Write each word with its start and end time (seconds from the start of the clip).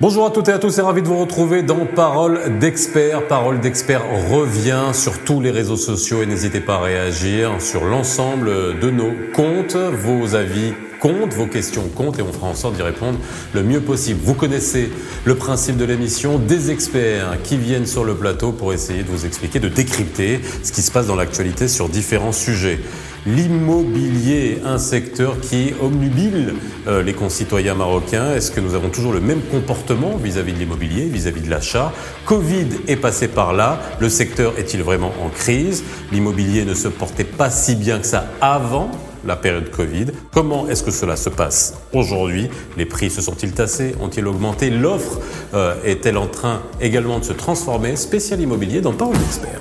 Bonjour 0.00 0.24
à 0.24 0.30
toutes 0.30 0.48
et 0.48 0.52
à 0.52 0.58
tous 0.58 0.78
et 0.78 0.80
ravi 0.80 1.02
de 1.02 1.08
vous 1.08 1.18
retrouver 1.18 1.62
dans 1.62 1.84
Parole 1.84 2.58
d'expert. 2.58 3.28
Parole 3.28 3.60
d'expert 3.60 4.02
revient 4.30 4.94
sur 4.94 5.22
tous 5.24 5.42
les 5.42 5.50
réseaux 5.50 5.76
sociaux 5.76 6.22
et 6.22 6.26
n'hésitez 6.26 6.60
pas 6.60 6.76
à 6.76 6.80
réagir 6.80 7.60
sur 7.60 7.84
l'ensemble 7.84 8.78
de 8.80 8.90
nos 8.90 9.12
comptes. 9.34 9.76
Vos 9.76 10.34
avis 10.34 10.72
comptent, 11.00 11.34
vos 11.34 11.46
questions 11.46 11.88
comptent 11.94 12.18
et 12.18 12.22
on 12.22 12.32
fera 12.32 12.46
en 12.46 12.54
sorte 12.54 12.76
d'y 12.76 12.82
répondre 12.82 13.18
le 13.54 13.62
mieux 13.62 13.80
possible. 13.80 14.20
Vous 14.22 14.34
connaissez 14.34 14.90
le 15.24 15.34
principe 15.34 15.76
de 15.76 15.84
l'émission, 15.84 16.38
des 16.38 16.70
experts 16.70 17.38
qui 17.42 17.56
viennent 17.56 17.86
sur 17.86 18.04
le 18.04 18.14
plateau 18.14 18.52
pour 18.52 18.72
essayer 18.72 19.02
de 19.02 19.08
vous 19.08 19.26
expliquer, 19.26 19.58
de 19.58 19.68
décrypter 19.68 20.40
ce 20.62 20.72
qui 20.72 20.82
se 20.82 20.90
passe 20.90 21.06
dans 21.06 21.16
l'actualité 21.16 21.66
sur 21.66 21.88
différents 21.88 22.32
sujets. 22.32 22.78
L'immobilier, 23.26 24.60
un 24.64 24.78
secteur 24.78 25.40
qui 25.40 25.74
omnubile 25.82 26.54
euh, 26.86 27.02
les 27.02 27.12
concitoyens 27.12 27.74
marocains. 27.74 28.34
Est-ce 28.34 28.50
que 28.50 28.60
nous 28.60 28.74
avons 28.74 28.88
toujours 28.88 29.12
le 29.12 29.20
même 29.20 29.42
comportement 29.42 30.16
vis-à-vis 30.16 30.54
de 30.54 30.58
l'immobilier, 30.58 31.04
vis-à-vis 31.04 31.42
de 31.42 31.50
l'achat? 31.50 31.92
Covid 32.24 32.66
est 32.88 32.96
passé 32.96 33.28
par 33.28 33.52
là. 33.52 33.78
Le 34.00 34.08
secteur 34.08 34.54
est-il 34.58 34.82
vraiment 34.82 35.12
en 35.22 35.28
crise? 35.28 35.84
L'immobilier 36.12 36.64
ne 36.64 36.72
se 36.72 36.88
portait 36.88 37.24
pas 37.24 37.50
si 37.50 37.74
bien 37.74 37.98
que 37.98 38.06
ça 38.06 38.26
avant 38.40 38.90
la 39.26 39.36
période 39.36 39.70
Covid. 39.70 40.06
Comment 40.32 40.68
est-ce 40.68 40.82
que 40.82 40.90
cela 40.90 41.16
se 41.16 41.28
passe 41.28 41.74
aujourd'hui? 41.92 42.48
Les 42.76 42.86
prix 42.86 43.10
se 43.10 43.20
sont-ils 43.22 43.52
tassés? 43.52 43.94
Ont-ils 44.00 44.26
augmenté? 44.26 44.70
L'offre 44.70 45.18
euh, 45.54 45.74
est-elle 45.84 46.18
en 46.18 46.26
train 46.26 46.60
également 46.80 47.18
de 47.18 47.24
se 47.24 47.32
transformer? 47.32 47.96
Spécial 47.96 48.40
immobilier 48.40 48.80
dans 48.80 48.92
Parole 48.92 49.18
d'expert. 49.18 49.60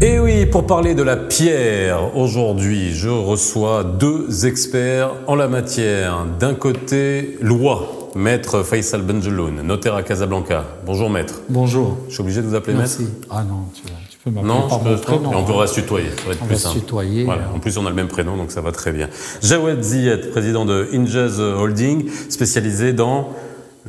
Et 0.00 0.20
oui, 0.20 0.46
pour 0.46 0.64
parler 0.64 0.94
de 0.94 1.02
la 1.02 1.16
pierre, 1.16 2.16
aujourd'hui, 2.16 2.94
je 2.94 3.08
reçois 3.08 3.82
deux 3.82 4.46
experts 4.46 5.10
en 5.26 5.34
la 5.34 5.48
matière. 5.48 6.24
D'un 6.38 6.54
côté, 6.54 7.36
loi, 7.40 8.10
maître 8.14 8.62
Faisal 8.62 9.02
Benjeloun, 9.02 9.60
notaire 9.62 9.96
à 9.96 10.04
Casablanca. 10.04 10.64
Bonjour 10.86 11.10
maître. 11.10 11.40
Bonjour. 11.48 11.96
Je 12.06 12.14
suis 12.14 12.22
obligé 12.22 12.42
de 12.42 12.46
vous 12.46 12.54
appeler 12.54 12.76
Merci. 12.76 13.02
maître 13.02 13.26
Ah 13.28 13.42
non, 13.42 13.64
tu, 13.74 13.82
tu 13.82 14.07
peux 14.28 14.34
m'appeler 14.34 14.48
Non, 14.52 14.68
par 14.68 14.78
je 14.80 14.84
mon 14.84 14.94
peux, 14.96 15.00
prénom. 15.00 15.32
et 15.32 15.34
on 15.34 15.38
hein. 15.40 15.44
pourra 15.46 15.66
se 15.66 15.74
tutoyer, 15.74 16.08
ça 16.16 16.26
va 16.26 16.32
être 16.32 16.42
On 16.42 16.46
plus 16.46 16.54
va 16.54 16.58
se 16.58 16.64
simple. 16.68 16.78
tutoyer. 16.80 17.24
Voilà. 17.24 17.42
En 17.54 17.58
plus, 17.58 17.76
on 17.78 17.86
a 17.86 17.90
le 17.90 17.96
même 17.96 18.08
prénom, 18.08 18.36
donc 18.36 18.50
ça 18.50 18.60
va 18.60 18.72
très 18.72 18.92
bien. 18.92 19.08
Jawed 19.42 19.82
Ziyed, 19.82 20.30
président 20.30 20.64
de 20.64 20.88
Injaz 20.92 21.40
Holding, 21.40 22.08
spécialisé 22.28 22.92
dans 22.92 23.28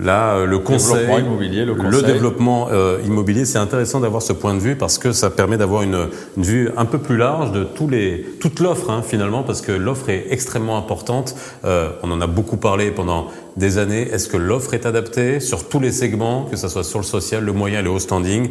Là, 0.02 0.36
euh, 0.36 0.46
le 0.46 0.60
conseil, 0.60 0.96
Développement 1.08 1.18
immobilier, 1.20 1.66
le 1.66 1.76
conseil. 1.76 2.04
développement 2.04 2.68
euh, 2.72 3.00
immobilier, 3.06 3.44
c'est 3.44 3.58
intéressant 3.58 4.00
d'avoir 4.00 4.22
ce 4.22 4.32
point 4.32 4.54
de 4.54 4.60
vue 4.60 4.78
parce 4.78 4.98
que 4.98 5.12
ça 5.12 5.30
permet 5.30 5.58
d'avoir 5.58 5.82
une, 5.82 6.08
une 6.38 6.44
vue 6.44 6.70
un 6.78 6.86
peu 6.86 7.00
plus 7.00 7.18
large 7.18 7.52
de 7.52 7.66
tous 7.66 7.90
les, 7.90 8.26
toute 8.40 8.62
l'offre 8.62 8.92
hein, 8.92 9.02
finalement, 9.06 9.44
parce 9.44 9.60
que 9.60 9.74
l'offre 9.74 10.08
est 10.10 10.28
extrêmement 10.30 10.78
importante. 10.78 11.36
Euh, 11.66 11.90
on 12.02 12.12
en 12.12 12.22
a 12.22 12.28
beaucoup 12.28 12.56
parlé 12.56 12.92
pendant 12.92 13.28
des 13.58 13.78
années. 13.78 14.04
Est-ce 14.10 14.30
que 14.30 14.38
l'offre 14.38 14.74
est 14.74 14.86
adaptée 14.86 15.42
sur 15.42 15.68
tous 15.68 15.82
les 15.82 15.92
segments, 15.92 16.46
que 16.50 16.56
ce 16.56 16.70
soit 16.70 16.86
sur 16.86 17.00
le 17.00 17.04
social, 17.06 17.44
le 17.44 17.52
moyen, 17.52 17.82
le 17.82 17.90
haut 17.90 18.00
standing 18.00 18.50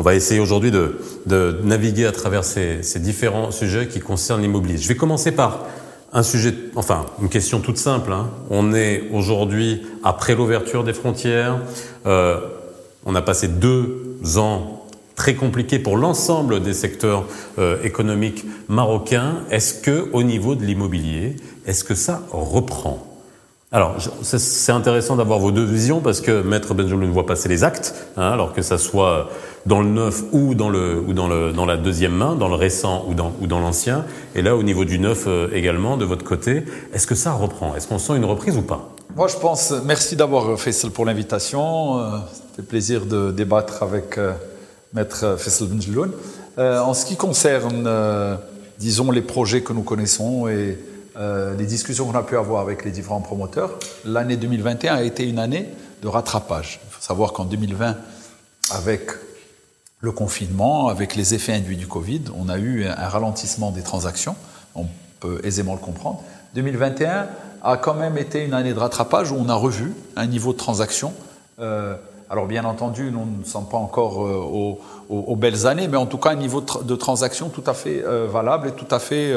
On 0.00 0.02
va 0.02 0.14
essayer 0.14 0.40
aujourd'hui 0.40 0.70
de, 0.70 1.60
naviguer 1.62 2.06
à 2.06 2.12
travers 2.12 2.42
ces, 2.42 2.82
ces 2.82 3.00
différents 3.00 3.50
sujets 3.50 3.86
qui 3.86 4.00
concernent 4.00 4.40
l'immobilier. 4.40 4.78
Je 4.78 4.88
vais 4.88 4.96
commencer 4.96 5.30
par 5.30 5.66
un 6.14 6.22
sujet, 6.22 6.54
enfin, 6.74 7.04
une 7.20 7.28
question 7.28 7.60
toute 7.60 7.76
simple. 7.76 8.10
hein. 8.10 8.30
On 8.48 8.72
est 8.72 9.10
aujourd'hui 9.12 9.82
après 10.02 10.34
l'ouverture 10.34 10.84
des 10.84 10.94
frontières. 10.94 11.58
Euh, 12.06 12.40
on 13.04 13.14
a 13.14 13.20
passé 13.20 13.46
deux 13.46 14.16
ans 14.38 14.86
très 15.16 15.34
compliqués 15.34 15.78
pour 15.78 15.98
l'ensemble 15.98 16.62
des 16.62 16.72
secteurs 16.72 17.26
euh, 17.58 17.76
économiques 17.82 18.46
marocains. 18.68 19.42
Est-ce 19.50 19.74
que, 19.74 20.08
au 20.14 20.22
niveau 20.22 20.54
de 20.54 20.64
l'immobilier, 20.64 21.36
est-ce 21.66 21.84
que 21.84 21.94
ça 21.94 22.22
reprend? 22.32 23.09
Alors, 23.72 23.96
c'est- 24.22 24.72
intéressant 24.72 25.14
d'avoir 25.16 25.38
vos 25.38 25.52
deux 25.52 25.64
visions 25.64 26.00
parce 26.00 26.20
que 26.20 26.42
Maître 26.42 26.74
Benjamin 26.74 27.08
voit 27.10 27.26
passer 27.26 27.48
les 27.48 27.62
actes, 27.62 27.94
hein, 28.16 28.30
alors 28.32 28.52
que 28.52 28.62
ça 28.62 28.78
soit 28.78 29.28
dans 29.66 29.80
le 29.80 29.88
neuf 29.88 30.22
ou 30.32 30.54
dans 30.54 30.70
le 30.70 30.98
ou 31.06 31.12
dans 31.12 31.28
le 31.28 31.52
dans 31.52 31.66
la 31.66 31.76
deuxième 31.76 32.12
main, 32.12 32.34
dans 32.34 32.48
le 32.48 32.54
récent 32.56 33.04
ou 33.08 33.14
dans 33.14 33.32
ou 33.40 33.46
dans 33.46 33.60
l'ancien. 33.60 34.04
Et 34.34 34.42
là, 34.42 34.56
au 34.56 34.62
niveau 34.64 34.84
du 34.84 34.98
neuf 34.98 35.24
euh, 35.26 35.48
également, 35.52 35.96
de 35.96 36.04
votre 36.04 36.24
côté, 36.24 36.64
est-ce 36.94 37.06
que 37.06 37.14
ça 37.14 37.32
reprend? 37.32 37.76
Est-ce 37.76 37.86
qu'on 37.86 37.98
sent 37.98 38.16
une 38.16 38.24
reprise 38.24 38.56
ou 38.56 38.62
pas? 38.62 38.88
Moi, 39.14 39.28
je 39.28 39.36
pense, 39.36 39.72
merci 39.84 40.16
d'avoir 40.16 40.58
Faisal 40.58 40.90
pour 40.90 41.04
l'invitation. 41.04 41.98
Euh, 42.00 42.02
C'était 42.50 42.66
plaisir 42.66 43.06
de 43.06 43.30
débattre 43.30 43.82
avec 43.82 44.18
euh, 44.18 44.32
Maître 44.94 45.36
Faisal 45.38 45.68
Benjeloun. 45.68 46.10
En 46.58 46.92
ce 46.92 47.06
qui 47.06 47.16
concerne, 47.16 47.88
disons, 48.78 49.10
les 49.12 49.22
projets 49.22 49.62
que 49.62 49.72
nous 49.72 49.82
connaissons 49.82 50.46
et 50.46 50.76
euh, 51.20 51.54
les 51.54 51.66
discussions 51.66 52.06
qu'on 52.06 52.18
a 52.18 52.22
pu 52.22 52.36
avoir 52.36 52.60
avec 52.62 52.84
les 52.84 52.90
différents 52.90 53.20
promoteurs, 53.20 53.78
l'année 54.04 54.36
2021 54.36 54.94
a 54.94 55.02
été 55.02 55.28
une 55.28 55.38
année 55.38 55.68
de 56.02 56.08
rattrapage. 56.08 56.80
Il 56.88 56.92
faut 56.92 57.02
savoir 57.02 57.32
qu'en 57.34 57.44
2020, 57.44 57.96
avec 58.72 59.10
le 60.00 60.12
confinement, 60.12 60.88
avec 60.88 61.14
les 61.16 61.34
effets 61.34 61.52
induits 61.52 61.76
du 61.76 61.86
Covid, 61.86 62.22
on 62.38 62.48
a 62.48 62.58
eu 62.58 62.86
un 62.86 63.08
ralentissement 63.08 63.70
des 63.70 63.82
transactions, 63.82 64.34
on 64.74 64.86
peut 65.20 65.40
aisément 65.44 65.74
le 65.74 65.80
comprendre. 65.80 66.22
2021 66.54 67.26
a 67.62 67.76
quand 67.76 67.92
même 67.94 68.16
été 68.16 68.42
une 68.44 68.54
année 68.54 68.72
de 68.72 68.78
rattrapage 68.78 69.30
où 69.30 69.36
on 69.36 69.48
a 69.50 69.54
revu 69.54 69.92
un 70.16 70.26
niveau 70.26 70.52
de 70.52 70.58
transaction. 70.58 71.12
euh, 71.60 71.94
alors 72.30 72.46
bien 72.46 72.64
entendu, 72.64 73.10
nous 73.10 73.26
ne 73.40 73.44
sommes 73.44 73.68
pas 73.68 73.76
encore 73.76 74.24
euh, 74.24 74.78
aux, 75.08 75.36
belles 75.36 75.66
années, 75.66 75.88
mais 75.88 75.96
en 75.96 76.06
tout 76.06 76.16
cas 76.16 76.30
un 76.30 76.36
niveau 76.36 76.60
de, 76.60 76.66
tra- 76.66 76.96
transaction 76.96 77.48
tout 77.48 77.64
à 77.66 77.74
fait 77.74 78.04
valable 78.32 78.68
et 78.68 78.70
tout 78.70 78.86
à 78.90 79.00
fait 79.00 79.34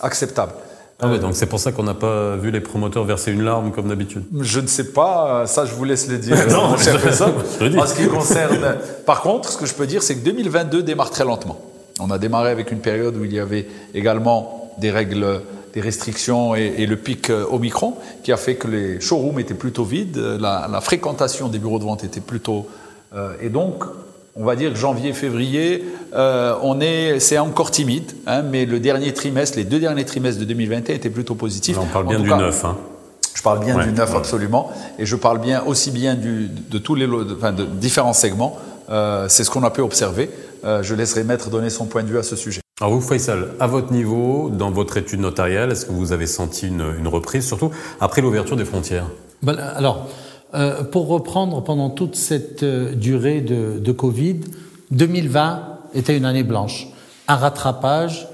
acceptable. 0.00 0.52
Ah 1.00 1.08
ouais, 1.08 1.18
donc 1.20 1.34
c'est 1.36 1.46
pour 1.46 1.60
ça 1.60 1.70
qu'on 1.72 1.84
n'a 1.84 1.94
pas 1.94 2.36
vu 2.36 2.50
les 2.50 2.60
promoteurs 2.60 3.04
verser 3.04 3.30
une 3.32 3.42
larme 3.44 3.70
comme 3.72 3.88
d'habitude. 3.88 4.24
Je 4.40 4.58
ne 4.60 4.66
sais 4.66 4.92
pas, 4.92 5.46
ça 5.46 5.64
je 5.64 5.72
vous 5.74 5.84
laisse 5.84 6.08
le 6.08 6.18
dire, 6.18 6.36
Non, 6.50 6.76
je- 6.76 6.84
je 6.90 7.64
le 7.64 7.70
dis. 7.70 7.78
En 7.78 7.86
ce 7.86 7.94
qui 7.94 8.06
concerne. 8.08 8.76
Par 9.06 9.20
contre, 9.22 9.50
ce 9.52 9.56
que 9.58 9.66
je 9.66 9.74
peux 9.74 9.86
dire, 9.86 10.02
c'est 10.02 10.16
que 10.16 10.24
2022 10.24 10.82
démarre 10.82 11.10
très 11.10 11.24
lentement. 11.24 11.58
On 12.00 12.10
a 12.10 12.18
démarré 12.18 12.50
avec 12.50 12.70
une 12.72 12.80
période 12.80 13.16
où 13.16 13.24
il 13.24 13.32
y 13.32 13.38
avait 13.40 13.66
également 13.94 14.72
des 14.78 14.90
règles, 14.90 15.40
des 15.74 15.80
restrictions 15.80 16.54
et, 16.56 16.74
et 16.78 16.86
le 16.86 16.96
pic 16.96 17.30
euh, 17.30 17.44
Omicron 17.50 17.94
qui 18.22 18.32
a 18.32 18.36
fait 18.36 18.54
que 18.56 18.68
les 18.68 19.00
showrooms 19.00 19.38
étaient 19.40 19.54
plutôt 19.54 19.84
vides, 19.84 20.16
la, 20.16 20.68
la 20.70 20.80
fréquentation 20.80 21.48
des 21.48 21.58
bureaux 21.58 21.78
de 21.78 21.84
vente 21.84 22.04
était 22.04 22.20
plutôt. 22.20 22.66
euh, 23.14 23.32
et 23.40 23.48
donc, 23.50 23.84
on 24.38 24.44
va 24.44 24.56
dire 24.56 24.72
que 24.72 24.78
janvier, 24.78 25.12
février, 25.12 25.84
euh, 26.14 26.54
on 26.62 26.80
est, 26.80 27.18
c'est 27.20 27.38
encore 27.38 27.70
timide, 27.70 28.12
hein, 28.26 28.42
mais 28.42 28.64
le 28.66 28.78
dernier 28.80 29.12
trimestre, 29.12 29.58
les 29.58 29.64
deux 29.64 29.80
derniers 29.80 30.04
trimestres 30.04 30.40
de 30.40 30.44
2021 30.46 30.94
étaient 30.94 31.10
plutôt 31.10 31.34
positifs. 31.34 31.76
On 31.80 31.86
parle 31.86 32.06
En 32.06 32.10
bien 32.10 32.20
du 32.20 32.28
cas, 32.28 32.36
neuf. 32.36 32.64
Hein. 32.64 32.76
je 33.34 33.42
parle 33.42 33.60
bien 33.64 33.76
Ouais, 33.76 33.84
du 33.84 33.92
neuf 33.92 34.10
ouais. 34.10 34.16
absolument, 34.16 34.70
et 34.98 35.06
je 35.06 35.16
parle 35.16 35.40
bien 35.40 35.62
aussi 35.66 35.90
bien 35.90 36.14
du, 36.14 36.48
de 36.48 36.78
tous 36.78 36.94
les 36.94 37.06
de, 37.06 37.36
enfin, 37.36 37.52
de 37.52 37.64
différents 37.64 38.12
segments. 38.12 38.56
Euh, 38.90 39.26
c'est 39.28 39.44
ce 39.44 39.50
qu'on 39.50 39.64
a 39.64 39.70
pu 39.70 39.80
observer. 39.82 40.30
Euh, 40.64 40.82
je 40.82 40.94
laisserai 40.94 41.24
Maître 41.24 41.50
donner 41.50 41.68
son 41.68 41.84
point 41.86 42.02
de 42.02 42.08
vue 42.08 42.18
à 42.18 42.22
ce 42.22 42.36
sujet. 42.36 42.60
Alors 42.80 42.94
vous, 42.94 43.00
Faisal, 43.00 43.48
à 43.60 43.66
votre 43.66 43.92
niveau, 43.92 44.50
dans 44.52 44.70
votre 44.70 44.96
étude 44.96 45.20
notariale, 45.20 45.72
est-ce 45.72 45.84
que 45.84 45.92
vous 45.92 46.12
avez 46.12 46.26
senti 46.28 46.68
une, 46.68 46.84
une 46.98 47.08
reprise, 47.08 47.44
surtout 47.44 47.70
après 48.00 48.22
l'ouverture 48.22 48.56
des 48.56 48.64
frontières? 48.64 49.06
Ben, 49.42 49.56
alors, 49.76 50.08
euh, 50.54 50.82
pour 50.82 51.08
reprendre 51.08 51.62
pendant 51.62 51.90
toute 51.90 52.16
cette 52.16 52.62
euh, 52.62 52.94
durée 52.94 53.40
de, 53.40 53.78
de 53.78 53.92
Covid, 53.92 54.40
2020 54.90 55.78
était 55.94 56.16
une 56.16 56.24
année 56.24 56.42
blanche. 56.42 56.88
Un 57.26 57.36
rattrapage 57.36 58.28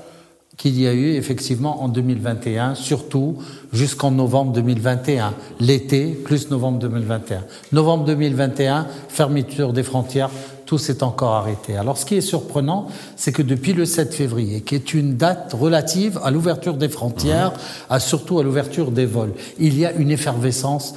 qu'il 0.57 0.81
y 0.81 0.87
a 0.87 0.95
eu 0.95 1.15
effectivement 1.15 1.83
en 1.83 1.89
2021, 1.89 2.75
surtout 2.75 3.39
jusqu'en 3.73 4.13
novembre 4.13 4.53
2021. 4.53 5.35
L'été 5.59 6.07
plus 6.07 6.51
novembre 6.51 6.79
2021. 6.79 7.45
Novembre 7.73 8.05
2021, 8.05 8.87
fermeture 9.09 9.73
des 9.73 9.83
frontières, 9.83 10.31
tout 10.67 10.79
s'est 10.79 11.03
encore 11.03 11.33
arrêté. 11.33 11.77
Alors 11.77 11.99
ce 11.99 12.07
qui 12.07 12.15
est 12.15 12.21
surprenant, 12.21 12.87
c'est 13.17 13.33
que 13.33 13.43
depuis 13.43 13.73
le 13.73 13.85
7 13.85 14.15
février, 14.15 14.61
qui 14.61 14.75
est 14.75 14.95
une 14.95 15.17
date 15.17 15.53
relative 15.53 16.21
à 16.23 16.31
l'ouverture 16.31 16.75
des 16.75 16.89
frontières, 16.89 17.53
à 17.91 17.99
surtout 18.01 18.39
à 18.39 18.45
l'ouverture 18.45 18.91
des 18.91 19.07
vols, 19.07 19.33
il 19.59 19.77
y 19.77 19.85
a 19.85 19.93
une 19.93 20.11
effervescence 20.11 20.95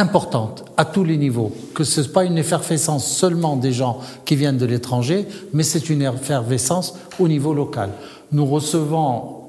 importante 0.00 0.64
à 0.76 0.84
tous 0.84 1.04
les 1.04 1.16
niveaux, 1.16 1.52
que 1.74 1.84
ce 1.84 2.00
n'est 2.00 2.08
pas 2.08 2.24
une 2.24 2.38
effervescence 2.38 3.06
seulement 3.06 3.56
des 3.56 3.72
gens 3.72 4.00
qui 4.24 4.34
viennent 4.34 4.58
de 4.58 4.66
l'étranger, 4.66 5.26
mais 5.52 5.62
c'est 5.62 5.90
une 5.90 6.02
effervescence 6.02 6.94
au 7.18 7.28
niveau 7.28 7.54
local. 7.54 7.90
Nous 8.32 8.46
recevons 8.46 9.40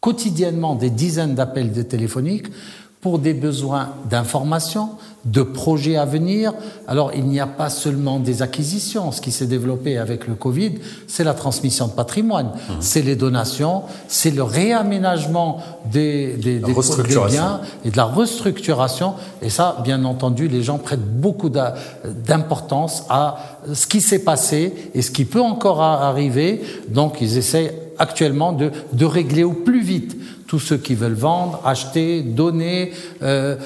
quotidiennement 0.00 0.74
des 0.74 0.90
dizaines 0.90 1.34
d'appels 1.34 1.72
de 1.72 1.82
téléphoniques 1.82 2.48
pour 3.04 3.18
des 3.18 3.34
besoins 3.34 3.90
d'information, 4.08 4.88
de 5.26 5.42
projets 5.42 5.96
à 5.96 6.06
venir. 6.06 6.54
Alors, 6.88 7.12
il 7.14 7.26
n'y 7.26 7.38
a 7.38 7.46
pas 7.46 7.68
seulement 7.68 8.18
des 8.18 8.40
acquisitions. 8.40 9.12
Ce 9.12 9.20
qui 9.20 9.30
s'est 9.30 9.46
développé 9.46 9.98
avec 9.98 10.26
le 10.26 10.34
Covid, 10.34 10.72
c'est 11.06 11.22
la 11.22 11.34
transmission 11.34 11.86
de 11.88 11.92
patrimoine, 11.92 12.52
c'est 12.80 13.02
les 13.02 13.14
donations, 13.14 13.82
c'est 14.08 14.30
le 14.30 14.42
réaménagement 14.42 15.58
des, 15.92 16.32
des, 16.38 16.58
des- 16.60 16.60
des 16.60 16.72
restructuration. 16.72 17.28
biens 17.42 17.60
et 17.84 17.90
de 17.90 17.96
la 17.98 18.04
restructuration. 18.06 19.12
Et 19.42 19.50
ça, 19.50 19.76
bien 19.84 20.02
entendu, 20.06 20.48
les 20.48 20.62
gens 20.62 20.78
prêtent 20.78 21.04
beaucoup 21.20 21.50
d'importance 21.50 23.04
à 23.10 23.36
ce 23.70 23.86
qui 23.86 24.00
s'est 24.00 24.24
passé 24.24 24.72
et 24.94 25.02
ce 25.02 25.10
qui 25.10 25.26
peut 25.26 25.42
encore 25.42 25.82
arriver. 25.82 26.62
Donc, 26.88 27.18
ils 27.20 27.36
essayent 27.36 27.72
actuellement 27.98 28.52
de, 28.52 28.70
de 28.94 29.04
régler 29.04 29.44
au 29.44 29.52
plus 29.52 29.82
vite 29.82 30.16
tous 30.46 30.58
ceux 30.58 30.76
qui 30.76 30.94
veulent 30.94 31.14
vendre, 31.14 31.60
acheter, 31.64 32.22
donner, 32.22 32.92
euh, 33.22 33.56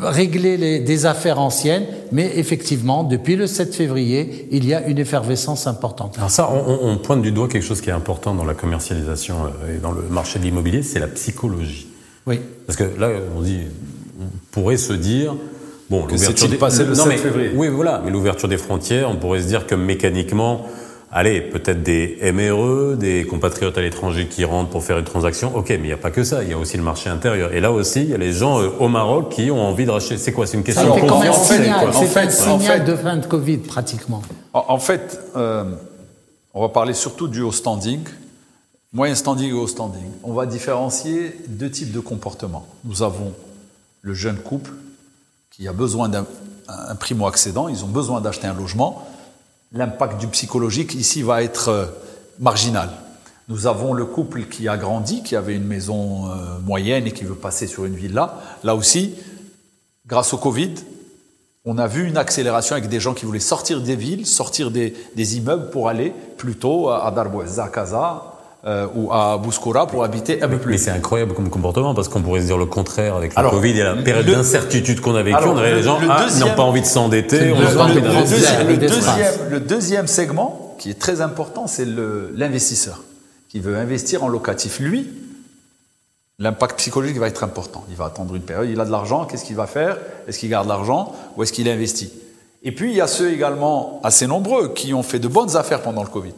régler 0.00 0.56
les, 0.56 0.80
des 0.80 1.06
affaires 1.06 1.40
anciennes. 1.40 1.84
Mais 2.12 2.32
effectivement, 2.36 3.04
depuis 3.04 3.36
le 3.36 3.46
7 3.46 3.74
février, 3.74 4.48
il 4.50 4.66
y 4.66 4.74
a 4.74 4.86
une 4.86 4.98
effervescence 4.98 5.66
importante. 5.66 6.16
Alors 6.18 6.30
ça, 6.30 6.50
on, 6.50 6.90
on 6.90 6.96
pointe 6.98 7.22
du 7.22 7.32
doigt 7.32 7.48
quelque 7.48 7.64
chose 7.64 7.80
qui 7.80 7.90
est 7.90 7.94
important 7.94 8.34
dans 8.34 8.44
la 8.44 8.54
commercialisation 8.54 9.36
euh, 9.64 9.76
et 9.76 9.78
dans 9.78 9.92
le 9.92 10.02
marché 10.02 10.38
de 10.38 10.44
l'immobilier, 10.44 10.82
c'est 10.82 11.00
la 11.00 11.08
psychologie. 11.08 11.88
Oui. 12.26 12.40
Parce 12.66 12.76
que 12.76 12.84
là, 12.98 13.10
on 13.36 13.40
dit, 13.40 13.60
on 14.20 14.24
pourrait 14.50 14.76
se 14.76 14.92
dire, 14.92 15.34
Bon, 15.88 16.04
l'ouverture 16.06 16.48
des... 16.48 16.56
passé 16.56 16.84
le 16.84 16.94
7 16.94 17.12
février. 17.18 17.50
Oui, 17.54 17.68
voilà. 17.68 18.02
Mais 18.04 18.10
l'ouverture 18.10 18.48
des 18.48 18.56
frontières, 18.56 19.08
on 19.08 19.16
pourrait 19.16 19.40
se 19.40 19.46
dire 19.46 19.66
que 19.66 19.74
mécaniquement, 19.74 20.66
allez, 21.10 21.40
peut-être 21.40 21.82
des 21.82 22.18
MRE, 22.32 22.96
des 22.96 23.24
compatriotes 23.26 23.76
à 23.78 23.80
l'étranger 23.80 24.26
qui 24.26 24.44
rentrent 24.44 24.70
pour 24.70 24.84
faire 24.84 24.98
une 24.98 25.04
transaction. 25.04 25.54
Ok, 25.56 25.70
mais 25.70 25.76
il 25.76 25.82
n'y 25.82 25.92
a 25.92 25.96
pas 25.96 26.10
que 26.10 26.24
ça. 26.24 26.42
Il 26.42 26.50
y 26.50 26.52
a 26.52 26.58
aussi 26.58 26.76
le 26.76 26.82
marché 26.82 27.08
intérieur. 27.10 27.52
Et 27.52 27.60
là 27.60 27.72
aussi, 27.72 28.02
il 28.02 28.10
y 28.10 28.14
a 28.14 28.18
les 28.18 28.32
gens 28.32 28.60
euh, 28.60 28.68
au 28.78 28.88
Maroc 28.88 29.30
qui 29.30 29.50
ont 29.50 29.60
envie 29.60 29.86
de 29.86 29.90
racheter. 29.90 30.18
C'est 30.18 30.32
quoi 30.32 30.46
C'est 30.46 30.56
une 30.56 30.64
question 30.64 30.94
de 30.94 31.00
confiance 31.00 31.48
C'est 31.48 32.18
un 32.18 32.30
signal 32.30 32.84
de 32.84 32.96
fin 32.96 33.16
de 33.16 33.26
Covid, 33.26 33.58
pratiquement. 33.58 34.22
En, 34.52 34.78
fait, 34.78 35.20
euh, 35.36 35.64
on 36.54 36.60
va 36.60 36.68
parler 36.68 36.94
surtout 36.94 37.28
du 37.28 37.42
haut 37.42 37.52
standing. 37.52 38.00
Moyen 38.92 39.14
standing 39.14 39.50
et 39.50 39.52
haut 39.52 39.66
standing. 39.66 40.06
On 40.22 40.32
va 40.32 40.46
différencier 40.46 41.36
deux 41.48 41.70
types 41.70 41.92
de 41.92 42.00
comportements. 42.00 42.66
Nous 42.84 43.02
avons 43.02 43.32
le 44.00 44.14
jeune 44.14 44.38
couple 44.38 44.72
qui 45.50 45.68
a 45.68 45.72
besoin 45.72 46.08
d'un 46.08 46.24
primo-accédant, 46.98 47.68
ils 47.68 47.84
ont 47.84 47.88
besoin 47.88 48.20
d'acheter 48.20 48.46
un 48.46 48.54
logement, 48.54 49.06
l'impact 49.72 50.18
du 50.18 50.28
psychologique 50.28 50.94
ici 50.94 51.22
va 51.22 51.42
être 51.42 51.68
euh, 51.68 51.86
marginal. 52.38 52.90
Nous 53.48 53.66
avons 53.66 53.92
le 53.92 54.04
couple 54.04 54.44
qui 54.44 54.68
a 54.68 54.76
grandi, 54.76 55.22
qui 55.22 55.36
avait 55.36 55.54
une 55.54 55.66
maison 55.66 56.30
euh, 56.30 56.58
moyenne 56.64 57.06
et 57.06 57.12
qui 57.12 57.24
veut 57.24 57.34
passer 57.34 57.66
sur 57.66 57.84
une 57.84 57.94
villa. 57.94 58.40
Là 58.64 58.74
aussi, 58.74 59.14
grâce 60.06 60.32
au 60.32 60.38
Covid, 60.38 60.74
on 61.64 61.78
a 61.78 61.86
vu 61.86 62.06
une 62.06 62.16
accélération 62.16 62.76
avec 62.76 62.88
des 62.88 63.00
gens 63.00 63.14
qui 63.14 63.24
voulaient 63.24 63.40
sortir 63.40 63.80
des 63.80 63.96
villes, 63.96 64.26
sortir 64.26 64.70
des, 64.70 64.94
des 65.14 65.36
immeubles 65.36 65.70
pour 65.70 65.88
aller 65.88 66.12
plutôt 66.36 66.90
à 66.90 67.10
Darboise, 67.10 67.58
à 67.60 67.68
Casa, 67.68 68.35
euh, 68.66 68.88
ou 68.96 69.12
à 69.12 69.38
Bouskoura 69.38 69.86
pour 69.86 70.02
habiter 70.02 70.42
un 70.42 70.48
peu 70.48 70.58
plus. 70.58 70.72
Mais 70.72 70.78
c'est 70.78 70.90
incroyable 70.90 71.34
comme 71.34 71.50
comportement 71.50 71.94
parce 71.94 72.08
qu'on 72.08 72.20
pourrait 72.20 72.40
se 72.40 72.46
dire 72.46 72.58
le 72.58 72.66
contraire 72.66 73.14
avec 73.14 73.36
le 73.36 73.48
Covid 73.48 73.78
et 73.78 73.84
la 73.84 73.94
période 73.94 74.26
d'incertitude 74.26 75.00
qu'on 75.00 75.14
a 75.14 75.22
vécue. 75.22 75.36
On 75.44 75.56
aurait 75.56 75.74
les 75.74 75.84
gens 75.84 76.00
ah, 76.08 76.26
n'ont 76.40 76.54
pas 76.56 76.64
envie 76.64 76.80
de 76.80 76.86
s'endetter. 76.86 77.50
Le, 77.50 79.50
le, 79.50 79.60
deuxième 79.60 80.08
segment 80.08 80.74
qui 80.80 80.90
est 80.90 80.98
très 80.98 81.20
important, 81.20 81.68
c'est 81.68 81.86
l'investisseur 81.86 83.04
qui 83.48 83.60
veut 83.60 83.76
investir 83.76 84.24
en 84.24 84.28
locatif. 84.28 84.80
Lui, 84.80 85.12
l'impact 86.40 86.78
psychologique 86.78 87.18
va 87.18 87.28
être 87.28 87.44
important. 87.44 87.84
Il 87.88 87.94
va 87.94 88.06
attendre 88.06 88.34
une 88.34 88.42
période, 88.42 88.68
il 88.68 88.80
a 88.80 88.84
de 88.84 88.90
l'argent, 88.90 89.26
qu'est-ce 89.26 89.44
qu'il 89.44 89.54
va 89.54 89.68
faire? 89.68 89.96
Est-ce 90.26 90.40
qu'il 90.40 90.50
garde 90.50 90.66
l'argent 90.66 91.14
ou 91.36 91.44
est-ce 91.44 91.52
qu'il 91.52 91.68
investit? 91.68 92.12
Et 92.64 92.72
puis 92.72 92.90
il 92.90 92.96
y 92.96 93.00
a 93.00 93.06
ceux 93.06 93.32
également 93.32 94.00
assez 94.02 94.26
nombreux 94.26 94.74
qui 94.74 94.92
ont 94.92 95.04
fait 95.04 95.20
de 95.20 95.28
bonnes 95.28 95.56
affaires 95.56 95.82
pendant 95.82 96.02
le 96.02 96.08
Covid. 96.08 96.34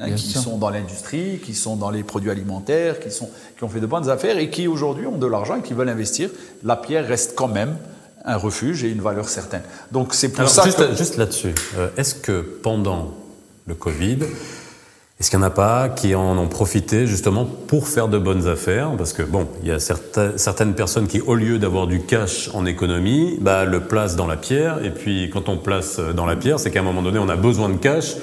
Hein, 0.00 0.12
qui 0.12 0.38
sont 0.38 0.58
dans 0.58 0.70
l'industrie, 0.70 1.40
qui 1.44 1.54
sont 1.54 1.74
dans 1.74 1.90
les 1.90 2.04
produits 2.04 2.30
alimentaires, 2.30 3.00
qui, 3.00 3.10
sont, 3.10 3.28
qui 3.56 3.64
ont 3.64 3.68
fait 3.68 3.80
de 3.80 3.86
bonnes 3.86 4.08
affaires 4.08 4.38
et 4.38 4.48
qui 4.48 4.68
aujourd'hui 4.68 5.08
ont 5.08 5.18
de 5.18 5.26
l'argent 5.26 5.56
et 5.56 5.62
qui 5.62 5.74
veulent 5.74 5.88
investir. 5.88 6.30
La 6.62 6.76
pierre 6.76 7.04
reste 7.04 7.34
quand 7.34 7.48
même 7.48 7.76
un 8.24 8.36
refuge 8.36 8.84
et 8.84 8.90
une 8.90 9.00
valeur 9.00 9.28
certaine. 9.28 9.62
Donc 9.90 10.14
c'est 10.14 10.28
pour 10.28 10.48
ça 10.48 10.62
juste, 10.62 10.78
que... 10.78 10.94
Juste 10.94 11.16
là-dessus, 11.16 11.52
euh, 11.76 11.88
est-ce 11.96 12.14
que 12.14 12.40
pendant 12.40 13.14
le 13.66 13.74
Covid, 13.74 14.18
est-ce 15.18 15.30
qu'il 15.30 15.40
n'y 15.40 15.44
en 15.44 15.48
a 15.48 15.50
pas 15.50 15.88
qui 15.88 16.14
en 16.14 16.38
ont 16.38 16.46
profité 16.46 17.08
justement 17.08 17.44
pour 17.44 17.88
faire 17.88 18.06
de 18.06 18.18
bonnes 18.18 18.46
affaires? 18.46 18.92
Parce 18.96 19.12
que 19.12 19.24
bon, 19.24 19.48
il 19.62 19.68
y 19.68 19.72
a 19.72 19.80
certaines 19.80 20.74
personnes 20.74 21.08
qui, 21.08 21.20
au 21.20 21.34
lieu 21.34 21.58
d'avoir 21.58 21.88
du 21.88 22.02
cash 22.02 22.50
en 22.54 22.66
économie, 22.66 23.36
bah, 23.40 23.64
le 23.64 23.80
placent 23.80 24.14
dans 24.14 24.28
la 24.28 24.36
pierre. 24.36 24.84
Et 24.84 24.90
puis 24.90 25.28
quand 25.32 25.48
on 25.48 25.56
place 25.56 25.98
dans 25.98 26.24
la 26.24 26.36
pierre, 26.36 26.60
c'est 26.60 26.70
qu'à 26.70 26.78
un 26.78 26.84
moment 26.84 27.02
donné, 27.02 27.18
on 27.18 27.28
a 27.28 27.34
besoin 27.34 27.68
de 27.68 27.78
cash. 27.78 28.14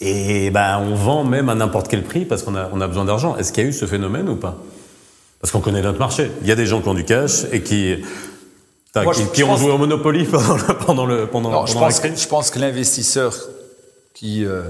Et 0.00 0.50
ben, 0.50 0.78
on 0.78 0.94
vend 0.94 1.24
même 1.24 1.48
à 1.48 1.54
n'importe 1.54 1.88
quel 1.88 2.02
prix 2.02 2.24
parce 2.24 2.42
qu'on 2.42 2.54
a, 2.54 2.70
on 2.72 2.80
a 2.80 2.86
besoin 2.86 3.04
d'argent. 3.04 3.36
Est-ce 3.36 3.52
qu'il 3.52 3.64
y 3.64 3.66
a 3.66 3.68
eu 3.68 3.72
ce 3.72 3.86
phénomène 3.86 4.28
ou 4.28 4.36
pas? 4.36 4.56
Parce 5.40 5.52
qu'on 5.52 5.60
connaît 5.60 5.82
notre 5.82 5.98
marché. 5.98 6.30
Il 6.40 6.48
y 6.48 6.52
a 6.52 6.56
des 6.56 6.66
gens 6.66 6.80
qui 6.80 6.88
ont 6.88 6.94
du 6.94 7.04
cash 7.04 7.44
et 7.52 7.62
qui, 7.62 7.96
qui, 9.32 9.42
ont 9.44 9.56
joué 9.56 9.70
au 9.70 9.78
Monopoly 9.78 10.24
pendant 10.30 10.56
le, 10.56 10.74
pendant 10.74 11.06
le, 11.06 11.26
pendant, 11.26 11.50
non, 11.50 11.66
je, 11.66 11.74
pense 11.74 12.00
que, 12.00 12.14
je 12.14 12.28
pense 12.28 12.50
que 12.50 12.58
l'investisseur 12.58 13.34
qui 14.14 14.44
euh, 14.44 14.62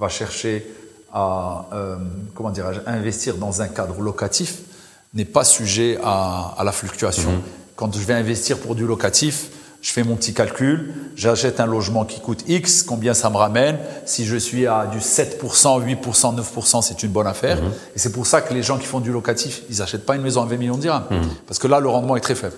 va 0.00 0.08
chercher 0.08 0.66
à, 1.12 1.66
euh, 1.72 1.96
comment 2.34 2.50
dirais 2.50 2.80
investir 2.86 3.36
dans 3.36 3.62
un 3.62 3.68
cadre 3.68 4.00
locatif 4.00 4.58
n'est 5.14 5.24
pas 5.24 5.44
sujet 5.44 5.98
à, 6.02 6.54
à 6.58 6.64
la 6.64 6.72
fluctuation. 6.72 7.30
Mm-hmm. 7.30 7.76
Quand 7.76 7.94
je 7.94 8.04
vais 8.04 8.14
investir 8.14 8.58
pour 8.58 8.74
du 8.74 8.86
locatif, 8.86 9.50
je 9.80 9.92
fais 9.92 10.02
mon 10.02 10.16
petit 10.16 10.34
calcul, 10.34 10.92
j'achète 11.14 11.60
un 11.60 11.66
logement 11.66 12.04
qui 12.04 12.20
coûte 12.20 12.42
X, 12.48 12.82
combien 12.82 13.14
ça 13.14 13.30
me 13.30 13.36
ramène 13.36 13.78
Si 14.06 14.24
je 14.24 14.36
suis 14.36 14.66
à 14.66 14.86
du 14.86 14.98
7%, 14.98 15.38
8%, 15.40 16.36
9%, 16.36 16.82
c'est 16.82 17.02
une 17.04 17.10
bonne 17.10 17.28
affaire. 17.28 17.62
Mhm. 17.62 17.70
Et 17.94 17.98
c'est 17.98 18.12
pour 18.12 18.26
ça 18.26 18.40
que 18.40 18.52
les 18.52 18.62
gens 18.62 18.76
qui 18.78 18.86
font 18.86 18.98
du 18.98 19.12
locatif, 19.12 19.62
ils 19.70 19.78
n'achètent 19.78 20.04
pas 20.04 20.16
une 20.16 20.22
maison 20.22 20.42
à 20.42 20.46
20 20.46 20.56
millions 20.56 20.76
de 20.76 20.80
dirhams. 20.80 21.04
Mhm. 21.10 21.28
Parce 21.46 21.60
que 21.60 21.68
là, 21.68 21.78
le 21.78 21.88
rendement 21.88 22.16
est 22.16 22.20
très 22.20 22.34
faible. 22.34 22.56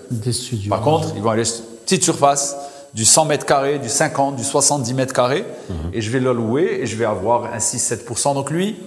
Par 0.69 0.81
contre, 0.81 1.13
ils 1.15 1.21
vont 1.21 1.29
aller 1.29 1.43
petite 1.85 2.03
surface, 2.03 2.55
du 2.93 3.05
100 3.05 3.25
mètres 3.25 3.45
carrés, 3.45 3.77
du 3.77 3.87
50, 3.87 4.35
du 4.35 4.43
70 4.43 4.93
mètres 4.95 5.13
carrés, 5.13 5.45
mhm. 5.69 5.75
et 5.93 6.01
je 6.01 6.09
vais 6.09 6.19
le 6.19 6.33
louer 6.33 6.79
et 6.81 6.85
je 6.87 6.95
vais 6.95 7.05
avoir 7.05 7.45
un 7.53 7.59
6-7%. 7.59 8.33
Donc 8.33 8.49
lui, 8.49 8.77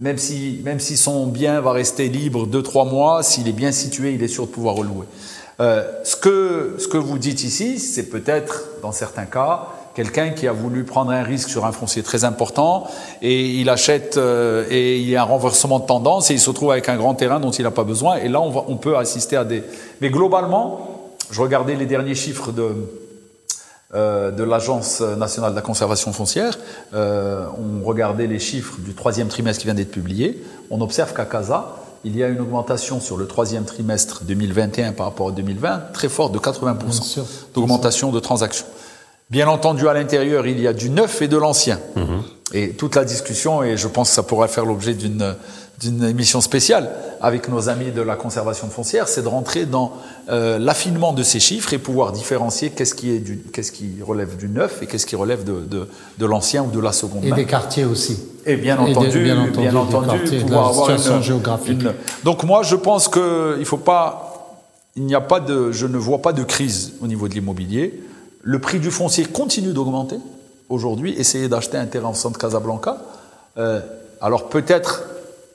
même 0.00 0.16
si, 0.16 0.60
même 0.64 0.80
si 0.80 0.96
son 0.96 1.26
bien 1.26 1.60
va 1.60 1.72
rester 1.72 2.08
libre 2.08 2.46
2-3 2.46 2.88
mois, 2.88 3.22
s'il 3.22 3.46
est 3.48 3.52
bien 3.52 3.70
situé, 3.70 4.14
il 4.14 4.22
est 4.22 4.28
sûr 4.28 4.46
de 4.46 4.50
pouvoir 4.50 4.74
relouer. 4.74 5.06
Euh, 5.60 5.84
ce, 6.04 6.16
que, 6.16 6.96
vous 6.96 7.18
dites 7.18 7.44
ici, 7.44 7.78
c'est 7.78 8.08
peut-être, 8.08 8.64
dans 8.82 8.92
certains 8.92 9.26
cas, 9.26 9.66
quelqu'un 9.94 10.30
qui 10.30 10.48
a 10.48 10.52
voulu 10.52 10.84
prendre 10.84 11.10
un 11.10 11.22
risque 11.22 11.50
sur 11.50 11.66
un 11.66 11.72
foncier 11.72 12.02
très 12.02 12.24
important 12.24 12.86
et 13.20 13.46
il 13.46 13.68
achète 13.68 14.16
euh, 14.16 14.64
et 14.70 14.98
il 14.98 15.08
y 15.08 15.16
a 15.16 15.22
un 15.22 15.24
renversement 15.24 15.80
de 15.80 15.84
tendance 15.84 16.30
et 16.30 16.34
il 16.34 16.40
se 16.40 16.48
retrouve 16.48 16.70
avec 16.70 16.88
un 16.88 16.96
grand 16.96 17.14
terrain 17.14 17.40
dont 17.40 17.50
il 17.50 17.64
n'a 17.64 17.70
pas 17.70 17.84
besoin. 17.84 18.16
Et 18.16 18.28
là, 18.28 18.40
on, 18.40 18.76
peut 18.76 18.96
assister 18.96 19.36
à 19.36 19.44
des... 19.44 19.62
Mais 20.00 20.08
globalement, 20.08 21.10
je 21.30 21.42
regardais 21.42 21.74
les 21.74 21.86
derniers 21.86 22.14
chiffres 22.14 22.52
de, 22.52 22.68
euh, 23.94 24.30
de 24.30 24.44
l'Agence 24.44 25.02
nationale 25.02 25.50
de 25.50 25.56
la 25.56 25.62
conservation 25.62 26.12
foncière. 26.14 26.58
On 26.94 27.84
regardait 27.84 28.26
les 28.26 28.38
chiffres 28.38 28.76
du 28.78 28.94
troisième 28.94 29.28
trimestre 29.28 29.60
qui 29.60 29.66
vient 29.66 29.74
d'être 29.74 29.90
publié. 29.90 30.42
On 30.70 30.80
observe 30.80 31.12
qu'à 31.12 31.26
Casa, 31.26 31.79
il 32.04 32.16
y 32.16 32.24
a 32.24 32.28
une 32.28 32.40
augmentation 32.40 33.00
sur 33.00 33.16
le 33.16 33.26
troisième 33.26 33.64
trimestre 33.64 34.22
2021 34.24 34.92
par 34.92 35.06
rapport 35.06 35.28
à 35.28 35.32
2020 35.32 35.92
très 35.92 36.08
forte 36.08 36.32
de 36.32 36.38
80% 36.38 37.20
d'augmentation 37.54 38.10
de 38.10 38.20
transactions. 38.20 38.66
Bien 39.30 39.46
entendu, 39.48 39.86
à 39.88 39.94
l'intérieur, 39.94 40.46
il 40.46 40.60
y 40.60 40.66
a 40.66 40.72
du 40.72 40.90
neuf 40.90 41.22
et 41.22 41.28
de 41.28 41.36
l'ancien. 41.36 41.78
Mhm. 41.96 42.22
Et 42.52 42.70
toute 42.70 42.96
la 42.96 43.04
discussion, 43.04 43.62
et 43.62 43.76
je 43.76 43.86
pense 43.86 44.08
que 44.08 44.14
ça 44.14 44.22
pourrait 44.24 44.48
faire 44.48 44.64
l'objet 44.64 44.94
d'une 44.94 45.36
d'une 45.80 46.04
émission 46.04 46.40
spéciale 46.40 46.90
avec 47.22 47.48
nos 47.48 47.68
amis 47.68 47.90
de 47.90 48.02
la 48.02 48.16
conservation 48.16 48.68
foncière, 48.68 49.08
c'est 49.08 49.22
de 49.22 49.28
rentrer 49.28 49.64
dans 49.64 49.92
euh, 50.28 50.58
l'affinement 50.58 51.12
de 51.12 51.22
ces 51.22 51.40
chiffres 51.40 51.72
et 51.72 51.78
pouvoir 51.78 52.12
différencier 52.12 52.70
qu'est-ce 52.70 52.94
qui, 52.94 53.10
est 53.10 53.18
du, 53.18 53.38
qu'est-ce 53.38 53.72
qui 53.72 54.02
relève 54.02 54.36
du 54.36 54.48
neuf 54.48 54.82
et 54.82 54.86
qu'est-ce 54.86 55.06
qui 55.06 55.16
relève 55.16 55.42
de, 55.44 55.60
de, 55.60 55.88
de 56.18 56.26
l'ancien 56.26 56.62
ou 56.62 56.70
de 56.70 56.80
la 56.80 56.92
seconde 56.92 57.24
Et 57.24 57.32
des 57.32 57.46
quartiers 57.46 57.84
aussi. 57.84 58.18
Et 58.46 58.56
bien 58.56 58.78
entendu, 58.78 59.22
bien 59.22 59.40
entendu, 59.40 59.60
bien 59.60 59.74
entendu 59.74 60.40
pouvoir 60.40 60.68
avoir 60.68 60.90
une, 60.90 61.22
géographique. 61.22 61.82
Donc 62.24 62.44
moi, 62.44 62.62
je 62.62 62.76
pense 62.76 63.08
que 63.08 63.56
il 63.58 63.64
faut 63.64 63.76
pas, 63.76 64.56
il 64.96 65.04
n'y 65.04 65.14
a 65.14 65.20
pas 65.20 65.40
de, 65.40 65.72
je 65.72 65.86
ne 65.86 65.98
vois 65.98 66.18
pas 66.18 66.32
de 66.32 66.42
crise 66.42 66.94
au 67.02 67.06
niveau 67.06 67.28
de 67.28 67.34
l'immobilier. 67.34 68.02
Le 68.42 68.58
prix 68.58 68.80
du 68.80 68.90
foncier 68.90 69.24
continue 69.24 69.72
d'augmenter 69.72 70.16
aujourd'hui. 70.68 71.14
Essayez 71.18 71.48
d'acheter 71.48 71.76
un 71.76 71.86
terrain 71.86 72.08
en 72.08 72.14
centre 72.14 72.38
Casablanca. 72.38 72.98
Euh, 73.58 73.80
alors 74.22 74.48
peut-être 74.48 75.04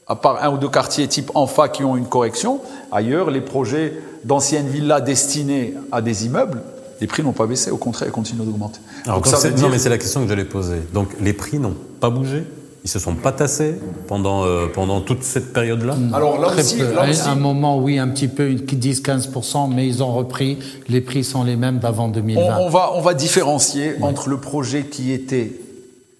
à 0.07 0.15
part 0.15 0.43
un 0.43 0.53
ou 0.53 0.57
deux 0.57 0.69
quartiers 0.69 1.07
type 1.07 1.31
Enfa 1.35 1.69
qui 1.69 1.83
ont 1.83 1.95
une 1.95 2.07
correction, 2.07 2.59
ailleurs, 2.91 3.31
les 3.31 3.41
projets 3.41 3.93
d'anciennes 4.23 4.67
villas 4.67 5.01
destinées 5.01 5.73
à 5.91 6.01
des 6.01 6.25
immeubles, 6.25 6.61
les 7.01 7.07
prix 7.07 7.23
n'ont 7.23 7.33
pas 7.33 7.47
baissé, 7.47 7.71
au 7.71 7.77
contraire, 7.77 8.07
ils 8.07 8.11
continuent 8.11 8.43
d'augmenter. 8.43 8.79
Non, 9.07 9.21
mais 9.69 9.79
c'est 9.79 9.89
la 9.89 9.97
question 9.97 10.21
que 10.23 10.29
j'allais 10.29 10.45
poser. 10.45 10.77
Donc, 10.93 11.09
les 11.19 11.33
prix 11.33 11.59
n'ont 11.59 11.75
pas 11.99 12.09
bougé 12.09 12.45
ils 12.85 12.87
se 12.87 12.99
sont 12.99 13.15
pas 13.15 13.31
tassés 13.31 13.73
pendant, 14.07 14.45
euh, 14.45 14.67
pendant 14.71 15.01
toute 15.01 15.23
cette 15.23 15.53
période-là 15.53 15.95
Alors 16.13 16.39
là 16.39 16.49
aussi, 16.55 16.79
À 16.83 17.31
un 17.31 17.35
moment, 17.35 17.79
oui, 17.79 17.97
un 17.97 18.07
petit 18.07 18.27
peu, 18.27 18.51
10-15%, 18.51 19.73
mais 19.73 19.87
ils 19.87 20.03
ont 20.03 20.13
repris. 20.13 20.59
Les 20.87 21.01
prix 21.01 21.23
sont 21.23 21.43
les 21.43 21.55
mêmes 21.55 21.79
d'avant 21.79 22.09
2020. 22.09 22.59
On, 22.59 22.69
va, 22.69 22.91
on 22.93 23.01
va 23.01 23.15
différencier 23.15 23.95
entre 24.01 24.29
le 24.29 24.37
projet 24.37 24.83
qui 24.83 25.11
était 25.11 25.51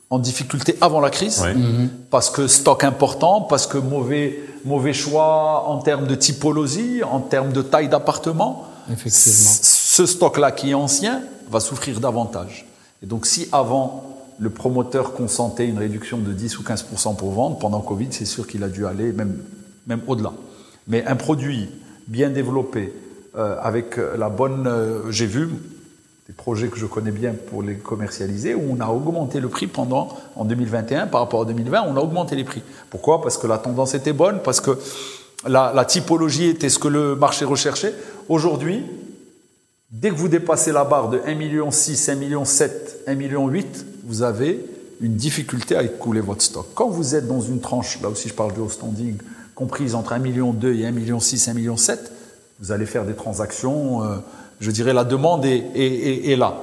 en 0.10 0.20
difficulté 0.20 0.78
avant 0.82 1.00
la 1.00 1.10
crise, 1.10 1.44
mhm. 1.44 1.90
parce 2.10 2.30
que 2.30 2.48
stock 2.48 2.84
important, 2.84 3.42
parce 3.42 3.66
que 3.66 3.78
mauvais, 3.78 4.40
mauvais 4.64 4.94
choix 4.94 5.68
en 5.68 5.80
termes 5.80 6.08
de 6.08 6.16
typologie, 6.16 7.04
en 7.04 7.20
termes 7.20 7.52
de 7.52 7.62
taille 7.62 7.90
d'appartement. 7.90 8.68
Effectivement. 8.92 9.50
Ce 9.62 10.06
stock-là 10.06 10.52
qui 10.52 10.72
est 10.72 10.76
ancien 10.76 11.22
va 11.50 11.60
souffrir 11.60 12.00
davantage. 12.00 12.68
Et 13.02 13.08
donc 13.08 13.26
si 13.26 13.48
avant 13.52 14.04
le 14.38 14.50
promoteur 14.50 15.14
consentait 15.14 15.68
une 15.68 15.80
réduction 15.80 16.18
de 16.18 16.34
10 16.34 16.60
ou 16.60 16.64
15% 16.64 17.16
pour 17.16 17.32
vendre, 17.32 17.58
pendant 17.58 17.80
Covid, 17.80 18.08
c'est 18.12 18.26
sûr 18.26 18.46
qu'il 18.48 18.64
a 18.64 18.70
dû 18.70 18.86
aller 18.86 19.12
même, 19.12 19.42
même 19.88 20.02
au-delà. 20.08 20.34
Mais 20.88 21.04
un 21.06 21.16
produit 21.16 21.70
bien 22.08 22.30
développé, 22.30 22.94
euh, 23.38 23.58
avec 23.62 23.98
la 23.98 24.30
bonne... 24.30 24.68
Euh, 24.68 25.12
j'ai 25.12 25.26
vu 25.26 25.50
des 26.28 26.34
projets 26.34 26.70
que 26.70 26.78
je 26.78 26.88
connais 26.88 27.12
bien 27.12 27.34
pour 27.34 27.62
les 27.62 27.76
commercialiser, 27.76 28.56
où 28.56 28.76
on 28.76 28.82
a 28.82 28.88
augmenté 28.88 29.40
le 29.40 29.48
prix 29.48 29.68
pendant, 29.68 30.10
en 30.36 30.46
2021 30.46 31.08
par 31.08 31.22
rapport 31.22 31.44
à 31.44 31.46
2020, 31.46 31.84
on 31.88 31.96
a 31.98 32.00
augmenté 32.00 32.36
les 32.36 32.44
prix. 32.44 32.64
Pourquoi? 32.90 33.22
Parce 33.22 33.38
que 33.38 33.46
la 33.46 33.60
tendance 33.60 33.94
était 33.94 34.14
bonne, 34.14 34.40
parce 34.44 34.60
que 34.60 34.72
la, 35.48 35.86
typologie 35.86 36.48
était 36.48 36.70
ce 36.70 36.80
que 36.80 36.88
le 36.88 37.16
marché 37.16 37.46
recherchait. 37.46 37.94
Aujourd'hui, 38.28 38.84
dès 39.92 40.10
que 40.10 40.16
vous 40.16 40.28
dépassez 40.28 40.72
la 40.72 40.84
barre 40.84 41.10
de 41.10 41.20
1,6 41.20 41.36
million, 41.36 41.70
1,7 41.70 42.16
million, 42.16 42.44
1,8 42.44 43.16
million, 43.16 43.52
vous 44.06 44.24
avez 44.24 44.66
une 45.02 45.16
difficulté 45.16 45.76
à 45.76 45.84
écouler 45.84 46.22
votre 46.22 46.42
stock. 46.42 46.66
Quand 46.74 46.90
vous 46.90 47.14
êtes 47.14 47.28
dans 47.28 47.42
une 47.42 47.60
tranche, 47.60 48.02
là 48.02 48.10
aussi 48.10 48.30
je 48.30 48.34
parle 48.34 48.54
du 48.54 48.62
haut 48.62 48.70
standing, 48.70 49.18
comprise 49.54 49.94
entre 49.94 50.14
1,2 50.14 50.20
million 50.22 50.54
et 50.54 50.56
1,6 50.56 50.92
million, 50.94 51.20
1,7 51.20 51.54
million, 51.54 51.76
vous 52.60 52.72
allez 52.72 52.88
faire 52.88 53.06
des 53.06 53.14
transactions... 53.14 54.04
Euh, 54.04 54.16
je 54.60 54.72
dirais, 54.72 54.94
la 54.94 55.04
demande 55.04 55.46
est, 55.46 55.64
est, 55.76 56.32
est, 56.32 56.36
là. 56.36 56.56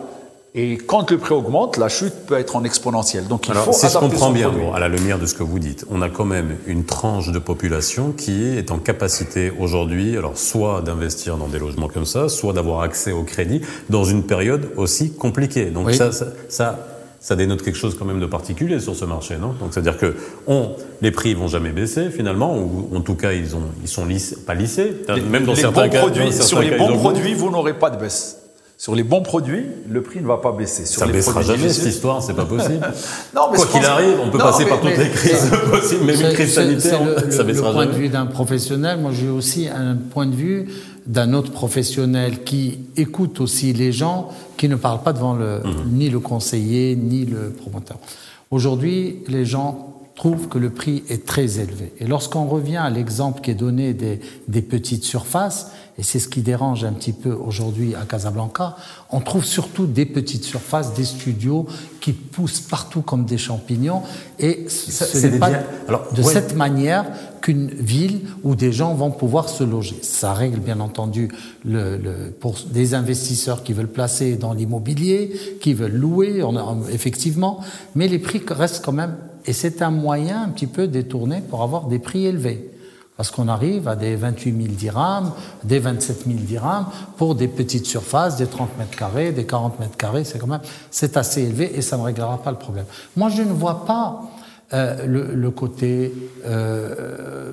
Et 0.55 0.77
quand 0.77 1.11
le 1.11 1.17
prix 1.17 1.33
augmente, 1.33 1.79
la 1.79 1.89
chute 1.89 2.13
peut 2.27 2.39
être 2.39 2.57
en 2.57 2.65
exponentielle. 2.65 3.27
Donc 3.27 3.47
il 3.49 3.53
Alors, 3.53 3.65
faut 3.65 3.73
si 3.73 3.89
je 3.89 3.97
comprends 3.97 4.31
bien, 4.31 4.51
bon, 4.51 4.75
à 4.75 4.81
la 4.81 4.89
lumière 4.89 5.19
de 5.19 5.25
ce 5.25 5.33
que 5.35 5.43
vous 5.43 5.59
dites, 5.59 5.87
on 5.91 6.03
a 6.03 6.11
quand 6.11 6.27
même 6.27 6.59
une 6.67 6.85
tranche 6.85 7.31
de 7.33 7.39
population 7.39 8.13
qui 8.13 8.45
est 8.45 8.71
en 8.71 8.79
capacité 8.79 9.51
aujourd'hui, 9.59 10.15
alors 10.17 10.37
soit 10.37 10.83
d'investir 10.83 11.39
dans 11.39 11.49
des 11.49 11.59
logements 11.59 11.89
comme 11.89 12.05
ça, 12.05 12.29
soit 12.29 12.53
d'avoir 12.53 12.83
accès 12.83 13.13
au 13.13 13.23
crédit 13.23 13.63
dans 13.89 14.05
une 14.05 14.25
période 14.25 14.69
aussi 14.77 15.15
compliquée. 15.15 15.67
Donc 15.71 15.87
Oui. 15.87 15.95
ça, 15.95 16.13
ça, 16.13 16.27
ça, 16.51 16.92
ça 17.25 17.37
dénote 17.37 17.63
quelque 17.63 17.79
chose 17.79 17.97
quand 17.97 18.05
même 18.05 18.19
de 18.21 18.27
particulier 18.27 18.81
sur 18.81 18.97
ce 18.97 19.05
marché, 19.05 19.37
non? 19.41 19.55
Donc 19.61 19.69
c'est-à-dire 19.71 19.97
que 19.97 20.17
on, 20.49 20.73
les 21.01 21.13
prix 21.13 21.35
vont 21.35 21.47
jamais 21.47 21.71
baisser 21.71 22.11
finalement, 22.11 22.59
ou 22.59 22.91
en 22.97 23.01
tout 23.01 23.15
cas 23.15 23.33
ils 23.33 23.55
ont, 23.55 23.63
ils 23.81 23.89
sont 23.89 24.05
lissés, 24.05 24.37
pas 24.45 24.55
lissés, 24.55 24.93
même 25.31 25.45
dans 25.45 25.53
les 25.55 25.61
certains 25.61 25.85
bons 25.85 25.91
cas. 25.91 26.01
produits, 26.01 26.25
dans 26.25 26.31
certains 26.33 26.47
sur 26.47 26.61
les 26.61 26.71
cas, 26.71 26.79
bons 26.79 26.99
produits, 26.99 27.35
vous 27.35 27.51
n'aurez 27.51 27.75
pas 27.75 27.91
de 27.91 27.97
baisse. 27.97 28.39
Sur 28.77 28.97
les 28.97 29.05
bons 29.05 29.23
produits, 29.23 29.67
le 29.89 30.03
prix 30.03 30.21
ne 30.21 30.27
va 30.27 30.39
pas 30.39 30.51
baisser. 30.51 30.85
Sur 30.87 30.99
Ça 30.99 31.07
les 31.07 31.13
baissera 31.13 31.41
jamais 31.43 31.69
cette 31.69 31.87
histoire, 31.87 32.21
c'est 32.21 32.35
pas 32.35 32.45
possible. 32.45 32.81
Non, 33.37 33.43
mais 33.53 33.57
Quoi 33.59 33.67
qu'il 33.67 33.85
arrive, 33.85 34.17
on 34.21 34.29
peut 34.29 34.39
Non, 34.39 34.45
passer 34.47 34.65
mais- 34.65 34.71
par 34.71 34.81
toutes 34.81 34.91
mais- 34.99 35.05
les 35.05 35.11
crises 35.11 35.51
possibles, 35.71 36.05
même 36.05 36.21
une 36.21 36.33
crise 36.33 36.53
sanitaire, 36.55 36.99
le, 37.05 37.31
ça 37.31 37.39
le- 37.39 37.45
baissera 37.45 37.69
le 37.69 37.75
point 37.75 37.83
jamais. 37.85 37.95
de 37.95 37.99
vue 38.01 38.09
d'un 38.09 38.27
professionnel. 38.27 38.99
Moi, 38.99 39.13
j'ai 39.15 39.29
aussi 39.29 39.69
un 39.69 39.95
point 39.95 40.27
de 40.27 40.35
vue 40.35 40.67
d'un 41.07 41.33
autre 41.35 41.51
professionnel 41.53 42.45
qui 42.45 42.79
écoute 42.97 43.41
aussi 43.41 43.73
les 43.73 43.93
gens, 43.93 44.29
qui 44.57 44.69
ne 44.69 44.77
parle 44.77 45.03
pas 45.03 45.13
devant 45.13 45.35
le, 45.35 45.61
Mhm. 45.65 45.73
ni 45.93 46.11
le 46.11 46.21
conseiller, 46.21 46.95
ni 46.97 47.25
le 47.25 47.51
promoteur. 47.51 47.99
Aujourd'hui, 48.51 49.19
les 49.29 49.45
gens 49.45 49.89
trouvent 50.15 50.47
que 50.49 50.59
le 50.59 50.71
prix 50.71 51.03
est 51.09 51.27
très 51.27 51.59
élevé. 51.59 51.93
Et 51.99 52.07
lorsqu'on 52.07 52.45
revient 52.47 52.77
à 52.77 52.91
l'exemple 52.91 53.41
qui 53.41 53.51
est 53.51 53.55
donné 53.55 53.95
des, 53.95 54.21
des 54.47 54.63
petites 54.63 55.05
surfaces, 55.05 55.69
et 55.99 56.03
c'est 56.03 56.19
ce 56.21 56.29
qui 56.29 56.41
dérange 56.43 56.85
un 56.85 56.93
petit 56.93 57.13
peu 57.13 57.33
aujourd'hui 57.33 57.95
à 57.95 58.05
Casablanca, 58.05 58.77
on 59.11 59.21
trouve 59.21 59.45
surtout 59.45 59.87
des 59.87 60.07
petites 60.07 60.45
surfaces, 60.45 60.95
des 60.95 61.05
studios 61.05 61.67
qui 62.01 62.13
poussent 62.13 62.61
partout 62.61 63.03
comme 63.03 63.25
des 63.25 63.39
champignons. 63.39 64.03
Et 64.39 64.67
ce 64.69 65.27
n'est 65.27 65.39
pas 65.39 65.51
alors, 65.89 66.13
de 66.15 66.23
ouais. 66.23 66.33
cette 66.33 66.55
manière 66.55 67.07
qu'une 67.43 67.69
ville 67.69 68.21
où 68.45 68.55
des 68.55 68.73
gens 68.73 68.95
vont 68.95 69.11
pouvoir 69.11 69.49
se 69.51 69.65
loger. 69.65 69.99
Ça 70.03 70.33
règle 70.33 70.61
bien 70.61 70.81
entendu 70.81 71.29
le, 71.65 71.99
le- 71.99 72.31
pour 72.31 72.55
des 72.71 72.95
investisseurs 72.95 73.63
qui 73.63 73.75
veulent 73.75 73.89
placer 73.89 74.37
dans 74.37 74.55
l'immobilier, 74.55 75.33
qui 75.61 75.75
veulent 75.75 75.93
louer, 75.93 76.43
effectivement, 76.91 77.61
mais 77.95 78.09
les 78.09 78.19
prix 78.19 78.41
restent 78.49 78.83
quand 78.85 78.93
même, 78.93 79.17
et 79.45 79.53
c'est 79.53 79.83
un 79.83 79.91
moyen 79.91 80.45
un 80.45 80.49
petit 80.49 80.67
peu 80.69 80.87
détourné 80.87 81.43
pour 81.51 81.63
avoir 81.63 81.87
des 81.89 81.99
prix 81.99 82.25
élevés. 82.27 82.71
Parce 83.17 83.31
qu'on 83.31 83.47
arrive 83.49 83.89
à 83.89 83.95
des 83.95 84.17
28 84.17 84.57
000 84.65 84.75
dirhams, 84.75 85.33
des 85.65 85.79
27 85.79 86.25
000 86.27 86.39
dirhams 86.41 86.87
pour 87.19 87.35
des 87.35 87.47
petites 87.47 87.87
surfaces, 87.87 88.37
des 88.37 88.47
30 88.47 88.79
mètres 88.79 88.97
carrés, 88.97 89.33
des 89.33 89.45
40 89.45 89.79
mètres 89.81 89.97
carrés, 89.99 90.25
c'est 90.25 90.39
quand 90.39 90.47
même, 90.47 90.63
c'est 90.91 91.17
assez 91.17 91.43
élevé 91.43 91.73
et 91.77 91.83
ça 91.83 91.99
ne 91.99 92.03
réglera 92.03 92.39
pas 92.43 92.51
le 92.51 92.57
problème. 92.57 92.87
Moi, 93.17 93.29
je 93.29 93.43
ne 93.43 93.53
vois 93.53 93.85
pas 93.85 94.23
euh, 94.75 95.07
le, 95.07 95.35
le 95.35 95.51
côté 95.51 96.13
euh, 96.47 97.53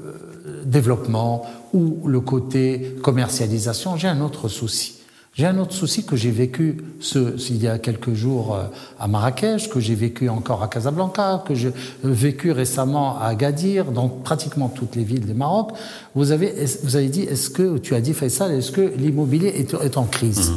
développement 0.63 1.45
ou 1.73 2.07
le 2.07 2.19
côté 2.21 2.95
commercialisation. 3.01 3.97
J'ai 3.97 4.07
un 4.07 4.21
autre 4.21 4.47
souci. 4.47 4.99
J'ai 5.33 5.45
un 5.45 5.57
autre 5.57 5.73
souci 5.73 6.05
que 6.05 6.15
j'ai 6.15 6.31
vécu 6.31 6.83
ce, 6.99 7.35
il 7.49 7.63
y 7.63 7.67
a 7.67 7.77
quelques 7.77 8.13
jours 8.13 8.55
euh, 8.55 8.63
à 8.99 9.07
Marrakech, 9.07 9.69
que 9.69 9.79
j'ai 9.79 9.95
vécu 9.95 10.27
encore 10.27 10.63
à 10.63 10.67
Casablanca, 10.67 11.43
que 11.47 11.55
j'ai 11.55 11.71
vécu 12.03 12.51
récemment 12.51 13.17
à 13.17 13.27
Agadir, 13.27 13.91
dans 13.91 14.09
pratiquement 14.09 14.67
toutes 14.67 14.95
les 14.95 15.03
villes 15.03 15.25
du 15.25 15.33
Maroc. 15.33 15.71
Vous 16.15 16.31
avez, 16.31 16.53
vous 16.83 16.95
avez 16.95 17.07
dit, 17.07 17.21
est-ce 17.21 17.49
que, 17.49 17.77
tu 17.77 17.95
as 17.95 18.01
dit 18.01 18.13
Faisal, 18.13 18.51
est-ce 18.51 18.71
que 18.71 18.93
l'immobilier 18.97 19.47
est, 19.47 19.73
est 19.73 19.97
en 19.97 20.05
crise? 20.05 20.51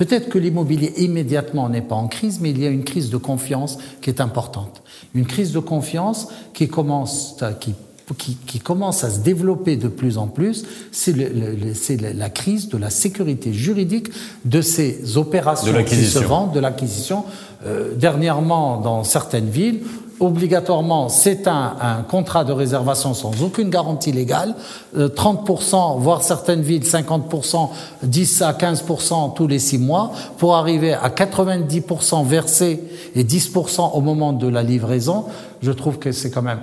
Peut-être 0.00 0.30
que 0.30 0.38
l'immobilier 0.38 0.94
immédiatement 0.96 1.68
n'est 1.68 1.82
pas 1.82 1.94
en 1.94 2.08
crise, 2.08 2.40
mais 2.40 2.52
il 2.52 2.58
y 2.58 2.66
a 2.66 2.70
une 2.70 2.84
crise 2.84 3.10
de 3.10 3.18
confiance 3.18 3.76
qui 4.00 4.08
est 4.08 4.22
importante. 4.22 4.82
Une 5.14 5.26
crise 5.26 5.52
de 5.52 5.58
confiance 5.58 6.28
qui 6.54 6.68
commence, 6.68 7.36
qui, 7.60 7.74
qui, 8.16 8.38
qui 8.46 8.60
commence 8.60 9.04
à 9.04 9.10
se 9.10 9.18
développer 9.18 9.76
de 9.76 9.88
plus 9.88 10.16
en 10.16 10.26
plus, 10.26 10.64
c'est 10.90 11.12
la 11.12 12.30
crise 12.30 12.70
de 12.70 12.78
la 12.78 12.88
sécurité 12.88 13.52
juridique 13.52 14.08
de 14.46 14.62
ces 14.62 15.18
opérations 15.18 15.66
De 15.66 15.72
qui 15.72 15.76
l'acquisition. 15.76 16.20
se 16.22 16.24
vendent, 16.26 16.54
de 16.54 16.60
l'acquisition. 16.60 17.24
Euh, 17.66 17.94
dernièrement, 17.94 18.80
dans 18.80 19.04
certaines 19.04 19.50
villes, 19.50 19.80
obligatoirement, 20.20 21.08
c'est 21.08 21.48
un, 21.48 22.04
contrat 22.08 22.44
de 22.44 22.52
réservation 22.52 23.14
sans 23.14 23.42
aucune 23.42 23.70
garantie 23.70 24.12
légale. 24.12 24.54
Euh, 24.96 25.08
30%, 25.08 25.98
voire 25.98 26.22
certaines 26.22 26.62
villes, 26.62 26.84
50%, 26.84 27.70
10 28.02 28.42
à 28.42 28.52
15% 28.52 29.34
tous 29.34 29.46
les 29.46 29.58
six 29.58 29.78
mois, 29.78 30.12
pour 30.38 30.54
arriver 30.54 30.92
à 30.92 31.08
90% 31.08 32.24
versés 32.26 32.82
et 33.14 33.24
10% 33.24 33.92
au 33.94 34.00
moment 34.00 34.32
de 34.32 34.46
la 34.46 34.62
livraison. 34.62 35.24
Je 35.62 35.72
trouve 35.72 35.98
que 35.98 36.12
c'est 36.12 36.30
quand 36.30 36.42
même 36.42 36.60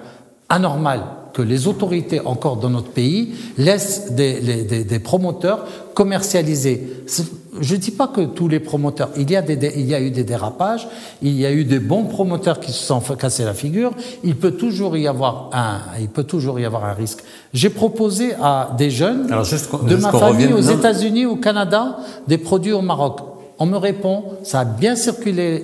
anormal 0.50 1.02
que 1.34 1.42
les 1.42 1.68
autorités 1.68 2.20
encore 2.22 2.58
dans 2.58 2.70
notre 2.70 2.90
pays 2.90 3.34
laissent 3.58 4.12
des 4.12 5.02
promoteurs 5.04 5.66
commercialiser. 5.94 6.88
Je 7.62 7.76
ne 7.76 7.80
dis 7.80 7.92
pas 7.92 8.08
que 8.08 8.22
tous 8.22 8.48
les 8.48 8.60
promoteurs, 8.60 9.10
il 9.18 9.30
y, 9.30 9.36
a 9.36 9.42
des, 9.42 9.56
dé- 9.56 9.74
il 9.76 9.86
y 9.86 9.94
a 9.96 10.00
eu 10.02 10.12
des 10.12 10.24
dérapages, 10.24 10.88
il 11.22 11.34
y 11.40 11.46
a 11.46 11.52
eu 11.52 11.64
des 11.64 11.80
bons 11.80 12.04
promoteurs 12.06 12.60
qui 12.60 12.72
se 12.72 12.84
sont 12.84 13.00
casser 13.00 13.44
la 13.46 13.54
figure, 13.54 13.92
il 14.24 14.36
peut 14.36 14.52
toujours 14.52 14.96
y 14.98 15.08
avoir 15.08 15.50
un, 15.54 15.80
il 16.00 16.10
peut 16.10 16.24
toujours 16.24 16.60
y 16.60 16.66
avoir 16.66 16.86
un 16.86 16.94
risque. 16.94 17.20
J'ai 17.54 17.70
proposé 17.70 18.34
à 18.42 18.70
des 18.78 18.90
jeunes 18.92 19.32
Alors, 19.32 19.44
juste 19.46 19.70
qu'on- 19.70 19.80
de 19.80 19.90
juste 19.90 20.02
ma 20.04 20.12
famille 20.12 20.48
revienne- 20.48 20.54
aux. 20.54 20.78
États-Unis, 20.78 21.26
au 21.26 21.36
Canada, 21.38 21.98
des 22.28 22.38
produits 22.38 22.74
au 22.74 22.82
Maroc. 22.82 23.20
On 23.60 23.66
me 23.66 23.78
répond, 23.78 24.24
ça 24.44 24.60
a 24.60 24.66
bien 24.66 24.96
circulé 24.96 25.64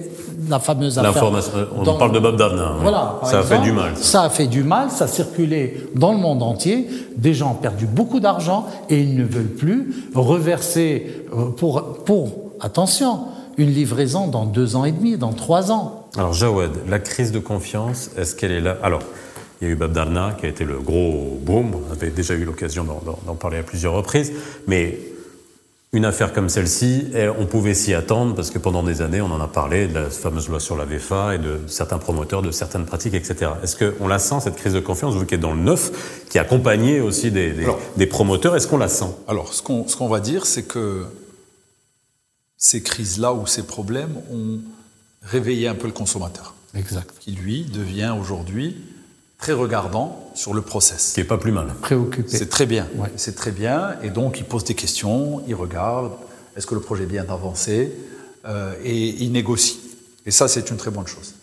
la 0.50 0.60
fameuse 0.60 1.00
affaire. 1.00 1.24
Euh, 1.24 1.66
on 1.76 1.84
dans- 1.84 1.98
parle 1.98 2.12
de 2.12 2.20
Bob 2.20 2.42
hein. 2.42 2.74
voilà, 2.82 3.20
ça 3.24 3.40
a 3.40 3.44
fait 3.44 3.60
du 3.60 3.72
mal. 3.72 3.92
Ça 3.96 4.24
a 4.24 4.30
fait 4.30 4.48
du 4.48 4.64
mal, 4.64 4.90
ça 4.92 5.06
a 5.06 5.08
circulé 5.08 5.88
dans 5.96 6.12
le 6.12 6.18
monde 6.20 6.44
entier. 6.44 6.88
Des 7.18 7.34
gens 7.34 7.52
ont 7.52 7.62
perdu 7.62 7.86
beaucoup 7.86 8.20
d'argent 8.20 8.68
et 8.90 9.00
ils 9.00 9.16
ne 9.16 9.24
veulent 9.24 9.46
plus 9.46 9.94
reverser 10.16 11.26
euh, 11.34 11.50
pour, 11.52 12.04
pour, 12.06 12.30
attention, 12.60 13.20
une 13.58 13.72
livraison 13.72 14.28
dans 14.28 14.46
deux 14.46 14.76
ans 14.76 14.86
et 14.86 14.92
demi, 14.92 15.18
dans 15.18 15.34
trois 15.34 15.72
ans. 15.72 16.08
Alors 16.18 16.34
Jawed, 16.34 16.72
la 16.90 17.00
crise 17.00 17.32
de 17.32 17.40
confiance, 17.40 18.10
est-ce 18.18 18.36
qu'elle 18.36 18.52
est 18.52 18.62
là? 18.62 18.78
Alors, 18.84 19.02
il 19.62 19.68
y 19.68 19.70
a 19.70 19.74
eu 19.74 19.76
Bob 19.78 19.94
Darna 19.94 20.36
qui 20.40 20.46
a 20.46 20.50
été 20.50 20.66
le 20.66 20.80
gros 20.80 21.40
boom, 21.42 21.72
on 21.88 21.92
avait 21.92 22.10
déjà 22.10 22.34
eu 22.34 22.44
l'occasion 22.44 22.84
d'en 22.84 23.36
parler 23.36 23.60
à 23.60 23.64
plusieurs 23.64 23.94
reprises, 23.94 24.34
mais 24.68 24.98
une 25.94 26.06
affaire 26.06 26.34
comme 26.34 26.50
celle-ci, 26.50 27.06
eh, 27.14 27.30
on 27.30 27.46
pouvait 27.46 27.76
s'y 27.76 27.94
attendre 27.94 28.34
parce 28.34 28.50
que 28.50 28.58
pendant 28.58 28.82
des 28.82 29.02
années, 29.04 29.22
on 29.22 29.28
en 29.32 29.40
a 29.40 29.48
parlé 29.48 29.88
de 29.88 29.94
la 29.94 30.10
fameuse 30.10 30.50
loi 30.50 30.60
sur 30.60 30.76
la 30.76 30.86
VFA 30.86 31.36
et 31.36 31.38
de 31.38 31.60
certains 31.68 32.00
promoteurs, 32.00 32.42
de 32.42 32.50
certaines 32.50 32.86
pratiques, 32.86 33.14
etc. 33.14 33.52
Est-ce 33.62 33.78
qu'on 33.78 34.08
la 34.08 34.18
sent, 34.18 34.38
cette 34.44 34.56
crise 34.56 34.74
de 34.74 34.80
confiance, 34.80 35.14
vous 35.14 35.26
qui 35.26 35.36
êtes 35.36 35.40
dans 35.40 35.54
le 35.54 35.62
neuf, 35.62 36.26
qui 36.30 36.40
accompagnait 36.40 37.00
aussi 37.00 37.30
des, 37.30 37.52
des, 37.52 37.64
Alors. 37.64 37.80
des 37.96 38.08
promoteurs, 38.08 38.56
est-ce 38.56 38.68
qu'on 38.68 38.80
la 38.80 38.88
sent? 38.88 39.06
Alors, 39.28 39.54
ce 39.54 39.62
qu'on 39.62 39.88
ce 39.88 39.96
qu'on 39.96 40.10
va 40.10 40.20
dire, 40.20 40.48
c'est 40.48 40.64
que 40.64 41.06
ces 42.58 42.82
crises-là 42.82 43.34
ou 43.34 43.46
ces 43.46 43.64
problèmes 43.64 44.16
ont 44.32 44.60
réveillé 45.22 45.68
un 45.68 45.76
peu 45.76 45.86
le 45.86 45.94
consommateur, 45.94 46.56
Exact. 46.76 47.14
qui 47.20 47.34
lui 47.34 47.66
devient 47.66 48.16
aujourd'hui 48.20 48.78
très 49.44 49.52
regardant 49.52 50.32
sur 50.36 50.54
le 50.54 50.62
process. 50.62 51.10
Ce 51.10 51.14
qui 51.16 51.20
est 51.20 51.26
pas 51.26 51.38
plus 51.38 51.52
mal. 51.52 51.68
Préoccupé. 51.82 52.30
C'est 52.38 52.48
très 52.48 52.66
bien. 52.66 52.88
Ouais. 52.96 53.12
C'est 53.18 53.36
très 53.36 53.52
bien. 53.52 53.98
Et 54.02 54.10
donc, 54.10 54.40
il 54.40 54.46
pose 54.46 54.64
des 54.64 54.74
questions, 54.74 55.44
il 55.50 55.54
regarde, 55.56 56.14
est-ce 56.56 56.66
que 56.66 56.76
le 56.76 56.80
projet 56.80 57.04
est 57.04 57.08
bien 57.08 57.26
avancé, 57.30 57.92
euh, 58.46 58.74
et 58.86 59.10
il 59.22 59.34
négocie. 59.34 59.82
Et 60.26 60.32
ça, 60.32 60.48
c'est 60.48 60.70
une 60.70 60.78
très 60.78 60.92
bonne 60.92 61.08
chose. 61.08 61.34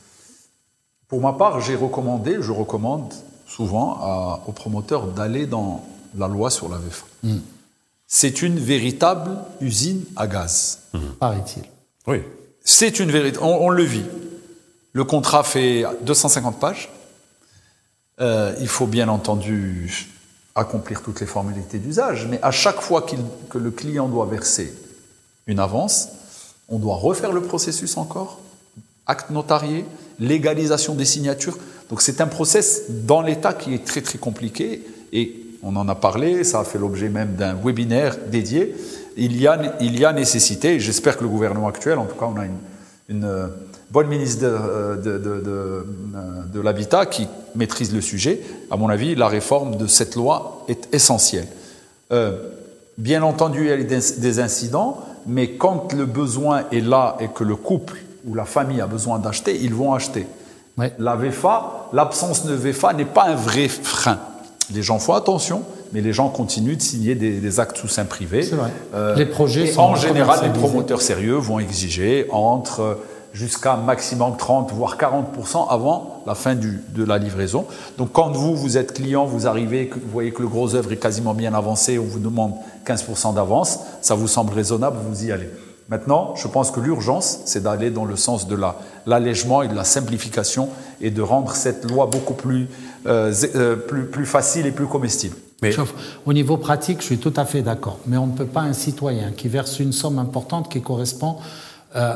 Pour 1.09 1.21
ma 1.21 1.35
part, 1.35 1.61
j'ai 1.61 1.77
recommandé, 1.77 2.39
je 2.41 2.53
recommande 2.53 3.13
souvent 3.47 3.99
à- 4.01 4.45
aux 4.47 4.53
promoteurs 4.53 5.07
d'aller 5.09 5.45
dans 5.45 5.85
la 6.17 6.27
loi 6.27 6.49
sur 6.51 6.71
la 6.71 6.79
VFA. 6.79 7.05
C'est 8.07 8.41
une 8.41 8.59
véritable 8.59 9.33
usine 9.61 10.05
à 10.17 10.27
gaz. 10.27 10.79
paraît-il. 11.19 11.65
Oui. 12.07 12.23
C'est 12.65 12.99
une 12.99 13.11
vérité. 13.11 13.39
On, 13.43 13.67
on 13.67 13.69
le 13.69 13.83
vit. 13.85 14.05
Le 14.95 15.05
contrat 15.05 15.43
fait 15.45 15.85
250 16.01 16.59
pages. 16.59 16.89
Euh, 18.21 18.55
il 18.61 18.69
faut 18.69 18.87
bien 18.87 19.09
entendu 19.09 20.09
accomplir 20.55 21.03
toutes 21.03 21.21
les 21.21 21.27
formalités 21.27 21.79
d'usage, 21.79 22.27
mais 22.29 22.39
à 22.43 22.51
chaque 22.51 22.81
fois 22.81 23.07
que 23.49 23.59
le 23.59 23.71
client 23.71 24.09
doit 24.09 24.27
verser 24.27 24.75
une 25.47 25.59
avance, 25.59 26.09
on 26.69 26.79
doit 26.79 26.97
refaire 26.97 27.33
le 27.33 27.41
processus 27.41 27.97
encore, 27.97 28.41
acte 29.07 29.31
notarié, 29.31 29.87
légalisation 30.19 30.95
des 30.95 31.07
signatures. 31.07 31.57
Donc 31.89 32.03
c'est 32.03 32.21
un 32.21 32.27
process 32.27 32.83
dans 32.91 33.23
l'État 33.23 33.55
qui 33.55 33.75
est 33.75 33.85
très 33.85 34.03
très 34.03 34.19
compliqué 34.19 34.85
et 35.13 35.37
on 35.63 35.77
en 35.77 35.89
a 35.89 35.95
parlé, 35.95 36.45
ça 36.45 36.61
a 36.61 36.65
fait 36.65 36.79
l'objet 36.79 37.09
même 37.09 37.35
d'un 37.35 37.55
webinaire 37.55 38.17
dédié. 38.31 38.75
Il 39.17 39.41
y 39.41 39.47
a, 39.47 39.77
il 39.81 39.99
y 39.99 40.05
a 40.05 40.13
nécessité, 40.13 40.79
j'espère 40.79 41.17
que 41.17 41.23
le 41.23 41.29
gouvernement 41.29 41.69
actuel, 41.69 41.99
en 41.99 42.05
tout 42.05 42.17
cas 42.17 42.27
on 42.27 42.39
a 42.39 42.45
une 43.09 43.51
bonne 43.91 44.09
ministre 44.09 44.43
de, 44.43 45.03
de, 45.03 45.19
de, 45.19 45.87
de 46.53 46.61
l'Habitat 46.61 47.07
qui 47.07 47.29
maîtrise 47.55 47.95
le 47.95 48.01
sujet. 48.01 48.41
À 48.71 48.77
mon 48.77 48.89
avis, 48.89 49.15
la 49.15 49.29
réforme 49.29 49.77
de 49.77 49.87
cette 49.87 50.15
loi 50.17 50.65
est 50.69 50.93
essentielle. 50.95 51.47
Euh, 52.13 52.37
bien 52.99 53.23
entendu, 53.23 53.63
il 53.63 53.69
y 53.69 53.73
a 53.73 54.01
des 54.01 54.41
incidents, 54.41 54.99
mais 55.27 55.53
quand 55.53 55.93
le 55.93 56.07
besoin 56.07 56.65
est 56.73 56.81
là 56.81 57.17
et 57.21 57.29
que 57.29 57.45
le 57.45 57.57
couple 57.57 57.99
ou 58.27 58.35
la 58.35 58.45
famille 58.45 58.81
a 58.81 58.87
besoin 58.87 59.19
d'acheter, 59.19 59.59
ils 59.61 59.75
vont 59.75 59.95
acheter. 59.95 60.27
La 60.99 61.15
VFA, 61.15 61.89
l'absence 61.93 62.47
de 62.47 62.55
VFA 62.55 62.95
n'est 62.95 63.05
pas 63.05 63.25
un 63.25 63.35
vrai 63.35 63.69
frein. 63.69 64.19
Les 64.73 64.83
gens 64.83 64.99
font 64.99 65.13
attention, 65.13 65.63
mais 65.93 66.01
les 66.01 66.15
gens 66.15 66.29
continuent 66.29 66.77
de 66.77 66.83
signer 66.83 67.15
des, 67.15 67.61
actes 67.61 67.77
sous 67.77 67.89
sein 67.89 68.05
privé. 68.05 68.43
Vrai. 68.43 68.71
Euh, 68.95 69.15
les 69.15 69.27
projets 69.27 69.67
sont 69.67 69.81
En 69.81 69.95
général, 69.97 70.41
les 70.43 70.59
promoteurs 70.59 71.03
sérieux 71.03 71.35
vont 71.35 71.59
exiger 71.59 72.27
entre 72.31 72.99
jusqu'à 73.33 73.77
maximum 73.77 74.37
30 74.37 74.73
voire 74.73 74.97
40% 74.97 75.69
avant 75.69 76.23
la 76.27 76.35
fin 76.35 76.55
du, 76.55 76.83
de 76.95 77.05
la 77.05 77.19
livraison. 77.19 77.67
Donc 77.99 78.13
quand 78.13 78.31
vous, 78.31 78.57
vous 78.57 78.77
êtes 78.77 78.95
client, 78.95 79.25
vous 79.25 79.47
arrivez, 79.47 79.91
vous 79.93 80.11
voyez 80.11 80.33
que 80.33 80.43
le 80.43 80.49
gros 80.49 80.75
œuvre 80.75 80.93
est 80.93 80.97
quasiment 80.97 81.35
bien 81.35 81.55
avancé, 81.55 81.99
on 81.99 82.05
vous 82.05 82.19
demande 82.19 82.55
15% 82.87 83.35
d'avance, 83.35 83.81
ça 84.01 84.15
vous 84.15 84.29
semble 84.29 84.53
raisonnable, 84.53 84.99
vous 85.09 85.25
y 85.25 85.33
allez. 85.33 85.49
Maintenant, 85.89 86.35
je 86.37 86.47
pense 86.47 86.71
que 86.71 86.79
l'urgence, 86.79 87.41
c'est 87.47 87.65
d'aller 87.65 87.91
dans 87.91 88.05
le 88.05 88.15
sens 88.15 88.47
de 88.47 88.57
l'allègement 89.07 89.63
et 89.63 89.69
de 89.69 89.75
la 89.75 89.83
simplification 89.83 90.69
et 91.01 91.11
de 91.11 91.21
rendre 91.21 91.57
cette 91.57 91.91
loi 91.91 92.07
beaucoup 92.07 92.35
plus, 92.35 92.69
euh, 93.07 93.35
euh, 93.57 93.75
plus, 93.75 94.07
plus 94.07 94.27
facile 94.27 94.67
et 94.67 94.71
plus 94.71 94.87
comestible. 94.87 95.37
Mais... 95.63 95.75
au 96.27 96.33
niveau 96.33 96.57
pratique, 96.57 97.01
je 97.01 97.07
suis 97.07 97.19
tout 97.19 97.35
à 97.37 97.45
fait 97.45 97.63
d'accord. 97.63 97.99
Mais 98.07 98.17
on 98.17 98.29
ne 98.29 98.33
peut 98.33 98.47
pas 98.47 98.61
un 98.61 98.73
citoyen 98.73 99.33
qui 99.33 99.49
verse 99.49 99.81
une 99.81 99.93
somme 99.93 100.21
importante 100.21 100.71
qui 100.71 100.81
correspond 100.81 101.37
euh, 101.97 102.15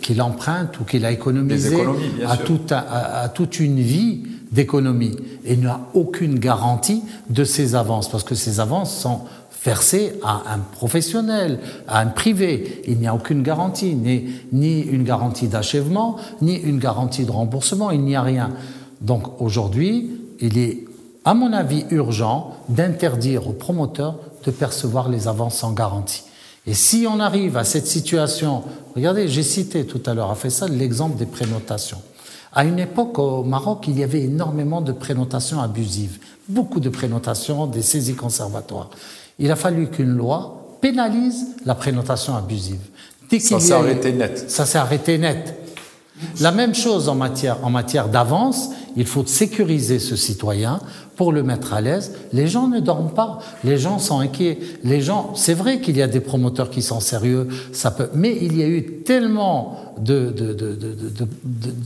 qu'il 0.00 0.22
emprunte 0.22 0.80
ou 0.80 0.84
qu'il 0.84 1.04
a 1.04 1.12
économisé 1.12 1.76
à, 2.26 2.38
à, 3.22 3.28
toute 3.28 3.60
une 3.60 3.78
vie 3.78 4.22
d'économie 4.50 5.14
et 5.44 5.56
n'a 5.56 5.80
aucune 5.92 6.38
garantie 6.38 7.02
de 7.28 7.44
ses 7.44 7.74
avances 7.74 8.10
parce 8.10 8.24
que 8.24 8.34
ces 8.34 8.60
avances 8.60 8.96
sont 8.96 9.20
versées 9.64 10.14
à 10.24 10.54
un 10.54 10.58
professionnel, 10.58 11.58
à 11.86 12.00
un 12.00 12.06
privé. 12.06 12.82
Il 12.88 12.98
n'y 12.98 13.06
a 13.06 13.14
aucune 13.14 13.42
garantie, 13.42 13.94
ni, 13.94 14.30
ni 14.52 14.80
une 14.80 15.04
garantie 15.04 15.48
d'achèvement, 15.48 16.16
ni 16.40 16.56
une 16.56 16.78
garantie 16.78 17.24
de 17.24 17.30
remboursement, 17.30 17.90
il 17.90 18.00
n'y 18.00 18.16
a 18.16 18.22
rien. 18.22 18.50
Donc 19.02 19.40
aujourd'hui, 19.40 20.10
il 20.40 20.56
est, 20.56 20.84
à 21.24 21.34
mon 21.34 21.52
avis, 21.52 21.84
urgent 21.90 22.54
d'interdire 22.68 23.48
aux 23.48 23.52
promoteurs 23.52 24.16
de 24.46 24.50
percevoir 24.50 25.10
les 25.10 25.28
avances 25.28 25.56
sans 25.56 25.72
garantie. 25.72 26.22
Et 26.70 26.74
si 26.74 27.04
on 27.10 27.18
arrive 27.18 27.56
à 27.56 27.64
cette 27.64 27.88
situation, 27.88 28.62
regardez, 28.94 29.26
j'ai 29.26 29.42
cité 29.42 29.84
tout 29.84 30.00
à 30.06 30.14
l'heure 30.14 30.30
à 30.30 30.36
Faisal 30.36 30.70
l'exemple 30.70 31.18
des 31.18 31.26
prénotations. 31.26 32.00
À 32.52 32.64
une 32.64 32.78
époque 32.78 33.18
au 33.18 33.42
Maroc, 33.42 33.86
il 33.88 33.98
y 33.98 34.04
avait 34.04 34.22
énormément 34.22 34.80
de 34.80 34.92
prénotations 34.92 35.60
abusives, 35.60 36.20
beaucoup 36.48 36.78
de 36.78 36.88
prénotations, 36.88 37.66
des 37.66 37.82
saisies 37.82 38.14
conservatoires. 38.14 38.88
Il 39.40 39.50
a 39.50 39.56
fallu 39.56 39.88
qu'une 39.88 40.16
loi 40.16 40.76
pénalise 40.80 41.44
la 41.66 41.74
prénotation 41.74 42.36
abusive. 42.36 42.78
ça 43.40 43.58
s'est 43.58 43.72
arrêté 43.72 44.12
net. 44.12 44.48
Ça 44.48 44.64
s'est 44.64 44.78
arrêté 44.78 45.18
net. 45.18 45.56
La 46.38 46.52
même 46.52 46.76
chose 46.76 47.08
en 47.08 47.16
matière, 47.16 47.56
en 47.64 47.70
matière 47.70 48.08
d'avance, 48.08 48.70
il 48.94 49.06
faut 49.06 49.26
sécuriser 49.26 49.98
ce 49.98 50.14
citoyen 50.14 50.78
pour 51.20 51.32
le 51.32 51.42
mettre 51.42 51.74
à 51.74 51.82
l'aise. 51.82 52.14
Les 52.32 52.46
gens 52.46 52.66
ne 52.66 52.80
dorment 52.80 53.12
pas, 53.12 53.40
les 53.62 53.76
gens 53.76 53.98
sont 53.98 54.20
inquiets. 54.20 54.58
Les 54.84 55.02
gens, 55.02 55.32
c'est 55.34 55.52
vrai 55.52 55.82
qu'il 55.82 55.98
y 55.98 56.02
a 56.02 56.06
des 56.06 56.20
promoteurs 56.20 56.70
qui 56.70 56.80
sont 56.80 57.00
sérieux, 57.00 57.46
mais 58.14 58.38
il 58.40 58.56
y 58.56 58.62
a 58.62 58.66
eu 58.66 59.02
tellement 59.02 59.76
de, 59.98 60.30
de, 60.30 60.78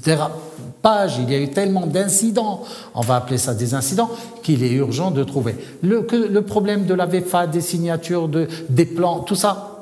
dérapages, 0.04 1.18
il 1.18 1.28
y 1.32 1.34
a 1.34 1.40
eu 1.40 1.50
tellement 1.50 1.84
d'incidents, 1.84 2.62
on 2.94 3.00
va 3.00 3.16
appeler 3.16 3.38
ça 3.38 3.54
des 3.54 3.74
incidents, 3.74 4.08
qu'il 4.44 4.62
est 4.62 4.70
urgent 4.70 5.10
de 5.10 5.24
trouver. 5.24 5.56
Le, 5.82 6.06
le 6.30 6.42
problème 6.42 6.86
de 6.86 6.94
la 6.94 7.06
VFA, 7.06 7.48
des 7.48 7.60
signatures, 7.60 8.28
de, 8.28 8.46
des 8.68 8.86
plans, 8.86 9.18
tout 9.18 9.34
ça, 9.34 9.73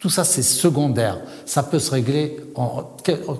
tout 0.00 0.10
ça, 0.10 0.24
c'est 0.24 0.42
secondaire. 0.42 1.18
Ça 1.46 1.62
peut 1.62 1.78
se 1.78 1.92
régler 1.92 2.36
en 2.56 2.82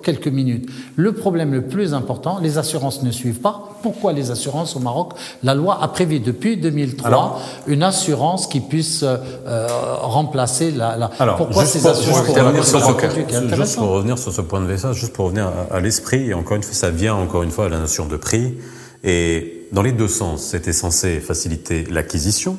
quelques 0.02 0.28
minutes. 0.28 0.68
Le 0.94 1.12
problème 1.12 1.52
le 1.52 1.62
plus 1.62 1.92
important, 1.92 2.38
les 2.40 2.56
assurances 2.56 3.02
ne 3.02 3.10
suivent 3.10 3.40
pas. 3.40 3.78
Pourquoi 3.82 4.12
les 4.12 4.30
assurances 4.30 4.76
au 4.76 4.78
Maroc? 4.78 5.12
La 5.42 5.54
loi 5.54 5.82
a 5.82 5.88
prévu 5.88 6.20
depuis 6.20 6.56
2003 6.56 7.40
une 7.66 7.82
assurance 7.82 8.46
qui 8.46 8.60
puisse 8.60 9.02
euh, 9.02 9.66
remplacer 10.00 10.70
la. 10.70 10.96
la... 10.96 11.10
Alors, 11.18 11.36
pourquoi 11.36 11.66
ces 11.66 11.86
assurances 11.86 12.26
pour 12.26 12.36
revenir, 12.36 12.64
sur 12.64 12.80
ce, 12.80 13.56
juste 13.56 13.76
pour 13.76 13.88
revenir 13.90 14.18
sur 14.18 14.32
ce 14.32 14.40
point 14.40 14.60
de 14.60 14.66
vue, 14.66 14.78
juste 14.94 15.12
pour 15.12 15.26
revenir 15.26 15.50
à, 15.70 15.80
l'esprit, 15.80 16.30
et 16.30 16.34
encore 16.34 16.56
une 16.56 16.62
fois, 16.62 16.74
ça 16.74 16.90
vient 16.90 17.14
encore 17.16 17.42
une 17.42 17.50
fois 17.50 17.66
à 17.66 17.68
la 17.68 17.80
notion 17.80 18.06
de 18.06 18.16
prix. 18.16 18.54
Et 19.02 19.66
dans 19.72 19.82
les 19.82 19.92
deux 19.92 20.08
sens, 20.08 20.42
c'était 20.42 20.72
censé 20.72 21.20
faciliter 21.20 21.84
l'acquisition, 21.90 22.56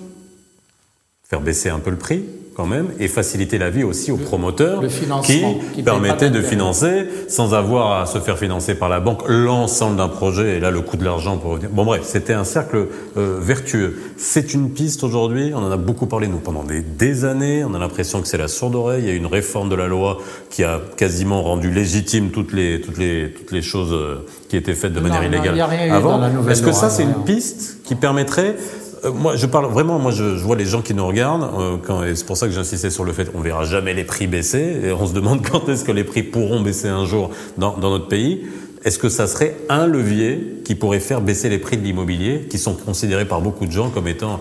faire 1.23 1.41
baisser 1.41 1.69
un 1.69 1.80
peu 1.80 1.89
le 1.89 1.97
prix, 1.97 2.26
quand 2.58 2.65
même 2.65 2.88
et 3.00 3.08
faciliter 3.08 3.60
la 3.60 3.70
vie 3.70 3.84
aussi 3.84 4.12
aux 4.12 4.17
promoteurs 4.17 4.82
qui, 5.24 5.43
qui 5.76 5.84
permettaient 5.84 6.32
de 6.32 6.41
financer 6.41 7.08
sans 7.28 7.54
avoir 7.54 8.02
à 8.02 8.08
se 8.08 8.17
faire 8.17 8.39
financer 8.39 8.74
par 8.74 8.89
la 8.89 9.00
banque 9.00 9.22
l'ensemble 9.28 9.96
d'un 9.98 10.08
projet 10.08 10.58
et 10.58 10.60
là 10.60 10.72
le 10.72 10.82
coût 10.82 10.98
de 10.98 11.06
l'argent 11.06 11.38
pour 11.38 11.52
revenir. 11.52 11.70
Bon 11.70 11.86
bref, 11.86 12.02
c'était 12.04 12.34
un 12.34 12.43
cercle 12.43 12.88
euh, 13.15 13.38
vertueux. 13.39 14.00
C'est 14.17 14.56
une 14.56 14.72
piste 14.72 15.04
aujourd'hui, 15.04 15.52
on 15.54 15.60
en 15.60 15.70
a 15.70 15.78
beaucoup 15.78 16.08
parlé 16.08 16.28
nous 16.28 16.39
pendant 16.39 16.63
des, 16.63 16.82
des 16.82 17.26
années, 17.26 17.63
on 17.63 17.76
a 17.76 17.80
l'impression 17.80 18.22
que 18.22 18.28
c'est 18.28 18.39
la 18.39 18.48
sourde 18.48 18.74
oreille, 18.74 19.04
il 19.04 19.08
y 19.08 19.12
a 19.12 19.15
une 19.15 19.28
réforme 19.28 19.70
de 19.70 19.76
la 19.76 19.86
loi 19.86 20.17
qui 20.50 20.63
a 20.63 20.82
quasiment 20.98 21.43
rendu 21.43 21.70
légitime 21.70 22.32
toutes 22.32 22.54
les 22.54 22.82
toutes 22.82 22.98
les 22.98 23.34
toutes 23.38 23.52
les 23.52 23.62
choses 23.62 23.93
euh, 23.93 24.26
qui 24.50 24.58
étaient 24.58 24.74
faites 24.74 24.93
de 24.93 25.00
manière 25.00 25.24
illégale 25.24 25.62
avant. 25.91 26.20
Est-ce 26.50 26.63
que 26.63 26.72
ça 26.72 26.89
c'est 26.89 27.04
une 27.04 27.24
piste 27.24 27.84
qui 27.84 27.93
permettrait 27.93 28.56
euh, 29.04 29.12
moi, 29.12 29.36
je 29.36 29.46
parle 29.46 29.66
vraiment. 29.72 30.00
Moi, 30.00 30.12
je, 30.12 30.24
vois 30.24 30.56
les 30.56 30.66
gens 30.66 30.82
qui 30.82 30.94
nous 30.94 31.06
regardent. 31.06 31.50
Euh, 31.90 32.06
et 32.06 32.16
c'est 32.16 32.26
pour 32.26 32.38
ça 32.38 32.48
que 32.48 32.54
j'insistais 32.54 32.90
sur 32.90 33.04
le 33.04 33.14
fait 33.14 33.30
on 33.34 33.42
verra 33.42 33.64
jamais 33.64 33.94
les 33.94 34.04
prix 34.04 34.28
baisser. 34.28 34.82
Et 34.84 34.92
on 34.92 35.08
se 35.08 35.14
demande 35.14 35.46
quand 35.52 35.68
est-ce 35.70 35.84
que 35.84 35.92
les 35.92 36.04
prix 36.04 36.24
pourront 36.24 36.62
baisser 36.62 36.88
un 36.88 37.06
jour 37.06 37.32
dans, 37.58 37.78
notre 37.78 38.08
pays. 38.08 38.48
Est-ce 38.84 39.00
que 39.00 39.10
ça 39.10 39.28
serait 39.28 39.58
un 39.70 39.88
levier 39.88 40.62
qui 40.64 40.76
pourrait 40.76 41.00
faire 41.00 41.22
baisser 41.22 41.50
les 41.50 41.58
prix 41.58 41.78
de 41.78 41.84
l'immobilier, 41.84 42.48
qui 42.50 42.58
sont 42.58 42.76
considérés 42.76 43.26
par 43.26 43.42
beaucoup 43.42 43.66
de 43.66 43.72
gens 43.72 43.90
comme 43.90 44.08
étant, 44.08 44.40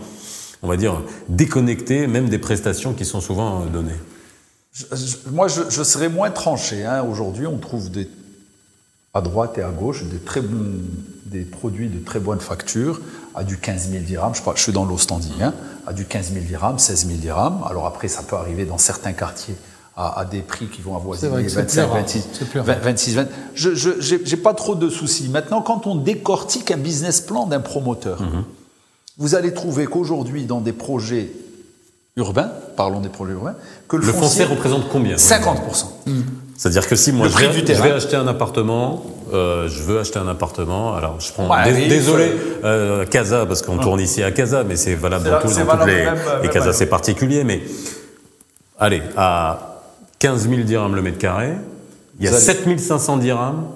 on 0.62 0.68
va 0.68 0.76
dire, 0.76 1.00
déconnectés, 1.28 2.06
même 2.06 2.28
des 2.28 2.38
prestations 2.38 2.92
qui 2.92 3.04
sont 3.04 3.20
souvent 3.20 3.62
euh, 3.62 3.66
données? 3.66 3.98
Moi, 5.32 5.48
je, 5.48 5.62
je, 5.70 5.82
serais 5.82 6.10
moins 6.10 6.30
tranché. 6.30 6.84
Hein. 6.84 7.02
Aujourd'hui, 7.02 7.46
on 7.46 7.56
trouve 7.56 7.90
des, 7.90 8.06
à 9.16 9.22
droite 9.22 9.56
et 9.56 9.62
à 9.62 9.70
gauche 9.70 10.04
des 10.04 10.18
très 10.18 10.42
bons, 10.42 10.82
des 11.24 11.40
produits 11.40 11.88
de 11.88 12.04
très 12.04 12.20
bonne 12.20 12.40
facture 12.40 13.00
à 13.34 13.44
du 13.44 13.56
15 13.56 13.90
000 13.90 14.04
dirhams, 14.04 14.34
je, 14.34 14.42
je 14.54 14.62
suis 14.62 14.72
dans 14.72 14.84
l'Ostendie, 14.84 15.32
hein, 15.40 15.54
à 15.86 15.94
du 15.94 16.04
15 16.04 16.32
000 16.34 16.44
dirhams, 16.44 16.78
16 16.78 17.06
000 17.06 17.18
dirhams. 17.18 17.60
Alors 17.68 17.86
après, 17.86 18.08
ça 18.08 18.22
peut 18.22 18.36
arriver 18.36 18.66
dans 18.66 18.76
certains 18.76 19.14
quartiers 19.14 19.56
à, 19.96 20.20
à 20.20 20.24
des 20.26 20.40
prix 20.40 20.66
qui 20.66 20.82
vont 20.82 20.96
avoisiner 20.96 21.30
25, 21.48 21.88
26, 21.88 22.28
26, 22.54 23.14
20. 23.14 23.26
Je 23.54 24.30
n'ai 24.30 24.36
pas 24.36 24.52
trop 24.52 24.74
de 24.74 24.90
soucis. 24.90 25.30
Maintenant, 25.30 25.62
quand 25.62 25.86
on 25.86 25.96
décortique 25.96 26.70
un 26.70 26.76
business 26.76 27.22
plan 27.22 27.46
d'un 27.46 27.60
promoteur, 27.60 28.20
mm-hmm. 28.22 28.42
vous 29.16 29.34
allez 29.34 29.54
trouver 29.54 29.86
qu'aujourd'hui, 29.86 30.44
dans 30.44 30.60
des 30.60 30.74
projets 30.74 31.30
urbains, 32.16 32.50
parlons 32.76 33.00
des 33.00 33.08
projets 33.08 33.32
urbains, 33.32 33.56
que 33.88 33.96
le, 33.96 34.02
foncier, 34.02 34.44
représente 34.44 34.88
combien? 34.90 35.16
50%. 35.16 35.86
C'est-à-dire 36.56 36.88
que 36.88 36.96
si 36.96 37.12
moi 37.12 37.28
je, 37.28 37.36
vais, 37.36 37.74
je 37.74 37.82
vais 37.82 37.92
acheter 37.92 38.16
un 38.16 38.26
appartement, 38.26 39.04
euh, 39.32 39.68
je 39.68 39.82
veux 39.82 39.98
acheter 40.00 40.18
un 40.18 40.28
appartement. 40.28 40.94
Alors, 40.94 41.20
je 41.20 41.32
prends. 41.32 41.48
désolé, 41.64 42.32
euh, 42.64 43.04
Casa, 43.04 43.44
parce 43.44 43.62
qu'on 43.62 43.76
tourne 43.78 44.00
ici 44.00 44.22
à 44.22 44.30
Casa, 44.30 44.64
mais 44.64 44.76
c'est 44.76 44.94
valable 44.94 45.28
dans, 45.28 45.40
tout, 45.40 45.48
dans 45.48 45.76
toutes 45.76 45.86
les. 45.86 46.06
et 46.44 46.48
Casa, 46.48 46.72
c'est 46.72 46.86
particulier, 46.86 47.44
mais 47.44 47.62
allez, 48.78 49.02
à 49.16 49.82
15 50.18 50.48
000 50.48 50.62
dirhams 50.62 50.94
le 50.94 51.02
mètre 51.02 51.18
carré, 51.18 51.52
il 52.18 52.24
y 52.24 52.28
a 52.28 52.32
7 52.32 52.80
500 52.80 53.18
dirhams 53.18 53.66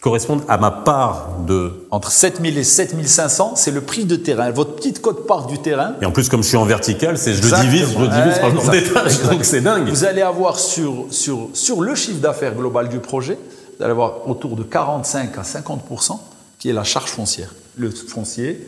correspondent 0.00 0.42
à 0.48 0.58
ma 0.58 0.70
part 0.70 1.38
de. 1.46 1.72
Entre 1.90 2.10
7 2.10 2.40
000 2.42 2.56
et 2.56 2.64
7 2.64 3.06
500, 3.06 3.54
c'est 3.56 3.70
le 3.70 3.80
prix 3.80 4.04
de 4.04 4.16
terrain, 4.16 4.50
votre 4.50 4.76
petite 4.76 5.00
cote-part 5.00 5.46
du 5.46 5.58
terrain. 5.58 5.94
Et 6.00 6.06
en 6.06 6.12
plus, 6.12 6.28
comme 6.28 6.42
je 6.42 6.48
suis 6.48 6.56
en 6.56 6.64
vertical, 6.64 7.18
c'est 7.18 7.34
je 7.34 7.42
le 7.42 7.62
divise, 7.62 7.88
je 7.92 7.98
le 7.98 8.08
divise 8.08 8.38
par 8.38 8.48
le 8.48 8.54
nombre 8.54 8.70
d'étages, 8.70 9.22
donc 9.22 9.44
c'est 9.44 9.60
dingue. 9.60 9.88
Vous 9.88 10.04
allez 10.04 10.22
avoir 10.22 10.58
sur, 10.58 11.06
sur, 11.10 11.48
sur 11.52 11.80
le 11.80 11.94
chiffre 11.94 12.20
d'affaires 12.20 12.54
global 12.54 12.88
du 12.88 13.00
projet, 13.00 13.38
vous 13.78 13.84
allez 13.84 13.92
avoir 13.92 14.28
autour 14.28 14.56
de 14.56 14.62
45 14.62 15.36
à 15.38 15.42
50% 15.42 16.18
qui 16.58 16.68
est 16.68 16.72
la 16.72 16.84
charge 16.84 17.10
foncière. 17.10 17.54
Le 17.76 17.90
foncier 17.90 18.66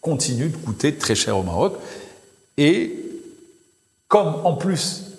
continue 0.00 0.48
de 0.48 0.56
coûter 0.56 0.96
très 0.96 1.14
cher 1.14 1.36
au 1.38 1.42
Maroc. 1.42 1.74
Et 2.58 2.96
comme 4.08 4.34
en 4.44 4.54
plus 4.54 5.09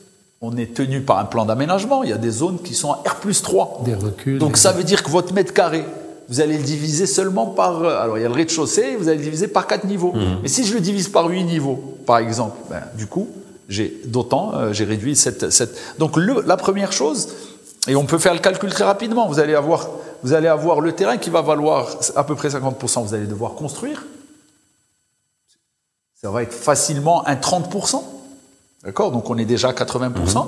on 0.41 0.57
est 0.57 0.73
tenu 0.73 1.01
par 1.01 1.19
un 1.19 1.25
plan 1.25 1.45
d'aménagement, 1.45 2.03
il 2.03 2.09
y 2.09 2.13
a 2.13 2.17
des 2.17 2.31
zones 2.31 2.59
qui 2.61 2.73
sont 2.73 2.91
à 2.91 3.01
R 3.07 3.15
plus 3.17 3.41
3. 3.41 3.81
Des 3.85 3.93
reculs. 3.93 4.39
Donc 4.39 4.57
ça 4.57 4.71
veut 4.71 4.83
dire 4.83 5.03
que 5.03 5.09
votre 5.11 5.33
mètre 5.33 5.53
carré, 5.53 5.85
vous 6.29 6.41
allez 6.41 6.57
le 6.57 6.63
diviser 6.63 7.05
seulement 7.05 7.45
par... 7.47 7.83
euh, 7.83 7.97
Alors 7.99 8.17
il 8.17 8.21
y 8.21 8.25
a 8.25 8.27
le 8.27 8.33
rez-de-chaussée, 8.33 8.95
vous 8.95 9.07
allez 9.07 9.17
le 9.19 9.23
diviser 9.23 9.47
par 9.47 9.67
4 9.67 9.83
niveaux. 9.85 10.13
Mais 10.41 10.47
si 10.47 10.65
je 10.65 10.73
le 10.73 10.79
divise 10.79 11.09
par 11.09 11.27
8 11.27 11.43
niveaux, 11.43 11.97
par 12.07 12.17
exemple, 12.17 12.57
ben, 12.69 12.81
du 12.97 13.05
coup, 13.05 13.27
j'ai 13.69 14.01
d'autant, 14.05 14.53
euh, 14.55 14.73
j'ai 14.73 14.85
réduit 14.85 15.15
cette... 15.15 15.51
cette... 15.51 15.77
Donc 15.99 16.17
le- 16.17 16.41
la 16.45 16.57
première 16.57 16.91
chose, 16.91 17.29
et 17.87 17.95
on 17.95 18.05
peut 18.05 18.17
faire 18.17 18.33
le 18.33 18.39
calcul 18.39 18.69
très 18.71 18.83
rapidement, 18.83 19.27
vous 19.27 19.39
allez 19.39 19.53
avoir, 19.53 19.89
vous 20.23 20.33
allez 20.33 20.47
avoir 20.47 20.81
le 20.81 20.91
terrain 20.93 21.17
qui 21.17 21.29
va 21.29 21.41
valoir 21.41 21.87
à 22.15 22.23
peu 22.23 22.33
près 22.35 22.49
50%, 22.49 23.03
vous 23.05 23.13
allez 23.13 23.27
devoir 23.27 23.53
construire. 23.53 24.03
Ça 26.19 26.29
va 26.31 26.41
être 26.43 26.53
facilement 26.53 27.27
un 27.27 27.35
30%. 27.35 28.01
D'accord? 28.83 29.11
Donc 29.11 29.29
on 29.29 29.37
est 29.37 29.45
déjà 29.45 29.69
à 29.69 29.73
80%. 29.73 30.47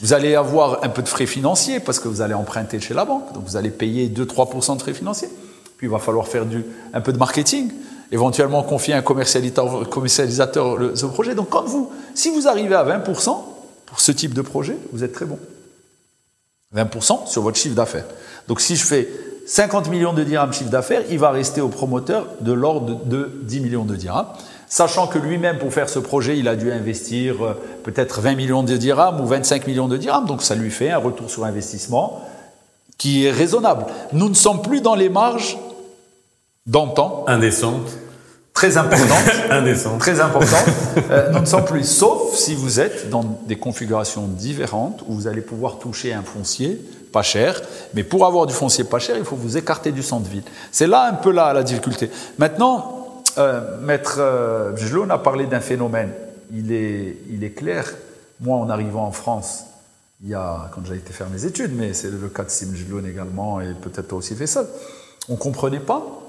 Vous 0.00 0.12
allez 0.12 0.34
avoir 0.36 0.84
un 0.84 0.88
peu 0.88 1.02
de 1.02 1.08
frais 1.08 1.26
financiers 1.26 1.80
parce 1.80 1.98
que 1.98 2.06
vous 2.08 2.20
allez 2.20 2.34
emprunter 2.34 2.78
chez 2.80 2.94
la 2.94 3.04
banque. 3.04 3.32
Donc 3.32 3.44
vous 3.46 3.56
allez 3.56 3.70
payer 3.70 4.08
2-3% 4.08 4.76
de 4.76 4.82
frais 4.82 4.94
financiers. 4.94 5.28
Puis 5.76 5.88
il 5.88 5.90
va 5.90 5.98
falloir 5.98 6.28
faire 6.28 6.46
du, 6.46 6.64
un 6.94 7.00
peu 7.00 7.12
de 7.12 7.18
marketing. 7.18 7.72
Éventuellement 8.12 8.62
confier 8.62 8.94
à 8.94 8.98
un 8.98 9.02
commercialisateur, 9.02 9.88
commercialisateur 9.88 10.76
le- 10.76 10.94
ce 10.94 11.06
projet. 11.06 11.34
Donc 11.34 11.48
quand 11.48 11.64
vous, 11.64 11.90
si 12.14 12.30
vous 12.30 12.46
arrivez 12.46 12.74
à 12.74 12.84
20% 12.84 13.36
pour 13.86 14.00
ce 14.00 14.12
type 14.12 14.34
de 14.34 14.42
projet, 14.42 14.76
vous 14.92 15.02
êtes 15.02 15.12
très 15.12 15.24
bon. 15.24 15.38
20% 16.74 17.26
sur 17.26 17.42
votre 17.42 17.58
chiffre 17.58 17.74
d'affaires. 17.74 18.06
Donc 18.48 18.60
si 18.60 18.76
je 18.76 18.84
fais 18.84 19.08
50 19.46 19.88
millions 19.90 20.12
de 20.12 20.22
dirhams 20.22 20.52
chiffre 20.52 20.70
d'affaires, 20.70 21.02
il 21.10 21.18
va 21.18 21.30
rester 21.30 21.60
au 21.60 21.68
promoteur 21.68 22.26
de 22.40 22.52
l'ordre 22.52 23.04
de 23.04 23.30
10 23.42 23.60
millions 23.60 23.84
de 23.84 23.96
dirhams. 23.96 24.26
Sachant 24.72 25.06
que 25.06 25.18
lui-même, 25.18 25.58
pour 25.58 25.70
faire 25.70 25.90
ce 25.90 25.98
projet, 25.98 26.38
il 26.38 26.48
a 26.48 26.56
dû 26.56 26.72
investir 26.72 27.44
euh, 27.44 27.62
peut-être 27.84 28.22
20 28.22 28.36
millions 28.36 28.62
de 28.62 28.74
dirhams 28.74 29.20
ou 29.20 29.26
25 29.26 29.66
millions 29.66 29.86
de 29.86 29.98
dirhams. 29.98 30.24
Donc 30.24 30.40
ça 30.40 30.54
lui 30.54 30.70
fait 30.70 30.88
un 30.88 30.96
retour 30.96 31.28
sur 31.28 31.44
investissement 31.44 32.22
qui 32.96 33.26
est 33.26 33.30
raisonnable. 33.30 33.84
Nous 34.14 34.30
ne 34.30 34.34
sommes 34.34 34.62
plus 34.62 34.80
dans 34.80 34.94
les 34.94 35.10
marges 35.10 35.58
d'antan, 36.64 37.24
Indécente. 37.26 37.86
très 38.54 38.78
importantes. 38.78 39.30
Indécente. 39.50 39.98
Très 39.98 40.20
important. 40.20 40.64
Euh, 41.10 41.30
nous 41.32 41.40
ne 41.40 41.44
sommes 41.44 41.66
plus, 41.66 41.84
sauf 41.84 42.34
si 42.34 42.54
vous 42.54 42.80
êtes 42.80 43.10
dans 43.10 43.24
des 43.46 43.56
configurations 43.56 44.26
différentes 44.26 45.04
où 45.06 45.12
vous 45.12 45.26
allez 45.26 45.42
pouvoir 45.42 45.80
toucher 45.80 46.14
un 46.14 46.22
foncier 46.22 46.80
pas 47.12 47.20
cher. 47.20 47.60
Mais 47.92 48.04
pour 48.04 48.24
avoir 48.24 48.46
du 48.46 48.54
foncier 48.54 48.84
pas 48.84 49.00
cher, 49.00 49.16
il 49.18 49.24
faut 49.24 49.36
vous 49.36 49.58
écarter 49.58 49.92
du 49.92 50.02
centre-ville. 50.02 50.44
C'est 50.70 50.86
là 50.86 51.10
un 51.10 51.14
peu 51.16 51.30
là 51.30 51.52
la 51.52 51.62
difficulté. 51.62 52.10
Maintenant, 52.38 53.01
euh, 53.38 53.80
Maître 53.80 54.16
euh, 54.18 55.08
a 55.10 55.18
parlé 55.18 55.46
d'un 55.46 55.60
phénomène. 55.60 56.10
Il 56.52 56.72
est, 56.72 57.16
il 57.30 57.44
est 57.44 57.50
clair. 57.50 57.92
Moi, 58.40 58.56
en 58.56 58.68
arrivant 58.68 59.06
en 59.06 59.12
France, 59.12 59.64
il 60.22 60.30
y 60.30 60.34
a, 60.34 60.70
quand 60.74 60.84
j'ai 60.84 60.96
été 60.96 61.12
faire 61.12 61.28
mes 61.30 61.44
études, 61.44 61.72
mais 61.74 61.94
c'est 61.94 62.10
le 62.10 62.28
cas 62.28 62.44
de 62.44 62.50
Sim 62.50 62.72
Bjloun 62.72 63.06
également 63.06 63.60
et 63.60 63.74
peut-être 63.74 64.12
aussi 64.12 64.34
fait 64.34 64.46
ça, 64.46 64.64
on 65.28 65.32
ne 65.32 65.38
comprenait 65.38 65.80
pas 65.80 66.21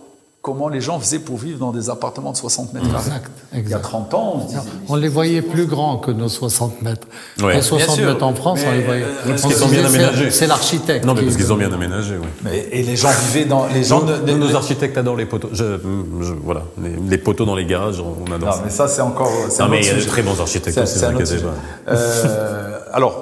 comment 0.44 0.68
les 0.68 0.82
gens 0.82 1.00
faisaient 1.00 1.20
pour 1.20 1.38
vivre 1.38 1.58
dans 1.58 1.72
des 1.72 1.90
appartements 1.90 2.34
de 2.34 2.38
60 2.38 2.74
mètres 2.74 2.92
carrés. 2.92 3.06
Exact, 3.08 3.32
Il 3.54 3.56
y 3.56 3.58
a 3.58 3.60
exact. 3.62 3.82
30 3.82 4.14
ans, 4.14 4.34
on 4.36 4.42
se 4.42 4.48
disait. 4.50 4.60
On 4.90 4.96
les 4.96 5.08
voyait 5.08 5.42
plus 5.42 5.66
grands 5.68 5.98
que 5.98 6.12
nos 6.12 6.28
60 6.28 6.82
mètres. 6.82 7.08
Ouais. 7.42 7.56
les 7.56 7.62
60 7.62 7.96
sûr. 7.96 8.06
mètres 8.06 8.24
en 8.26 8.36
France, 8.36 8.60
on 8.68 8.72
les 8.74 8.84
voyait. 8.84 9.04
euh, 9.04 10.30
c'est- 10.30 10.46
l'architecte. 10.48 11.06
Non, 11.06 11.14
mais 11.14 11.22
parce 11.24 11.38
qu'ils 11.38 11.52
ont 11.54 11.56
bien 11.56 11.72
aménagé, 11.72 12.18
oui. 12.18 12.28
Mais- 12.44 12.68
et 12.74 12.84
les 12.84 12.96
gens 12.98 13.10
vivaient 13.32 13.46
dans. 13.46 13.68
Les 13.68 13.84
gens 13.86 14.04
Nos, 14.04 14.56
architectes 14.56 14.98
adorent 14.98 15.16
les 15.16 15.26
poteaux. 15.26 15.48
Je, 15.54 15.78
je- 16.22 16.34
voilà, 16.34 16.64
les, 16.82 16.96
les 17.10 17.18
poteaux 17.18 17.46
dans 17.46 17.56
les 17.56 17.66
garages, 17.66 18.02
on 18.02 18.30
adore 18.32 18.50
Non, 18.50 18.56
ça. 18.56 18.62
mais 18.66 18.70
ça, 18.72 18.88
c'est 18.90 19.02
encore. 19.02 19.32
c'est 19.50 19.60
Non, 19.60 19.66
un 19.66 19.70
mais 19.70 19.80
il 19.80 19.88
y 19.88 19.90
a 19.90 19.96
de 19.96 20.02
très 20.02 20.24
bons 20.24 20.40
architectes 20.42 20.76
C'est- 20.76 20.82
aussi, 20.84 21.06
un 21.06 21.26
sujet. 21.26 21.42
pas. 21.42 21.94
Euh, 21.94 22.80
alors, 22.92 23.16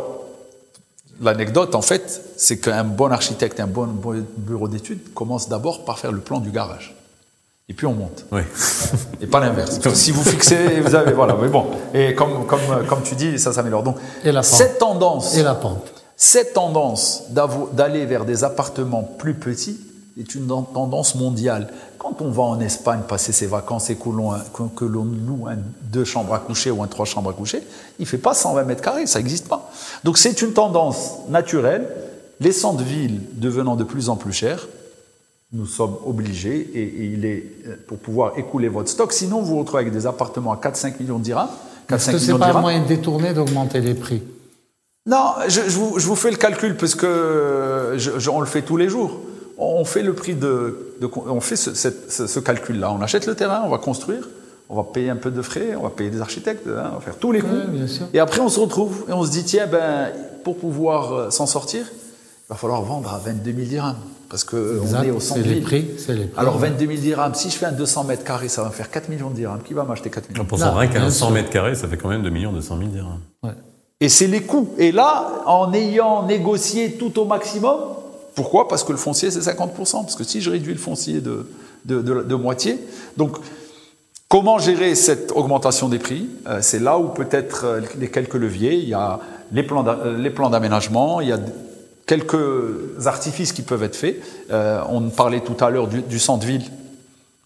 l'anecdote, 1.22 1.76
en 1.76 1.82
fait, 1.84 2.22
c'est 2.38 2.58
qu'un 2.60 2.84
bon 2.84 3.12
architecte, 3.12 3.60
un 3.60 3.68
bon, 3.68 3.86
bon 3.86 4.26
bureau 4.38 4.68
d'études 4.68 5.14
commence 5.14 5.50
d'abord 5.50 5.86
par 5.86 6.00
faire 6.00 6.12
le 6.12 6.20
plan 6.20 6.40
du 6.40 6.50
garage. 6.50 6.96
Et 7.72 7.74
puis 7.74 7.88
on 7.88 7.94
monte. 7.94 8.26
Oui. 8.34 8.42
Et 9.22 9.28
pas 9.28 9.40
l'inverse. 9.40 9.80
Si 9.94 10.12
vous 10.12 10.24
fixez, 10.24 10.82
vous 10.82 10.94
avez. 10.94 11.14
Voilà, 11.14 11.38
mais 11.42 11.48
bon. 11.48 11.68
Et 11.94 12.14
comme, 12.16 12.46
comme, 12.46 12.60
comme 12.86 13.02
tu 13.02 13.16
dis, 13.16 13.40
ça 13.40 13.54
s'améliore. 13.54 13.82
Donc, 13.82 13.96
Et 14.26 14.34
la 14.34 14.42
pente. 14.42 14.50
cette 14.52 14.78
tendance. 14.78 15.38
Et 15.38 15.42
la 15.42 15.56
pente. 15.56 15.94
Cette 16.18 16.54
tendance 16.54 17.24
d'aller 17.72 18.06
vers 18.06 18.26
des 18.26 18.44
appartements 18.44 19.04
plus 19.04 19.36
petits 19.36 19.80
est 20.20 20.36
une 20.36 20.48
dan- 20.48 20.66
tendance 20.74 21.16
mondiale. 21.16 21.70
Quand 21.98 22.22
on 22.22 22.30
va 22.30 22.44
en 22.44 22.60
Espagne 22.60 23.04
passer 23.08 23.32
ses 23.32 23.48
vacances 23.48 23.90
et 23.90 23.96
que 23.96 24.10
l'on 24.10 24.32
que- 24.54 24.76
que 24.76 24.84
l'on 24.84 25.06
loue 25.06 25.48
un 25.48 25.56
deux 25.84 26.04
chambres 26.04 26.34
à 26.34 26.40
coucher 26.40 26.72
ou 26.72 26.84
un 26.84 26.88
trois 26.88 27.06
chambres 27.06 27.30
à 27.30 27.34
coucher, 27.34 27.64
il 28.00 28.06
fait 28.06 28.18
pas 28.18 28.34
120 28.34 28.66
mètres 28.66 28.82
carrés, 28.82 29.08
ça 29.08 29.20
n'existe 29.20 29.48
pas. 29.48 29.72
Donc 30.04 30.18
c'est 30.18 30.42
une 30.42 30.52
tendance 30.52 31.12
naturelle. 31.30 31.88
Les 32.42 32.52
centres-villes 32.52 33.22
devenant 33.36 33.78
de 33.78 33.86
plus 33.86 34.10
en 34.10 34.18
plus 34.18 34.34
chers, 34.34 34.68
nous 35.54 35.66
sommes 35.66 35.96
obligés, 36.06 36.60
et, 36.74 36.82
et 36.84 37.06
il 37.14 37.26
est 37.26 37.44
euh, 37.68 37.76
pour 37.88 37.98
pouvoir 37.98 38.38
écouler 38.38 38.70
votre 38.70 38.90
stock, 38.90 39.12
sinon 39.12 39.42
vous 39.42 39.48
vous 39.56 39.60
retrouvez 39.60 39.82
avec 39.82 39.94
des 39.94 40.08
appartements 40.08 40.54
à 40.54 40.56
4-5 40.58 40.94
millions 41.00 41.20
de 41.20 41.24
dirhams. 41.24 41.50
Est-ce 41.90 42.10
4-5 42.10 42.12
que 42.14 42.18
millions 42.22 42.36
de 42.36 42.40
pas 42.40 42.48
un 42.58 42.62
moyen 42.62 42.86
détourné 42.86 43.34
d'augmenter 43.34 43.82
les 43.82 43.94
prix 43.94 44.22
Non, 45.06 45.34
je, 45.48 45.62
je 45.68 45.78
vous, 45.78 46.00
je 46.00 46.08
vous 46.08 46.16
fais 46.16 46.32
le 46.32 46.38
calcul 46.38 46.78
parce 46.78 46.96
que 46.96 47.06
euh, 47.06 47.98
je- 47.98 48.30
on 48.30 48.40
le 48.40 48.46
fait 48.46 48.62
tous 48.62 48.78
les 48.78 48.88
jours. 48.88 49.20
On 49.58 49.84
fait 49.86 50.02
le 50.04 50.14
prix 50.14 50.34
de, 50.36 50.96
de- 51.02 51.10
on 51.28 51.40
fait 51.42 51.56
ce, 51.58 51.74
ce- 51.76 52.28
ce 52.28 52.40
calcul-là. 52.40 52.92
On 52.92 53.02
achète 53.02 53.26
le 53.28 53.36
terrain, 53.36 53.62
on 53.66 53.70
va 53.70 53.78
construire, 53.78 54.28
on 54.70 54.76
va 54.76 54.84
payer 54.84 55.10
un 55.10 55.18
peu 55.18 55.30
de 55.32 55.42
frais, 55.42 55.76
on 55.78 55.84
va 55.84 55.90
payer 55.90 56.10
des 56.10 56.22
architectes, 56.22 56.66
hein, 56.68 56.92
on 56.94 56.96
va 56.96 57.02
faire 57.02 57.18
tous 57.18 57.32
les 57.32 57.42
coûts. 57.42 57.48
Et 58.14 58.20
après, 58.20 58.40
on 58.40 58.50
se 58.50 58.60
retrouve 58.60 59.06
et 59.10 59.14
on 59.14 59.24
se 59.26 59.32
dit 59.32 59.44
tiens, 59.44 59.68
ben 59.68 60.08
pour 60.44 60.58
pouvoir 60.58 61.14
euh, 61.14 61.30
s'en 61.30 61.46
sortir, 61.46 61.84
il 61.92 62.50
va 62.50 62.56
falloir 62.56 62.82
vendre 62.82 63.14
à 63.14 63.20
22 63.20 63.52
000 63.54 63.66
dirhams 63.68 63.98
parce 64.32 64.44
que 64.46 64.56
euh, 64.56 65.04
est 65.04 65.12
au 65.12 65.20
c'est 65.20 65.28
centre-ville. 65.28 65.56
les 65.56 65.62
prix, 65.62 65.86
c'est 65.98 66.14
les 66.16 66.26
prix. 66.26 66.40
Alors 66.40 66.58
22 66.58 66.88
000 66.88 67.00
dirhams, 67.00 67.36
si 67.36 67.50
je 67.52 67.56
fais 67.58 67.68
un 67.68 67.72
200 67.74 68.06
mètres 68.06 68.24
carrés, 68.24 68.48
ça 68.48 68.64
va 68.64 68.70
me 68.70 68.74
faire 68.74 68.90
4 68.90 69.10
millions 69.10 69.30
de 69.30 69.36
dirhams. 69.36 69.62
Qui 69.62 69.74
va 69.76 69.84
m'acheter 69.84 70.10
4 70.10 70.30
millions 70.30 70.46
Pour 70.46 70.58
rien 70.60 70.88
qu'à 70.88 71.00
bien 71.00 71.10
100 71.12 71.26
sûr. 71.26 71.30
mètres 71.32 71.50
carrés, 71.52 71.76
ça 71.76 71.88
fait 71.88 71.98
quand 71.98 72.10
même 72.10 72.24
2 72.24 72.30
millions 72.32 72.52
200 72.54 72.78
000 72.80 72.90
dirhams. 72.90 73.20
Ouais. 73.44 73.52
Et 74.00 74.10
c'est 74.10 74.26
les 74.28 74.42
coûts. 74.42 74.70
Et 74.80 74.92
là, 74.92 75.44
en 75.46 75.72
ayant 75.74 76.24
négocié 76.26 76.94
tout 76.94 77.20
au 77.20 77.26
maximum, 77.26 77.78
pourquoi? 78.34 78.68
Parce 78.68 78.84
que 78.84 78.92
le 78.94 78.98
foncier, 78.98 79.30
c'est 79.30 79.42
50%. 79.42 79.76
Parce 80.04 80.16
que 80.16 80.24
si 80.24 80.42
je 80.42 80.50
réduis 80.50 80.74
le 80.74 80.80
foncier 80.80 81.20
de, 81.22 81.46
de, 81.86 82.02
de- 82.02 82.24
de 82.24 82.36
moitié, 82.36 82.80
donc 83.18 83.36
comment 84.30 84.58
gérer 84.58 84.96
cette 84.96 85.32
augmentation 85.34 85.90
des 85.90 86.00
prix? 86.00 86.30
Euh, 86.48 86.60
C'est 86.62 86.80
là 86.80 86.98
où 86.98 87.10
peut-être 87.10 87.66
euh, 87.66 87.82
les 88.00 88.10
quelques 88.10 88.36
leviers, 88.36 88.76
il 88.76 88.88
y 88.90 88.94
a 88.94 89.20
les 89.52 89.64
plans 89.64 89.84
d'a- 89.84 90.00
les 90.18 90.30
plans 90.30 90.50
d'aménagement, 90.50 91.20
il 91.22 91.28
y 91.28 91.32
a 91.34 91.40
quelques 92.12 93.06
artifices 93.06 93.54
qui 93.54 93.62
peuvent 93.62 93.84
être 93.84 93.96
faits. 93.96 94.18
Euh, 94.52 94.82
on 94.90 95.02
parlait 95.10 95.40
tout 95.40 95.56
à 95.64 95.70
l'heure 95.70 95.88
du, 95.88 96.02
du 96.02 96.20
centre-ville. 96.20 96.64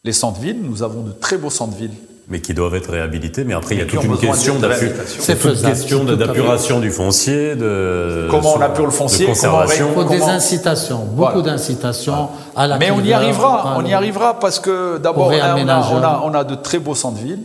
Les 0.04 0.12
centres-villes, 0.14 0.58
nous 0.64 0.82
avons 0.82 1.02
de 1.02 1.12
très 1.12 1.38
beaux 1.38 1.52
centres-villes. 1.52 1.92
Mais 2.30 2.42
qui 2.42 2.56
doivent 2.56 2.74
être 2.74 2.90
réhabilités. 2.90 3.44
Mais 3.44 3.54
après, 3.54 3.76
il 3.76 3.78
y 3.78 3.82
a 3.82 3.86
toute 3.86 4.04
une 4.04 4.18
question 4.18 4.56
de 4.56 4.62
d'appu- 4.62 4.74
réhabilitation. 4.74 5.22
c'est 5.22 5.34
C'est 5.34 5.38
toute 5.40 5.52
faisable, 5.52 5.74
question 5.76 6.00
c'est 6.00 6.06
de- 6.06 6.16
tout 6.16 6.24
à 6.24 6.26
fait. 6.26 6.34
d'apuration 6.34 6.80
du 6.80 6.90
foncier, 6.90 7.56
de 7.56 8.28
Comment 8.32 8.56
on 8.56 8.62
apure 8.62 8.86
le 8.86 8.92
foncier, 8.92 9.26
de 9.28 9.30
conservation. 9.32 9.90
Il 9.90 9.94
faut 9.94 10.00
Comment- 10.06 10.10
des 10.10 10.24
incitations, 10.24 11.06
beaucoup 11.06 11.16
Voilà. 11.34 11.42
d'incitations 11.44 12.30
à 12.56 12.66
la 12.66 12.80
Mais 12.80 12.90
on 12.90 13.02
y 13.02 13.14
arrivera, 13.14 13.76
on 13.78 13.86
y 13.86 13.94
arrivera 13.94 14.40
parce 14.40 14.60
que 14.60 14.98
d'abord 14.98 15.28
on 15.28 15.30
a, 15.30 15.36
on, 15.36 15.40
a, 15.40 15.44
réaménageur. 15.54 15.94
on 15.94 16.04
a- 16.04 16.22
on 16.26 16.34
a 16.34 16.44
de 16.44 16.56
très 16.56 16.80
beaux 16.80 16.96
centres-villes. 16.96 17.44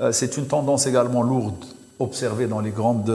Euh, 0.00 0.12
c'est 0.12 0.36
une 0.36 0.46
tendance 0.46 0.86
également 0.86 1.22
lourde 1.22 1.64
observée 1.98 2.46
dans, 2.46 2.60
les 2.60 2.70
grandes, 2.70 3.10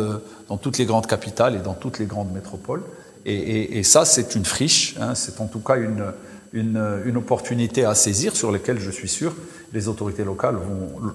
dans 0.50 0.58
toutes 0.58 0.80
les 0.80 0.86
grandes 0.86 1.06
capitales 1.06 1.54
et 1.56 1.60
dans 1.60 1.74
toutes 1.76 2.00
les 2.00 2.06
grandes 2.06 2.34
métropoles. 2.34 2.82
Et, 3.26 3.84
ça, 3.84 4.06
c'est 4.06 4.36
une 4.36 4.46
friche, 4.46 4.96
hein, 5.00 5.16
c'est 5.16 5.40
en 5.40 5.48
tout 5.48 5.60
cas 5.60 5.78
une, 5.78 6.12
une, 6.54 7.18
opportunité 7.18 7.86
à 7.86 7.96
saisir 7.96 8.36
sur 8.36 8.52
laquelle 8.52 8.80
je 8.80 8.92
suis 8.92 9.08
sûr 9.08 9.34
les 9.74 9.88
autorités 9.88 10.24
locales, 10.24 10.58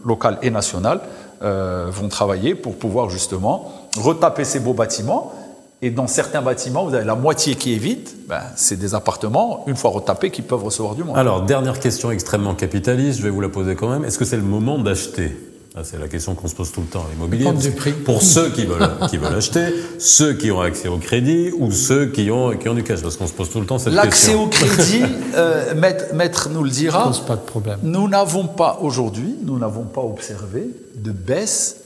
locales 0.05 0.39
et 0.43 0.51
nationales 0.51 1.01
euh, 1.43 1.87
vont 1.91 2.09
travailler 2.09 2.55
pour 2.55 2.77
pouvoir 2.77 3.09
justement 3.09 3.73
retaper 3.97 4.45
ces 4.45 4.59
beaux 4.59 4.75
bâtiments. 4.75 5.33
Et 5.81 5.91
dans 5.91 6.09
certains 6.09 6.43
bâtiments, 6.43 6.85
vous 6.85 6.95
avez 6.95 7.05
la 7.05 7.15
moitié 7.15 7.55
qui 7.55 7.75
est 7.75 7.79
vide, 7.79 8.09
ben, 8.29 8.41
c'est 8.57 8.77
des 8.77 8.97
appartements, 8.97 9.63
une 9.69 9.77
fois 9.77 9.91
retapés, 9.91 10.31
qui 10.31 10.43
peuvent 10.43 10.65
recevoir 10.65 10.97
du 10.97 11.05
monde. 11.05 11.17
Alors, 11.17 11.43
dernière 11.43 11.79
question 11.79 12.11
extrêmement 12.11 12.57
capitaliste, 12.57 13.19
je 13.19 13.23
vais 13.23 13.31
vous 13.31 13.41
la 13.41 13.49
poser 13.49 13.77
quand 13.77 13.89
même. 13.89 14.05
Est-ce 14.05 14.19
que 14.19 14.25
c'est 14.25 14.37
le 14.37 14.43
moment 14.43 14.79
d'acheter? 14.79 15.37
Ah, 15.79 15.83
C'est 15.85 15.99
la 16.01 16.09
question 16.09 16.35
qu'on 16.35 16.49
se 16.49 16.57
pose 16.57 16.73
tout 16.73 16.81
le 16.81 16.89
temps 16.89 17.05
à 17.09 17.13
l'immobilier. 17.13 17.53
Du 17.53 17.71
prix. 17.71 17.93
Pour 17.93 18.21
ceux 18.21 18.51
qui 18.51 18.65
veulent, 18.65 18.89
qui 19.09 19.17
veulent 19.17 19.37
acheter, 19.37 19.67
ceux 20.01 20.33
qui 20.35 20.51
ont 20.51 20.61
accès 20.61 20.89
au 20.89 20.97
crédit 20.97 21.53
ou 21.57 21.71
ceux 21.71 22.07
qui 22.07 22.33
ont, 22.33 22.57
qui 22.57 22.69
ont 22.69 22.75
du 22.75 22.83
cash. 22.83 23.01
Parce 23.01 23.17
qu'on 23.17 23.29
se 23.29 23.33
pose 23.33 23.49
tout 23.49 23.61
le 23.61 23.67
temps 23.67 23.79
cette 23.79 23.93
L'accès 23.93 24.33
question. 24.33 24.43
au 24.45 24.47
crédit, 24.49 25.03
euh, 25.37 25.75
maître, 25.77 26.07
maître 26.15 26.49
nous 26.53 26.65
le 26.65 26.71
dira, 26.71 27.05
pose 27.07 27.21
pas 27.21 27.37
de 27.37 27.43
problème. 27.43 27.79
nous 27.85 28.09
n'avons 28.09 28.49
pas 28.49 28.81
aujourd'hui, 28.83 29.37
nous 29.45 29.57
n'avons 29.57 29.85
pas 29.85 30.01
observé 30.01 30.69
de 30.97 31.13
baisse 31.13 31.77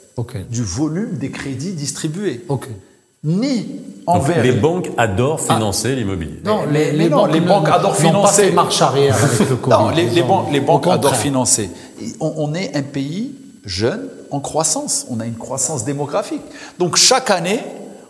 du 0.50 0.62
volume 0.62 1.18
des 1.18 1.30
crédits 1.30 1.72
distribués. 1.72 2.46
ni 3.24 3.56
Donc, 3.64 3.76
envers 4.06 4.42
les 4.42 4.52
banques 4.52 4.90
adorent 4.96 5.40
financer 5.40 5.94
l'immobilier. 5.96 6.40
Non, 6.46 6.64
les, 6.64 6.92
mais 6.92 6.92
les 6.92 7.08
non, 7.10 7.16
banques 7.18 7.32
les 7.34 7.40
banques 7.40 7.68
adorent 7.68 7.96
financer. 7.96 8.44
fait 8.44 8.52
marche 8.52 8.80
arrière 8.80 9.22
avec 9.22 9.50
le 9.50 9.56
Covid. 9.56 9.76
Non, 9.76 9.90
les, 9.90 10.22
banques, 10.22 10.50
les 10.50 10.60
au 10.60 10.64
banques 10.64 10.86
adorent 10.86 11.14
financer. 11.16 11.68
On 12.20 12.54
est 12.54 12.74
un 12.74 12.82
pays 12.82 13.32
jeune, 13.64 14.08
en 14.30 14.40
croissance. 14.40 15.06
On 15.10 15.20
a 15.20 15.26
une 15.26 15.36
croissance 15.36 15.84
démographique. 15.84 16.42
Donc 16.78 16.96
chaque 16.96 17.30
année, 17.30 17.60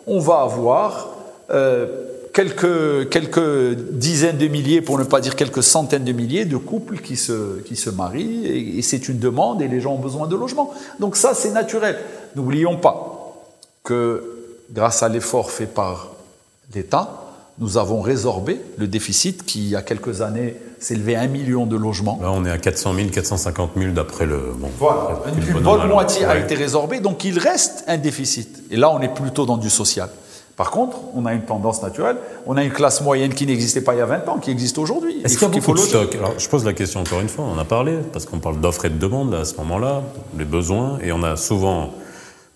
on 0.07 0.19
va 0.19 0.41
avoir 0.41 1.09
euh, 1.51 1.87
quelques, 2.33 3.09
quelques 3.09 3.73
dizaines 3.91 4.37
de 4.37 4.47
milliers, 4.47 4.81
pour 4.81 4.97
ne 4.97 5.03
pas 5.03 5.21
dire 5.21 5.35
quelques 5.35 5.63
centaines 5.63 6.03
de 6.03 6.11
milliers 6.11 6.45
de 6.45 6.57
couples 6.57 6.97
qui 6.97 7.15
se, 7.15 7.59
qui 7.61 7.75
se 7.75 7.89
marient. 7.89 8.45
Et, 8.45 8.79
et 8.79 8.81
c'est 8.81 9.07
une 9.07 9.19
demande 9.19 9.61
et 9.61 9.67
les 9.67 9.81
gens 9.81 9.93
ont 9.93 9.99
besoin 9.99 10.27
de 10.27 10.35
logement. 10.35 10.73
Donc 10.99 11.15
ça, 11.15 11.33
c'est 11.33 11.51
naturel. 11.51 11.97
N'oublions 12.35 12.77
pas 12.77 13.43
que 13.83 14.23
grâce 14.71 15.03
à 15.03 15.09
l'effort 15.09 15.51
fait 15.51 15.65
par 15.67 16.11
l'État, 16.73 17.19
nous 17.59 17.77
avons 17.77 18.01
résorbé 18.01 18.59
le 18.77 18.87
déficit 18.87 19.45
qui, 19.45 19.59
il 19.59 19.69
y 19.69 19.75
a 19.75 19.81
quelques 19.81 20.21
années, 20.21 20.55
s'élevait 20.83 21.15
à 21.15 21.21
un 21.21 21.27
million 21.27 21.65
de 21.65 21.77
logements. 21.77 22.19
Là, 22.21 22.31
on 22.31 22.45
est 22.45 22.51
à 22.51 22.57
400 22.57 22.93
000, 22.93 23.07
450 23.09 23.71
000 23.77 23.91
d'après 23.91 24.25
le. 24.25 24.53
Bon, 24.57 24.69
Voilà, 24.79 25.21
une, 25.37 25.61
bon 25.61 25.77
bonne 25.77 25.87
moitié 25.87 26.25
a 26.25 26.37
été 26.37 26.55
résorbée, 26.55 26.99
donc 26.99 27.23
il 27.23 27.39
reste 27.39 27.83
un 27.87 27.97
déficit. 27.97 28.63
Et 28.69 28.77
là, 28.77 28.91
on 28.91 28.99
est 29.01 29.13
plutôt 29.13 29.45
dans 29.45 29.57
du 29.57 29.69
social. 29.69 30.09
Par 30.55 30.69
contre, 30.69 30.97
on 31.15 31.25
a 31.25 31.33
une 31.33 31.41
tendance 31.41 31.81
naturelle, 31.81 32.17
on 32.45 32.57
a 32.57 32.63
une 32.63 32.71
classe 32.71 33.01
moyenne 33.01 33.33
qui 33.33 33.47
n'existait 33.47 33.81
pas 33.81 33.95
il 33.95 33.97
y 33.97 34.01
a 34.01 34.05
20 34.05 34.29
ans, 34.29 34.37
qui 34.37 34.51
existe 34.51 34.77
aujourd'hui. 34.77 35.19
Est-ce 35.23 35.33
Il 35.33 35.39
qu'il 35.39 35.47
y 35.47 35.51
a 35.51 35.59
beaucoup 35.59 35.73
de 35.73 35.79
stock 35.79 36.13
Alors, 36.15 36.33
je 36.37 36.47
pose 36.47 36.63
la 36.63 36.73
question 36.73 36.99
encore 36.99 37.21
une 37.21 37.29
fois. 37.29 37.45
On 37.45 37.53
en 37.53 37.57
a 37.57 37.65
parlé 37.65 37.97
parce 38.11 38.25
qu'on 38.25 38.37
parle 38.37 38.59
d'offres 38.59 38.85
et 38.85 38.89
de 38.89 38.97
demandes 38.97 39.33
à 39.33 39.45
ce 39.45 39.55
moment-là, 39.57 40.03
les 40.37 40.45
besoins, 40.45 40.99
et 41.01 41.11
on 41.11 41.23
a 41.23 41.37
souvent 41.37 41.89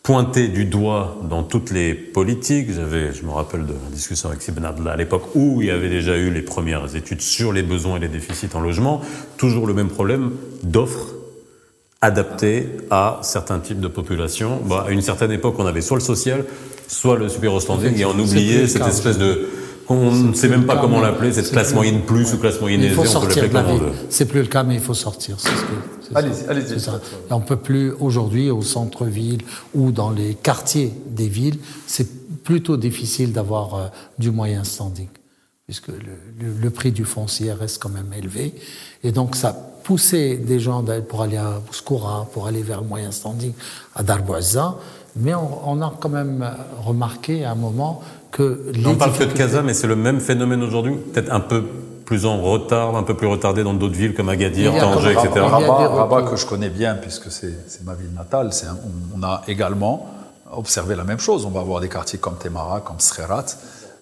pointé 0.07 0.47
du 0.47 0.63
doigt 0.63 1.17
dans 1.29 1.43
toutes 1.43 1.69
les 1.69 1.93
politiques. 1.93 2.71
J'avais, 2.73 3.11
je 3.11 3.23
me 3.23 3.31
rappelle 3.31 3.65
de 3.65 3.73
la 3.73 3.89
discussion 3.91 4.29
avec 4.29 4.41
Sibn 4.41 4.63
Abdallah 4.63 4.93
à 4.93 4.95
l'époque 4.95 5.35
où 5.35 5.61
il 5.61 5.67
y 5.67 5.69
avait 5.69 5.89
déjà 5.89 6.15
eu 6.15 6.29
les 6.29 6.41
premières 6.41 6.95
études 6.95 7.19
sur 7.19 7.51
les 7.51 7.61
besoins 7.61 7.97
et 7.97 7.99
les 7.99 8.07
déficits 8.07 8.47
en 8.53 8.61
logement. 8.61 9.01
Toujours 9.35 9.67
le 9.67 9.73
même 9.73 9.89
problème 9.89 10.31
d'offres 10.63 11.09
adaptées 11.99 12.69
à 12.89 13.19
certains 13.21 13.59
types 13.59 13.81
de 13.81 13.89
populations. 13.89 14.61
Bon, 14.63 14.77
à 14.77 14.91
une 14.91 15.01
certaine 15.01 15.33
époque, 15.33 15.55
on 15.57 15.65
avait 15.65 15.81
soit 15.81 15.97
le 15.97 16.03
social, 16.03 16.45
soit 16.87 17.17
le 17.17 17.27
super 17.27 17.59
standing, 17.59 17.99
et 17.99 18.05
on 18.05 18.17
oubliait 18.17 18.69
cette 18.69 18.87
espèce 18.87 19.17
de 19.17 19.49
on 19.89 20.11
ne 20.11 20.33
sait 20.33 20.49
même 20.49 20.65
pas 20.65 20.77
comment 20.77 20.99
l'appeler, 20.99 21.31
cette 21.31 21.45
c'est 21.45 21.51
classe 21.51 21.67
plus- 21.67 21.75
moyenne 21.75 22.01
plus 22.01 22.33
ou 22.33 22.37
classe 22.37 22.59
moyenne 22.59 22.81
Il 22.83 22.91
faut 22.91 23.03
aisée, 23.03 23.15
on 23.15 23.21
peut 23.21 23.27
sortir 23.29 23.43
l'appeler 23.43 23.49
de 23.49 23.53
la 23.53 23.61
comme 23.63 23.71
on 23.71 23.75
ville. 23.75 23.83
veut. 23.87 24.07
C'est 24.09 24.25
plus 24.25 24.41
le 24.41 24.47
cas, 24.47 24.63
mais 24.63 24.75
il 24.75 24.81
faut 24.81 24.93
sortir. 24.93 25.35
c'est 25.39 25.49
ce 25.49 25.53
que- 25.53 25.67
c'est 26.01 26.13
ça. 26.13 26.19
Allez-y, 26.19 26.45
allez-y. 26.49 26.67
C'est 26.69 26.79
ça. 26.79 26.99
Et 27.29 27.33
on 27.33 27.39
peut 27.41 27.55
plus 27.57 27.91
aujourd'hui 27.99 28.49
au 28.49 28.61
centre-ville 28.61 29.41
ou 29.73 29.91
dans 29.91 30.09
les 30.09 30.33
quartiers 30.35 30.93
des 31.09 31.27
villes, 31.27 31.57
c'est 31.85 32.07
plutôt 32.43 32.77
difficile 32.77 33.31
d'avoir 33.33 33.75
euh, 33.75 33.87
du 34.19 34.31
moyen 34.31 34.63
standing, 34.63 35.07
puisque 35.65 35.87
le, 35.89 35.95
le- 36.39 36.53
le 36.61 36.69
prix 36.69 36.91
du 36.91 37.05
foncier 37.05 37.51
reste 37.53 37.81
quand 37.81 37.89
même 37.89 38.11
élevé, 38.17 38.53
et 39.03 39.11
donc 39.11 39.35
ça 39.35 39.55
poussait 39.83 40.35
des 40.35 40.59
gens 40.59 40.83
pour 41.07 41.21
aller 41.21 41.37
à 41.37 41.61
Bouskoura, 41.65 42.27
pour 42.33 42.47
aller 42.47 42.61
vers 42.61 42.81
le 42.81 42.87
moyen 42.87 43.11
standing 43.11 43.53
à 43.95 44.03
Darboisa, 44.03 44.75
mais 45.15 45.33
on, 45.33 45.69
on 45.69 45.81
a 45.81 45.93
quand 45.99 46.09
même 46.09 46.41
euh, 46.43 46.51
remarqué 46.85 47.43
à 47.45 47.51
un 47.51 47.55
moment 47.55 48.01
que 48.37 48.61
les 48.73 48.85
On 48.85 48.95
parle 48.95 49.13
que 49.13 49.23
de 49.23 49.33
Casa, 49.33 49.61
mais 49.61 49.73
c'est 49.73 49.87
le 49.87 49.95
même 49.95 50.19
phénomène 50.19 50.63
aujourd'hui, 50.63 50.93
peut-être 51.13 51.31
un 51.33 51.39
peu 51.39 51.63
plus 52.05 52.25
en 52.25 52.41
retard, 52.41 52.95
un 52.95 53.03
peu 53.03 53.15
plus 53.15 53.27
retardé 53.27 53.63
dans 53.63 53.73
d'autres 53.73 53.95
villes 53.95 54.13
comme 54.13 54.29
Agadir, 54.29 54.71
Tanger, 54.79 55.11
etc. 55.11 55.29
Rabat, 55.41 55.87
Rabat 55.89 56.21
que 56.23 56.35
je 56.37 56.45
connais 56.45 56.69
bien 56.69 56.95
puisque 56.95 57.29
c'est 57.31 57.53
ma 57.83 57.93
ville 57.95 58.13
natale, 58.15 58.53
c'est 58.53 58.67
un- 58.67 58.77
on, 59.15 59.19
on 59.19 59.23
a 59.23 59.41
également 59.47 60.07
observé 60.53 60.95
la 60.95 61.03
même 61.03 61.19
chose. 61.19 61.45
On 61.45 61.49
va 61.49 61.59
avoir 61.59 61.81
des 61.81 61.89
quartiers 61.89 62.19
comme 62.19 62.35
Temara, 62.37 62.79
comme 62.79 62.99
Srerat, 62.99 63.45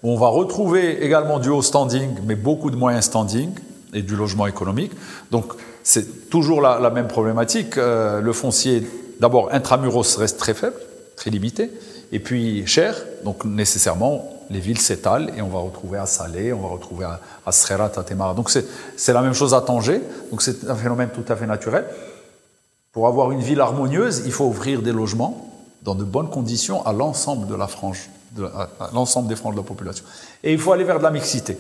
où 0.04 0.12
on 0.12 0.18
va 0.18 0.28
retrouver 0.28 1.04
également 1.04 1.40
du 1.40 1.50
haut 1.50 1.64
standing, 1.64 2.10
mais 2.28 2.36
beaucoup 2.36 2.70
de 2.70 2.76
moyens 2.76 3.06
standing 3.06 3.50
et 3.94 4.04
du 4.04 4.16
logement 4.16 4.46
économique. 4.46 4.92
Donc 5.32 5.54
c'est 5.82 6.30
toujours 6.30 6.62
la, 6.62 6.80
la 6.80 6.92
même 6.92 7.08
problématique. 7.08 7.78
Euh, 7.78 8.22
le 8.22 8.34
foncier, 8.34 8.84
d'abord, 9.20 9.50
intramuros 9.52 10.16
reste 10.18 10.38
très 10.38 10.54
faible, 10.54 10.76
très 11.16 11.32
limité, 11.32 11.72
et 12.16 12.20
puis 12.20 12.66
cher. 12.66 12.92
Donc 13.24 13.46
nécessairement, 13.46 14.14
les 14.50 14.60
villes 14.60 14.80
s'étalent 14.90 15.30
et 15.38 15.42
on 15.42 15.50
va 15.50 15.60
retrouver 15.60 15.98
à 15.98 16.06
Salé, 16.06 16.54
on 16.54 16.62
va 16.62 16.70
retrouver 16.78 17.06
à, 17.06 17.20
à 17.46 17.52
Srerat, 17.52 17.92
à 17.96 18.04
Temara. 18.04 18.34
Donc 18.34 18.50
c'est 18.50 18.66
c'est 18.96 19.14
la 19.14 19.22
même 19.22 19.34
chose 19.42 19.54
à 19.54 19.62
Tanger. 19.62 20.02
Donc 20.32 20.42
c'est 20.42 20.58
un 20.70 20.76
phénomène 20.76 21.10
tout 21.18 21.28
à 21.32 21.36
fait 21.36 21.48
naturel. 21.56 21.86
Pour 22.94 23.08
avoir 23.08 23.32
une 23.32 23.42
ville 23.42 23.60
harmonieuse, 23.60 24.22
il 24.26 24.32
faut 24.32 24.46
ouvrir 24.46 24.82
des 24.82 24.94
logements 24.94 25.34
dans 25.84 25.96
de 25.96 26.04
bonnes 26.06 26.30
conditions 26.30 26.86
à 26.86 26.94
l'ensemble 26.94 27.46
de 27.48 27.56
la 27.56 27.68
frange, 27.68 28.10
de- 28.38 28.46
à, 28.46 28.70
à 28.80 28.90
l'ensemble 28.94 29.28
des 29.28 29.36
franges 29.36 29.56
de 29.56 29.60
la 29.60 29.66
population. 29.66 30.06
Et 30.44 30.54
il 30.54 30.60
faut 30.60 30.72
aller 30.72 30.86
vers 30.86 31.00
de 31.00 31.04
la 31.04 31.12
mixité. 31.12 31.58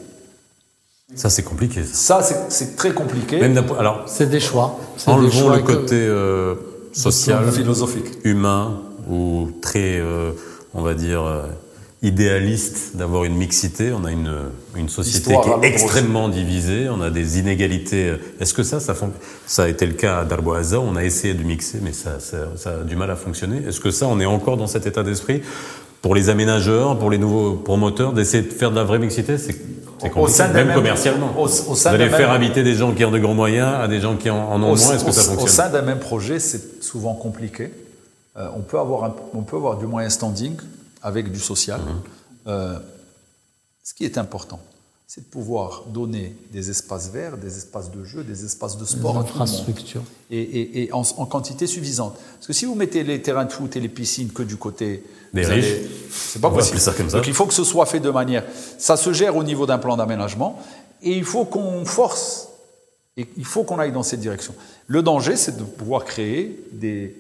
Ça, 1.14 1.30
c'est 1.30 1.44
compliqué. 1.44 1.84
ça. 1.84 2.22
Ça, 2.24 2.46
c'est- 2.50 2.76
très 2.76 2.92
compliqué. 2.94 3.40
Même 3.40 3.58
alors, 3.78 4.04
C'est 4.08 4.28
des 4.36 4.40
choix. 4.40 4.80
C'est 4.98 5.08
des 5.08 5.12
enlevons 5.14 5.32
choix 5.48 5.56
le 5.58 5.62
côté 5.64 5.96
euh, 5.96 6.56
social, 6.94 7.52
philosophique. 7.52 8.10
humain 8.24 8.82
ou 9.10 9.50
très, 9.62 10.00
euh, 10.00 10.32
on 10.74 10.82
va 10.82 10.94
dire, 10.94 11.24
euh, 11.24 11.44
idéaliste 12.02 12.96
d'avoir 12.96 13.24
une 13.24 13.36
mixité. 13.36 13.92
On 13.92 14.06
a 14.06 14.12
une, 14.12 14.32
une 14.76 14.90
société 14.90 15.32
Histoire 15.34 15.60
qui 15.60 15.66
est 15.66 15.70
extrêmement 15.70 16.30
divisée. 16.30 16.88
On 16.90 17.02
a 17.02 17.10
des 17.10 17.40
inégalités. 17.40 18.14
Est-ce 18.40 18.54
que 18.54 18.64
ça, 18.64 18.80
ça, 18.80 18.94
fon- 18.94 19.12
ça 19.48 19.64
a 19.64 19.68
été 19.68 19.86
le 19.86 19.94
cas 19.94 20.20
à 20.20 20.26
Darboaza 20.26 20.80
On 20.80 20.96
a 20.96 21.04
essayé 21.04 21.34
de 21.34 21.44
mixer, 21.44 21.80
mais 21.82 21.94
ça, 21.94 22.20
ça, 22.20 22.38
ça 22.58 22.70
a 22.82 22.84
du 22.84 22.96
mal 22.96 23.10
à 23.12 23.16
fonctionner. 23.16 23.62
Est-ce 23.68 23.80
que 23.80 23.92
ça, 23.92 24.08
on 24.08 24.20
est 24.20 24.26
encore 24.26 24.58
dans 24.58 24.68
cet 24.68 24.86
état 24.86 25.04
d'esprit 25.04 25.42
pour 26.02 26.14
les 26.14 26.30
aménageurs, 26.30 27.00
pour 27.00 27.10
les 27.10 27.18
nouveaux 27.18 27.54
promoteurs, 27.54 28.14
d'essayer 28.14 28.44
de 28.44 28.54
faire 28.54 28.70
de 28.72 28.76
la 28.76 28.84
vraie 28.84 29.00
mixité? 29.00 29.38
C'est 29.40 29.56
Au 30.04 30.10
compliqué, 30.10 30.32
sein 30.38 30.50
même 30.50 30.68
même- 30.68 30.76
commercialement. 30.76 31.34
au- 31.40 31.46
au 31.46 31.48
sein 31.48 31.90
Vous 31.90 31.96
allez 31.96 32.10
faire 32.10 32.32
même- 32.32 32.44
habiter 32.44 32.62
des 32.64 32.76
gens 32.76 32.92
qui 32.94 33.04
ont 33.06 33.12
de 33.12 33.18
grands 33.20 33.34
moyens 33.34 33.74
à 33.82 33.88
des 33.88 34.00
gens 34.02 34.16
qui 34.16 34.30
en, 34.30 34.38
en 34.38 34.62
ont 34.62 34.74
Au, 34.74 34.76
moins. 34.76 34.94
Est-ce 34.94 35.06
que 35.06 35.12
ça 35.12 35.22
fonctionne 35.24 35.44
au 35.46 35.48
sein 35.48 35.70
d'un 35.70 35.82
même 35.82 36.00
projet, 36.00 36.40
c'est 36.40 36.84
souvent 36.84 37.16
compliqué. 37.16 37.72
Euh, 38.38 38.50
on, 38.56 38.62
peut 38.62 38.80
avoir 38.80 39.04
un- 39.06 39.16
on 39.34 39.44
peut 39.44 39.56
avoir 39.56 39.78
du 39.78 39.86
moyen 39.86 40.10
standing 40.10 40.56
avec 41.02 41.32
du 41.32 41.40
social. 41.40 41.80
Mhm. 41.82 42.02
Euh, 42.48 42.80
ce 43.84 43.94
qui 43.94 44.04
est 44.04 44.18
important, 44.18 44.60
c'est 45.08 45.22
de 45.22 45.26
pouvoir 45.30 45.84
donner 45.88 46.36
des 46.52 46.70
espaces 46.70 47.10
verts, 47.12 47.38
des 47.38 47.56
espaces 47.58 47.92
de 47.92 48.04
jeu, 48.04 48.24
des 48.24 48.44
espaces 48.44 48.78
de 48.78 48.84
sport 48.86 49.14
monde. 49.16 49.24
infrastructures. 49.24 50.02
Et, 50.32 50.40
et- 50.42 50.84
et 50.84 50.94
en, 50.94 51.04
en 51.18 51.26
quantité 51.26 51.68
suffisante. 51.68 52.16
Parce 52.36 52.48
que 52.48 52.54
si 52.54 52.66
vous 52.66 52.76
mettez 52.76 53.04
les 53.04 53.22
terrains 53.22 53.46
de 53.46 53.52
foot 53.54 53.76
et 53.76 53.80
les 53.80 53.90
piscines 53.90 54.32
que 54.32 54.44
du 54.44 54.58
côté 54.58 55.04
Des 55.34 55.46
riches. 55.46 55.64
allez- 55.66 55.90
c'est 56.12 56.42
pas 56.42 56.50
On 56.50 56.54
possible. 56.54 56.80
ça 56.80 56.92
comme 56.94 57.10
ça. 57.10 57.18
Donc 57.18 57.28
il 57.28 57.34
faut 57.34 57.46
que 57.46 57.54
ce 57.54 57.64
soit 57.64 57.86
fait 57.86 58.00
de 58.00 58.10
manière. 58.10 58.44
Ça 58.78 58.98
se 58.98 59.14
gère 59.14 59.36
au 59.38 59.44
niveau 59.44 59.66
d'un 59.66 59.78
plan 59.78 59.96
d'aménagement 59.96 60.60
et 61.02 61.16
il 61.16 61.24
faut 61.24 61.46
qu'on 61.46 61.86
force. 61.86 62.50
Et 63.18 63.28
il 63.38 63.46
faut 63.46 63.64
qu'on 63.64 63.80
aille 63.80 63.94
dans 63.94 64.04
cette 64.04 64.20
direction. 64.20 64.54
Le 64.88 65.02
danger, 65.02 65.38
c'est 65.38 65.56
de 65.56 65.64
pouvoir 65.64 66.04
créer 66.04 66.60
des, 66.74 67.16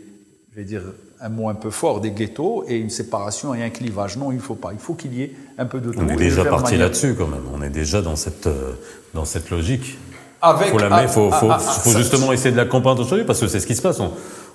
je 0.55 0.61
vais 0.61 0.65
dire 0.65 0.83
un 1.19 1.27
mot 1.27 1.49
un 1.49 1.53
peu 1.53 1.69
fort, 1.69 1.99
des 1.99 2.11
ghettos 2.11 2.63
et 2.69 2.77
une 2.77 2.89
séparation 2.89 3.53
et 3.53 3.61
un 3.61 3.69
clivage. 3.69 4.15
Non, 4.15 4.31
il 4.31 4.37
ne 4.37 4.41
faut 4.41 4.55
pas. 4.55 4.69
Il 4.71 4.79
faut 4.79 4.93
qu'il 4.93 5.13
y 5.13 5.21
ait 5.23 5.33
un 5.57 5.65
peu 5.65 5.81
de 5.81 5.91
tout. 5.91 5.99
On 6.01 6.07
est 6.07 6.15
déjà 6.15 6.45
parti 6.45 6.71
manière- 6.71 6.79
là-dessus 6.87 7.13
quand 7.17 7.27
même. 7.27 7.41
On 7.53 7.61
est 7.61 7.69
déjà 7.69 8.01
dans 8.01 8.15
cette, 8.15 8.47
euh, 8.47 8.71
dans 9.13 9.25
cette 9.25 9.49
logique. 9.49 9.97
Avec, 10.41 10.69
faut 10.69 10.77
la 10.77 10.87
ah, 10.91 11.01
mettre, 11.01 11.11
faut, 11.13 11.29
ah, 11.29 11.35
faut, 11.37 11.47
ah, 11.51 11.59
faut 11.59 11.89
ça- 11.91 11.97
justement 11.97 12.31
essayer 12.31 12.51
de 12.51 12.57
la 12.57 12.63
comprendre 12.65 13.01
aujourd'hui 13.03 13.25
parce 13.25 13.41
que 13.41 13.47
c'est 13.47 13.59
ce 13.59 13.67
qui 13.67 13.75
se 13.75 13.81
passe. 13.81 13.99
On, 13.99 14.11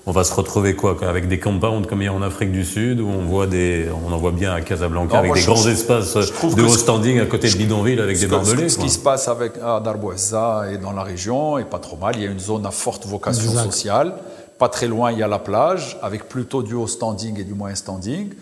on 0.06 0.12
va 0.12 0.24
se 0.24 0.32
retrouver 0.32 0.74
quoi 0.74 0.96
avec 1.06 1.28
des 1.28 1.38
compounds 1.38 1.86
comme 1.86 2.00
il 2.00 2.06
y 2.06 2.08
a 2.08 2.14
en 2.14 2.22
Afrique 2.22 2.50
du 2.52 2.64
Sud 2.64 3.00
où 3.00 3.06
on 3.08 3.26
voit 3.26 3.46
des, 3.46 3.86
on 4.06 4.10
en 4.10 4.16
voit 4.16 4.30
bien 4.32 4.54
à 4.54 4.62
Casablanca 4.62 5.12
Non, 5.14 5.18
avec 5.18 5.34
des 5.34 5.40
je- 5.40 5.46
grands 5.46 5.56
je- 5.56 5.68
espaces 5.70 6.16
je 6.18 6.54
de 6.56 6.62
haut 6.62 6.68
standing 6.68 7.20
à 7.20 7.26
côté 7.26 7.50
de 7.50 7.56
bidonville 7.58 8.00
avec 8.00 8.18
des 8.18 8.26
barbelés. 8.26 8.70
Ce, 8.70 8.78
qui 8.78 8.88
se 8.88 8.98
passe 9.00 9.28
avec 9.28 9.52
à 9.62 9.80
Darboisa 9.80 10.64
et 10.72 10.78
dans 10.78 10.92
la 10.92 11.02
région 11.02 11.58
est 11.58 11.64
pas 11.68 11.78
trop 11.78 11.98
mal. 11.98 12.14
Il 12.16 12.22
y 12.22 12.26
a 12.26 12.30
une 12.30 12.40
zone 12.40 12.64
à 12.64 12.70
forte 12.70 13.04
vocation 13.06 13.50
Exact. 13.50 13.64
sociale. 13.64 14.14
Pas 14.60 14.68
très 14.68 14.86
loin, 14.86 15.10
il 15.10 15.18
y 15.18 15.22
a 15.22 15.28
la 15.28 15.38
plage, 15.40 15.98
avec 16.02 16.28
plutôt 16.28 16.62
du 16.62 16.74
haut 16.74 16.86
standing 16.86 17.40
et 17.40 17.44
du 17.44 17.54
moyen 17.54 17.74
standing. 17.74 18.32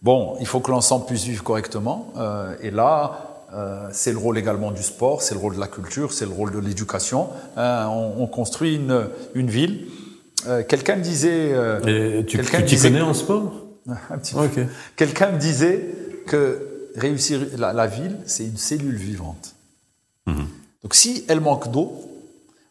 Bon, 0.00 0.36
il 0.40 0.46
faut 0.46 0.60
que 0.60 0.70
l'ensemble 0.70 1.04
puisse 1.06 1.24
vivre 1.24 1.42
correctement. 1.42 2.12
euh, 2.16 2.54
et 2.62 2.70
là, 2.70 3.44
euh, 3.52 3.88
c'est 3.92 4.12
le 4.12 4.18
rôle 4.18 4.38
également 4.38 4.70
du 4.70 4.82
sport, 4.82 5.20
c'est 5.22 5.34
le 5.34 5.40
rôle 5.40 5.56
de 5.56 5.60
la 5.60 5.66
culture, 5.68 6.12
c'est 6.12 6.26
le 6.26 6.32
rôle 6.32 6.52
de 6.52 6.58
l'éducation. 6.58 7.28
Hein, 7.56 7.88
on, 7.90 8.22
on 8.22 8.26
construit 8.28 8.76
une, 8.76 9.08
une 9.34 9.50
ville. 9.50 9.86
Euh, 10.46 10.62
Quelqu'un 10.62 10.96
me 10.96 11.02
disait... 11.02 11.50
euh, 11.52 12.20
Et 12.20 12.24
tu 12.26 12.36
quelqu'un 12.36 12.62
t'y 12.62 12.76
connais 12.78 13.00
en 13.00 13.14
sport 13.14 13.52
un 14.10 14.18
petit 14.18 14.34
peu. 14.34 14.44
Ok. 14.44 14.60
Quelqu'un 14.96 15.32
me 15.32 15.38
disait 15.38 15.84
que 16.26 16.90
réussir 16.96 17.40
la, 17.58 17.72
la 17.72 17.86
ville, 17.88 18.16
c'est 18.26 18.44
une 18.44 18.56
cellule 18.56 18.96
vivante. 18.96 19.54
Donc 20.26 20.94
si 20.94 21.24
elle 21.28 21.40
manque 21.40 21.70
d'eau, 21.70 21.92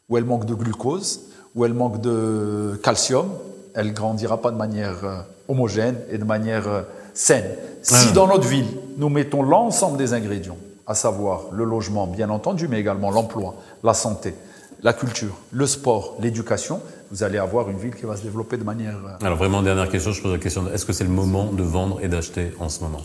ou 0.10 0.18
elle 0.18 0.26
manque 0.26 0.46
de 0.46 0.54
glucose, 0.54 1.22
ou 1.56 1.66
elle 1.66 1.74
manque 1.74 2.02
de 2.02 2.80
calcium, 2.84 3.28
elle 3.76 3.94
grandira 3.94 4.42
pas 4.42 4.52
de 4.52 4.58
manière 4.58 5.04
euh, 5.04 5.18
homogène 5.48 5.98
et 6.12 6.18
de 6.18 6.24
manière 6.24 6.68
euh, 6.68 6.82
saine. 7.14 7.46
Si 7.82 8.08
Ah. 8.10 8.12
dans 8.14 8.28
notre 8.28 8.48
ville, 8.48 8.68
nous 8.98 9.10
mettons 9.10 9.44
l'ensemble 9.44 9.98
des 9.98 10.14
ingrédients, 10.14 10.58
à 10.88 10.96
savoir 10.96 11.44
le 11.52 11.64
logement, 11.64 12.08
bien 12.08 12.30
entendu, 12.30 12.68
mais 12.68 12.80
également 12.80 13.12
l'emploi, 13.12 13.56
la 13.84 13.94
santé, 13.94 14.34
la 14.82 14.94
culture, 14.94 15.36
le 15.52 15.66
sport, 15.68 16.16
l'éducation, 16.20 16.82
vous 17.12 17.24
allez 17.24 17.38
avoir 17.38 17.70
une 17.70 17.78
ville 17.78 17.96
qui 17.96 18.06
va 18.06 18.16
se 18.18 18.24
développer 18.24 18.58
de 18.58 18.64
manière... 18.64 18.96
euh, 18.98 19.26
Alors 19.26 19.38
vraiment 19.38 19.62
dernière 19.62 19.90
question, 19.90 20.12
je 20.12 20.22
pose 20.22 20.32
la 20.34 20.40
question 20.40 20.66
est-ce 20.74 20.86
que 20.86 20.94
c'est 20.94 21.04
le 21.04 21.10
moment 21.12 21.52
de 21.52 21.64
vendre 21.64 22.00
et 22.02 22.08
d'acheter 22.08 22.54
en 22.60 22.70
ce 22.70 22.82
moment? 22.82 23.02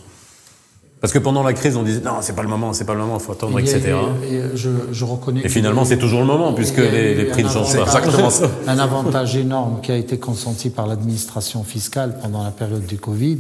Parce 1.00 1.12
que 1.12 1.18
pendant 1.18 1.44
la 1.44 1.52
crise, 1.52 1.76
on 1.76 1.84
disait 1.84 2.00
non, 2.00 2.14
c'est 2.22 2.34
pas 2.34 2.42
le 2.42 2.48
moment, 2.48 2.72
c'est 2.72 2.84
pas 2.84 2.94
le 2.94 3.00
moment, 3.00 3.18
il 3.20 3.24
faut 3.24 3.32
attendre, 3.32 3.58
etc. 3.61 3.94
et 4.28 4.56
je, 4.56 4.68
je 4.90 5.04
reconnais. 5.04 5.40
Et 5.40 5.42
qu'il 5.42 5.52
finalement, 5.52 5.84
c'est 5.84 5.98
toujours 5.98 6.20
le 6.20 6.26
moment, 6.26 6.52
puisque 6.52 6.78
les, 6.78 7.24
prix 7.26 7.44
ne 7.44 7.48
changent 7.48 7.74
avantage- 7.76 7.92
pas. 7.92 7.98
exactement 7.98 8.30
ça. 8.30 8.50
Un 8.66 8.78
avantage 8.78 9.37
énorme 9.37 9.80
qui 9.80 9.92
a 9.92 9.96
été 9.96 10.18
consenti 10.18 10.70
par 10.70 10.88
l'administration 10.88 11.62
fiscale 11.62 12.18
pendant 12.20 12.42
la 12.42 12.50
période 12.50 12.84
du 12.84 12.98
Covid, 12.98 13.38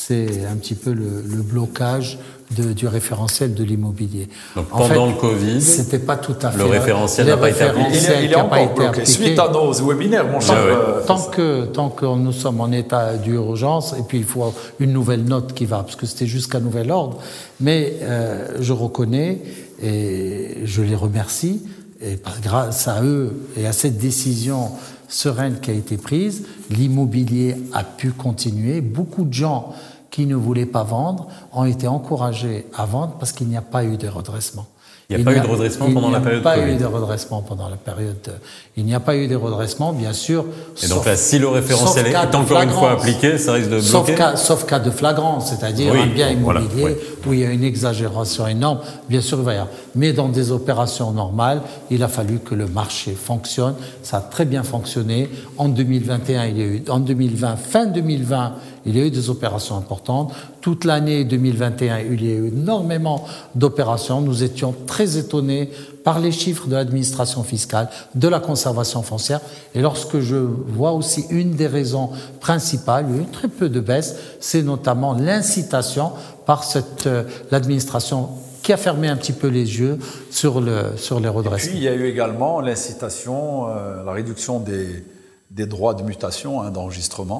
c'est 0.00 0.44
un 0.50 0.54
petit 0.56 0.74
peu 0.76 0.92
le, 0.92 1.22
le 1.26 1.42
blocage 1.42 2.18
de- 2.56 2.72
du 2.72 2.86
référentiel 2.86 3.52
de 3.52 3.64
l'immobilier. 3.64 4.28
Donc, 4.54 4.66
En 4.70 4.78
pendant 4.88 5.06
fait, 5.06 5.12
le 5.14 5.20
Covid, 5.20 5.60
c'était 5.60 5.98
pas 5.98 6.16
tout 6.16 6.36
à 6.40 6.50
fait 6.52 6.58
le 6.58 6.64
référentiel 6.66 7.26
n'a 7.26 7.36
pas 7.36 7.50
été 7.50 7.62
appliqué. 7.64 7.90
Il 7.92 7.96
il 7.96 8.24
est 8.24 8.28
qui 8.28 8.34
a 8.34 8.38
pas 8.38 8.44
encore 8.44 8.56
été 8.58 8.74
bloqué. 8.74 8.88
appliqué. 8.88 9.06
Suite 9.10 9.38
à 9.38 9.48
nos 9.52 9.72
webinaires, 9.72 10.26
mon 10.28 10.38
cher. 10.40 10.54
Ah 10.56 10.64
ouais. 10.64 10.70
euh, 10.72 11.04
Tant 11.04 11.20
que, 11.20 11.64
tant 11.66 11.88
que 11.90 12.06
nous 12.06 12.32
sommes 12.32 12.60
en 12.60 12.70
état 12.70 13.16
d'urgence, 13.16 13.92
et 13.98 14.02
puis 14.06 14.18
il 14.18 14.24
faut 14.24 14.54
une 14.78 14.92
nouvelle 14.92 15.24
note 15.24 15.52
qui 15.52 15.66
va, 15.66 15.78
parce 15.82 15.96
que 15.96 16.06
c'était 16.06 16.26
jusqu'à 16.26 16.60
nouvel 16.60 16.90
ordre, 16.92 17.18
mais 17.60 17.94
euh, 18.02 18.56
je 18.60 18.72
reconnais 18.72 19.42
et 19.82 20.58
je 20.64 20.82
les 20.82 20.94
remercie, 20.96 21.62
et 22.00 22.16
par, 22.16 22.40
grâce 22.40 22.86
à 22.88 23.02
eux 23.02 23.32
et 23.56 23.66
à 23.66 23.72
cette 23.72 23.98
décision 23.98 24.70
sereine 25.08 25.60
qui 25.60 25.70
a 25.70 25.74
été 25.74 25.96
prise, 25.96 26.46
l'immobilier 26.70 27.56
a 27.72 27.84
pu 27.84 28.12
continuer. 28.12 28.80
Beaucoup 28.80 29.24
de 29.24 29.32
gens 29.32 29.72
qui 30.10 30.26
ne 30.26 30.36
voulaient 30.36 30.66
pas 30.66 30.84
vendre 30.84 31.28
ont 31.52 31.64
été 31.64 31.86
encouragés 31.88 32.66
à 32.74 32.86
vendre 32.86 33.14
parce 33.18 33.32
qu'il 33.32 33.48
n'y 33.48 33.56
a 33.56 33.62
pas 33.62 33.84
eu 33.84 33.96
de 33.96 34.08
redressement. 34.08 34.66
Il 35.10 35.16
n'y 35.16 35.22
a 35.22 35.24
pas 35.24 35.34
eu 35.38 35.40
de 35.40 35.46
redressement 35.46 35.86
il 35.88 35.94
pendant 35.94 36.08
n'y 36.08 36.12
la 36.12 36.18
a 36.18 36.20
période 36.20 36.42
pas 36.42 36.56
Covid. 36.58 36.70
eu 36.74 36.76
de 36.76 36.84
redressement 36.84 37.40
pendant 37.40 37.70
la 37.70 37.76
période. 37.76 38.30
Il 38.76 38.84
n'y 38.84 38.94
a 38.94 39.00
pas 39.00 39.16
eu 39.16 39.26
de 39.26 39.36
redressement, 39.36 39.94
bien 39.94 40.12
sûr. 40.12 40.44
Et 40.82 40.86
donc 40.86 40.98
sauf- 40.98 41.06
là, 41.06 41.16
si 41.16 41.38
le 41.38 41.48
référentiel 41.48 42.04
sauf 42.04 42.14
est 42.14 42.34
encore 42.36 42.60
une 42.60 42.68
fois 42.68 42.90
appliqué, 42.92 43.38
ça 43.38 43.54
risque 43.54 43.70
de 43.70 43.80
Sauf 43.80 44.04
bloquer. 44.04 44.18
cas, 44.18 44.36
sauf 44.36 44.66
cas 44.66 44.78
de 44.80 44.90
flagrance, 44.90 45.48
c'est-à-dire 45.48 45.94
Oui, 45.94 46.00
un 46.02 46.06
bien 46.08 46.36
voilà, 46.42 46.60
immobilier 46.60 46.98
où 47.26 47.32
il 47.32 47.40
y 47.40 47.44
a 47.46 47.50
une 47.50 47.64
exagération 47.64 48.46
énorme, 48.48 48.80
bien 49.08 49.22
sûr, 49.22 49.38
il 49.38 49.44
va 49.44 49.52
y 49.52 49.56
avoir. 49.56 49.72
Mais 49.94 50.12
dans 50.12 50.28
des 50.28 50.52
opérations 50.52 51.10
normales, 51.10 51.62
il 51.90 52.02
a 52.02 52.08
fallu 52.08 52.40
que 52.40 52.54
le 52.54 52.66
marché 52.66 53.12
fonctionne. 53.12 53.76
Ça 54.02 54.18
a 54.18 54.20
très 54.20 54.44
bien 54.44 54.62
fonctionné. 54.62 55.30
En 55.56 55.70
2021, 55.70 56.44
il 56.48 56.58
y 56.58 56.60
a 56.60 56.64
eu, 56.66 56.82
en 56.90 56.98
2020, 57.00 57.56
fin 57.56 57.86
2020, 57.86 58.52
il 58.86 58.96
y 58.96 59.00
a 59.00 59.04
eu 59.04 59.10
des 59.10 59.30
opérations 59.30 59.76
importantes. 59.76 60.32
Toute 60.60 60.84
l'année 60.84 61.24
2021, 61.24 61.98
il 62.00 62.24
y 62.24 62.32
a 62.32 62.34
eu 62.34 62.48
énormément 62.48 63.24
d'opérations. 63.54 64.20
Nous 64.20 64.42
étions 64.42 64.74
très 64.86 65.18
étonnés 65.18 65.70
par 66.04 66.20
les 66.20 66.32
chiffres 66.32 66.68
de 66.68 66.74
l'administration 66.74 67.42
fiscale, 67.42 67.88
de 68.14 68.28
la 68.28 68.40
conservation 68.40 69.02
foncière. 69.02 69.40
Et 69.74 69.80
lorsque 69.80 70.20
je 70.20 70.36
vois 70.36 70.92
aussi 70.92 71.26
une 71.30 71.54
des 71.54 71.66
raisons 71.66 72.10
principales, 72.40 73.06
il 73.10 73.16
y 73.16 73.18
a 73.18 73.22
eu 73.22 73.26
très 73.26 73.48
peu 73.48 73.68
de 73.68 73.80
baisse, 73.80 74.16
c'est 74.40 74.62
notamment 74.62 75.12
l'incitation 75.12 76.12
par 76.46 76.64
cette, 76.64 77.06
euh, 77.06 77.24
l'administration 77.50 78.30
qui 78.62 78.72
a 78.72 78.76
fermé 78.76 79.08
un 79.08 79.16
petit 79.16 79.32
peu 79.32 79.48
les 79.48 79.78
yeux 79.78 79.98
sur, 80.30 80.60
le, 80.60 80.96
sur 80.96 81.20
les 81.20 81.28
Puis 81.28 81.36
redressements. 81.36 81.72
il 81.76 81.82
y 81.82 81.88
a 81.88 81.94
eu 81.94 82.06
également 82.06 82.60
l'incitation, 82.60 83.68
euh, 83.68 84.02
la 84.04 84.12
réduction 84.12 84.60
des, 84.60 85.04
des 85.50 85.66
droits 85.66 85.94
de 85.94 86.02
mutation, 86.02 86.60
hein, 86.62 86.70
d'enregistrement, 86.70 87.38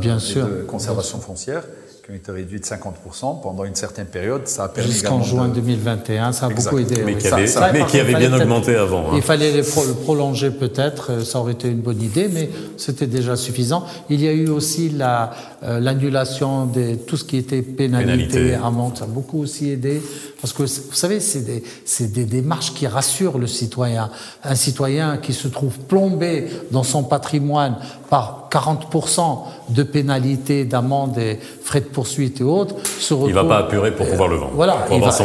Bien 0.00 0.18
sûr. 0.18 0.46
de 0.46 0.62
conservation 0.62 1.18
foncière, 1.20 1.62
qui 2.04 2.12
ont 2.12 2.14
été 2.14 2.30
réduits 2.30 2.60
de 2.60 2.64
50% 2.64 3.40
pendant 3.42 3.64
une 3.64 3.74
certaine 3.74 4.06
période. 4.06 4.46
Ça 4.46 4.64
a 4.64 4.68
permis 4.68 4.92
Jusqu'en 4.92 5.22
juin 5.24 5.48
de- 5.48 5.54
2021, 5.54 6.30
ça 6.30 6.46
a 6.46 6.50
Exact. 6.50 6.70
beaucoup 6.70 6.78
aidé. 6.82 7.02
Mais 7.04 7.14
oui. 7.14 7.18
qui 7.20 7.26
avait, 7.26 7.46
ça, 7.48 7.70
mais 7.72 7.84
qui 7.86 7.98
avait 7.98 8.14
bien 8.14 8.32
augmenté 8.32 8.76
avant. 8.76 9.06
hein. 9.08 9.14
Il 9.16 9.22
fallait 9.22 9.50
les 9.50 9.62
pro- 9.64 9.84
le 9.84 9.94
prolonger 9.94 10.50
peut-être, 10.52 11.10
euh, 11.10 11.24
ça 11.24 11.40
aurait 11.40 11.54
été 11.54 11.66
une 11.68 11.80
bonne 11.80 12.00
idée, 12.00 12.28
mais 12.32 12.48
c'était 12.76 13.08
déjà 13.08 13.34
suffisant. 13.34 13.84
Il 14.08 14.22
y 14.22 14.28
a 14.28 14.32
eu 14.32 14.48
aussi 14.50 14.88
la, 14.90 15.32
euh, 15.64 15.80
l'annulation 15.80 16.66
de 16.66 16.94
tout 16.94 17.16
ce 17.16 17.24
qui 17.24 17.38
était 17.38 17.62
pénalité, 17.62 18.28
Pénalité. 18.28 18.54
amende, 18.54 18.96
ça 18.98 19.04
a 19.04 19.08
beaucoup 19.08 19.40
aussi 19.40 19.70
aidé. 19.70 20.00
Parce 20.46 20.52
que 20.52 20.62
vous 20.62 20.94
savez, 20.94 21.18
c'est 21.18 22.12
des, 22.12 22.24
démarches 22.24 22.72
qui 22.72 22.86
rassurent 22.86 23.36
le 23.38 23.48
citoyen. 23.48 24.10
Un 24.44 24.54
citoyen 24.54 25.16
qui 25.16 25.32
se 25.32 25.48
trouve 25.48 25.76
plombé 25.76 26.46
dans 26.70 26.84
son 26.84 27.02
patrimoine 27.02 27.78
par 28.08 28.48
40% 28.52 29.38
de 29.70 29.82
pénalités, 29.82 30.64
d'amendes 30.64 31.18
et 31.18 31.40
frais 31.64 31.80
de 31.80 31.86
poursuite 31.86 32.40
et 32.40 32.44
autres, 32.44 32.76
se 33.00 33.12
retrouve... 33.12 33.30
Il 33.30 33.34
va 33.34 33.42
pas 33.44 33.58
apurer 33.58 33.90
pour 33.90 34.08
pouvoir 34.08 34.28
le 34.28 34.36
vendre. 34.36 34.52
Voilà, 34.54 34.74
Pour 34.86 35.00
va, 35.00 35.10
va 35.10 35.24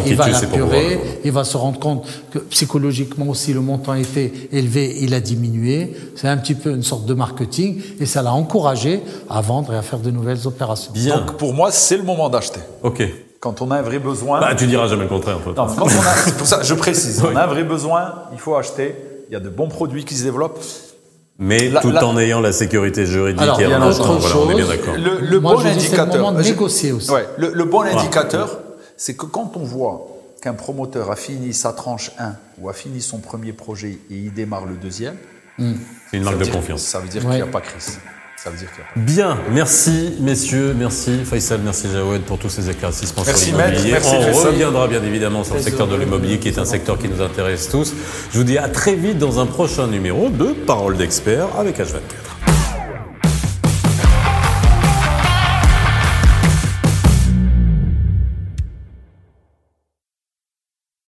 il 1.24 1.32
va 1.32 1.44
se 1.44 1.58
rendre 1.58 1.78
compte 1.78 2.08
que 2.32 2.40
psychologiquement 2.40 3.28
aussi 3.28 3.54
le 3.54 3.62
montant 3.62 3.94
était 3.94 4.34
élevé, 4.52 4.98
il 5.02 5.14
a 5.14 5.20
diminué. 5.20 5.96
C'est 6.16 6.30
un 6.30 6.38
petit 6.38 6.56
peu 6.56 6.72
une 6.72 6.82
sorte 6.82 7.06
de 7.06 7.14
marketing 7.14 7.80
et 8.00 8.08
ça 8.08 8.24
l'a 8.24 8.34
encouragé 8.34 9.02
à 9.30 9.40
vendre 9.42 9.72
et 9.72 9.78
à 9.78 9.84
faire 9.84 10.00
de 10.00 10.10
nouvelles 10.10 10.48
opérations. 10.48 10.94
Bien. 10.94 11.20
Donc 11.20 11.38
pour 11.38 11.54
moi, 11.54 11.72
c'est 11.72 11.98
le 11.98 12.04
moment 12.04 12.28
d'acheter. 12.28 12.62
ok. 12.82 13.04
Quand 13.42 13.62
on 13.62 13.72
a 13.72 13.78
un 13.78 13.82
vrai 13.82 13.98
besoin. 14.00 14.40
Bah, 14.40 14.54
tu 14.56 14.68
diras 14.68 14.88
jamais 14.88 15.04
le 15.04 15.10
contraire. 15.10 15.40
Non, 15.46 15.54
quand 15.54 15.82
on 15.82 15.88
a, 15.88 16.16
c'est 16.24 16.38
pour 16.38 16.46
ça, 16.48 16.62
je 16.62 16.74
précise, 16.76 17.22
on 17.26 17.36
a 17.36 17.44
un 17.44 17.48
vrai 17.48 17.64
besoin, 17.64 18.14
il 18.32 18.40
faut 18.40 18.56
acheter. 18.56 18.96
Il 19.30 19.34
y 19.34 19.36
a 19.36 19.40
de 19.40 19.50
bons 19.50 19.68
produits 19.68 20.06
qui 20.06 20.16
se 20.16 20.24
développent. 20.24 20.60
Mais 21.40 21.70
La- 21.70 21.82
tout 21.82 21.90
la- 21.90 22.06
en 22.06 22.20
ayant 22.20 22.40
la 22.40 22.52
sécurité 22.52 23.06
juridique 23.08 23.42
Alors, 23.42 23.60
et 23.60 23.64
il 23.64 23.70
y 23.70 23.74
a 23.74 23.80
en 23.80 23.88
autre 23.90 24.00
argent. 24.08 24.20
Voilà, 24.20 24.38
on 24.38 24.50
est 24.52 24.56
bien 24.56 24.66
chose. 24.66 24.70
d'accord. 24.78 24.94
Le, 24.96 25.20
le 25.26 25.40
Moi, 25.40 25.54
bon 25.56 25.58
c'est 25.60 25.64
le 25.66 25.72
indicateur. 25.72 26.18
moment 26.24 26.32
de 26.38 26.44
je- 26.44 26.50
négocier 26.50 26.92
aussi. 26.92 27.10
Ouais, 27.10 27.26
le, 27.38 27.52
le 27.52 27.64
bon 27.66 27.82
Voilà. 27.82 28.00
indicateur, 28.00 28.60
c'est 28.96 29.16
que 29.16 29.26
quand 29.26 29.54
on 29.56 29.64
voit 29.64 30.06
qu'un 30.44 30.54
promoteur 30.54 31.10
a 31.10 31.16
fini 31.16 31.52
sa 31.56 31.74
tranche 31.74 32.12
1 32.20 32.34
ou 32.60 32.70
a 32.70 32.74
fini 32.74 33.02
son 33.02 33.18
premier 33.18 33.54
projet 33.54 33.98
et 34.12 34.16
il 34.16 34.34
démarre 34.34 34.66
le 34.68 34.76
deuxième, 34.76 35.16
C'est 35.58 36.18
une 36.18 36.24
marque 36.24 36.38
de 36.38 36.44
dire- 36.44 36.54
confiance. 36.54 36.82
Ça 36.82 37.00
veut 37.00 37.08
dire 37.08 37.24
Ouais. 37.26 37.32
qu'il 37.32 37.44
n'y 37.44 37.50
a 37.50 37.52
pas 37.52 37.62
crise. 37.62 37.98
Ça 38.44 38.50
veut 38.50 38.58
dire 38.58 38.70
qu'il 38.72 38.80
n'y 38.84 38.90
a 38.90 38.94
pas 38.94 39.00
Bien, 39.00 39.38
merci 39.52 40.16
messieurs, 40.20 40.74
merci 40.76 41.26
Faisal, 41.26 41.60
merci 41.64 41.88
Jawed 41.94 42.24
pour 42.24 42.40
tous 42.40 42.50
ces 42.50 42.72
éclaircissements 42.72 43.22
Merci, 43.24 43.50
sur 43.52 43.58
l'immobilier. 43.58 43.94
On 43.98 44.02
Faisal. 44.02 44.48
reviendra 44.48 44.88
bien 44.88 45.04
évidemment 45.04 45.44
sur 45.44 45.54
le 45.56 45.62
secteur 45.62 45.88
de 45.88 45.96
l'immobilier 45.96 46.40
qui 46.40 46.48
est 46.48 46.58
un 46.58 46.66
secteur 46.66 46.98
qui 46.98 47.08
nous 47.08 47.22
intéresse 47.22 47.70
tous. 47.70 47.94
Je 48.34 48.38
vous 48.40 48.44
dis 48.44 48.58
à 48.58 48.68
très 48.68 48.96
vite 48.96 49.20
dans 49.20 49.40
un 49.40 49.46
prochain 49.46 49.86
numéro 49.86 50.30
de 50.30 50.54
Parole 50.54 50.98
d'experts 50.98 51.50
avec 51.56 51.78
H24. 51.78 52.51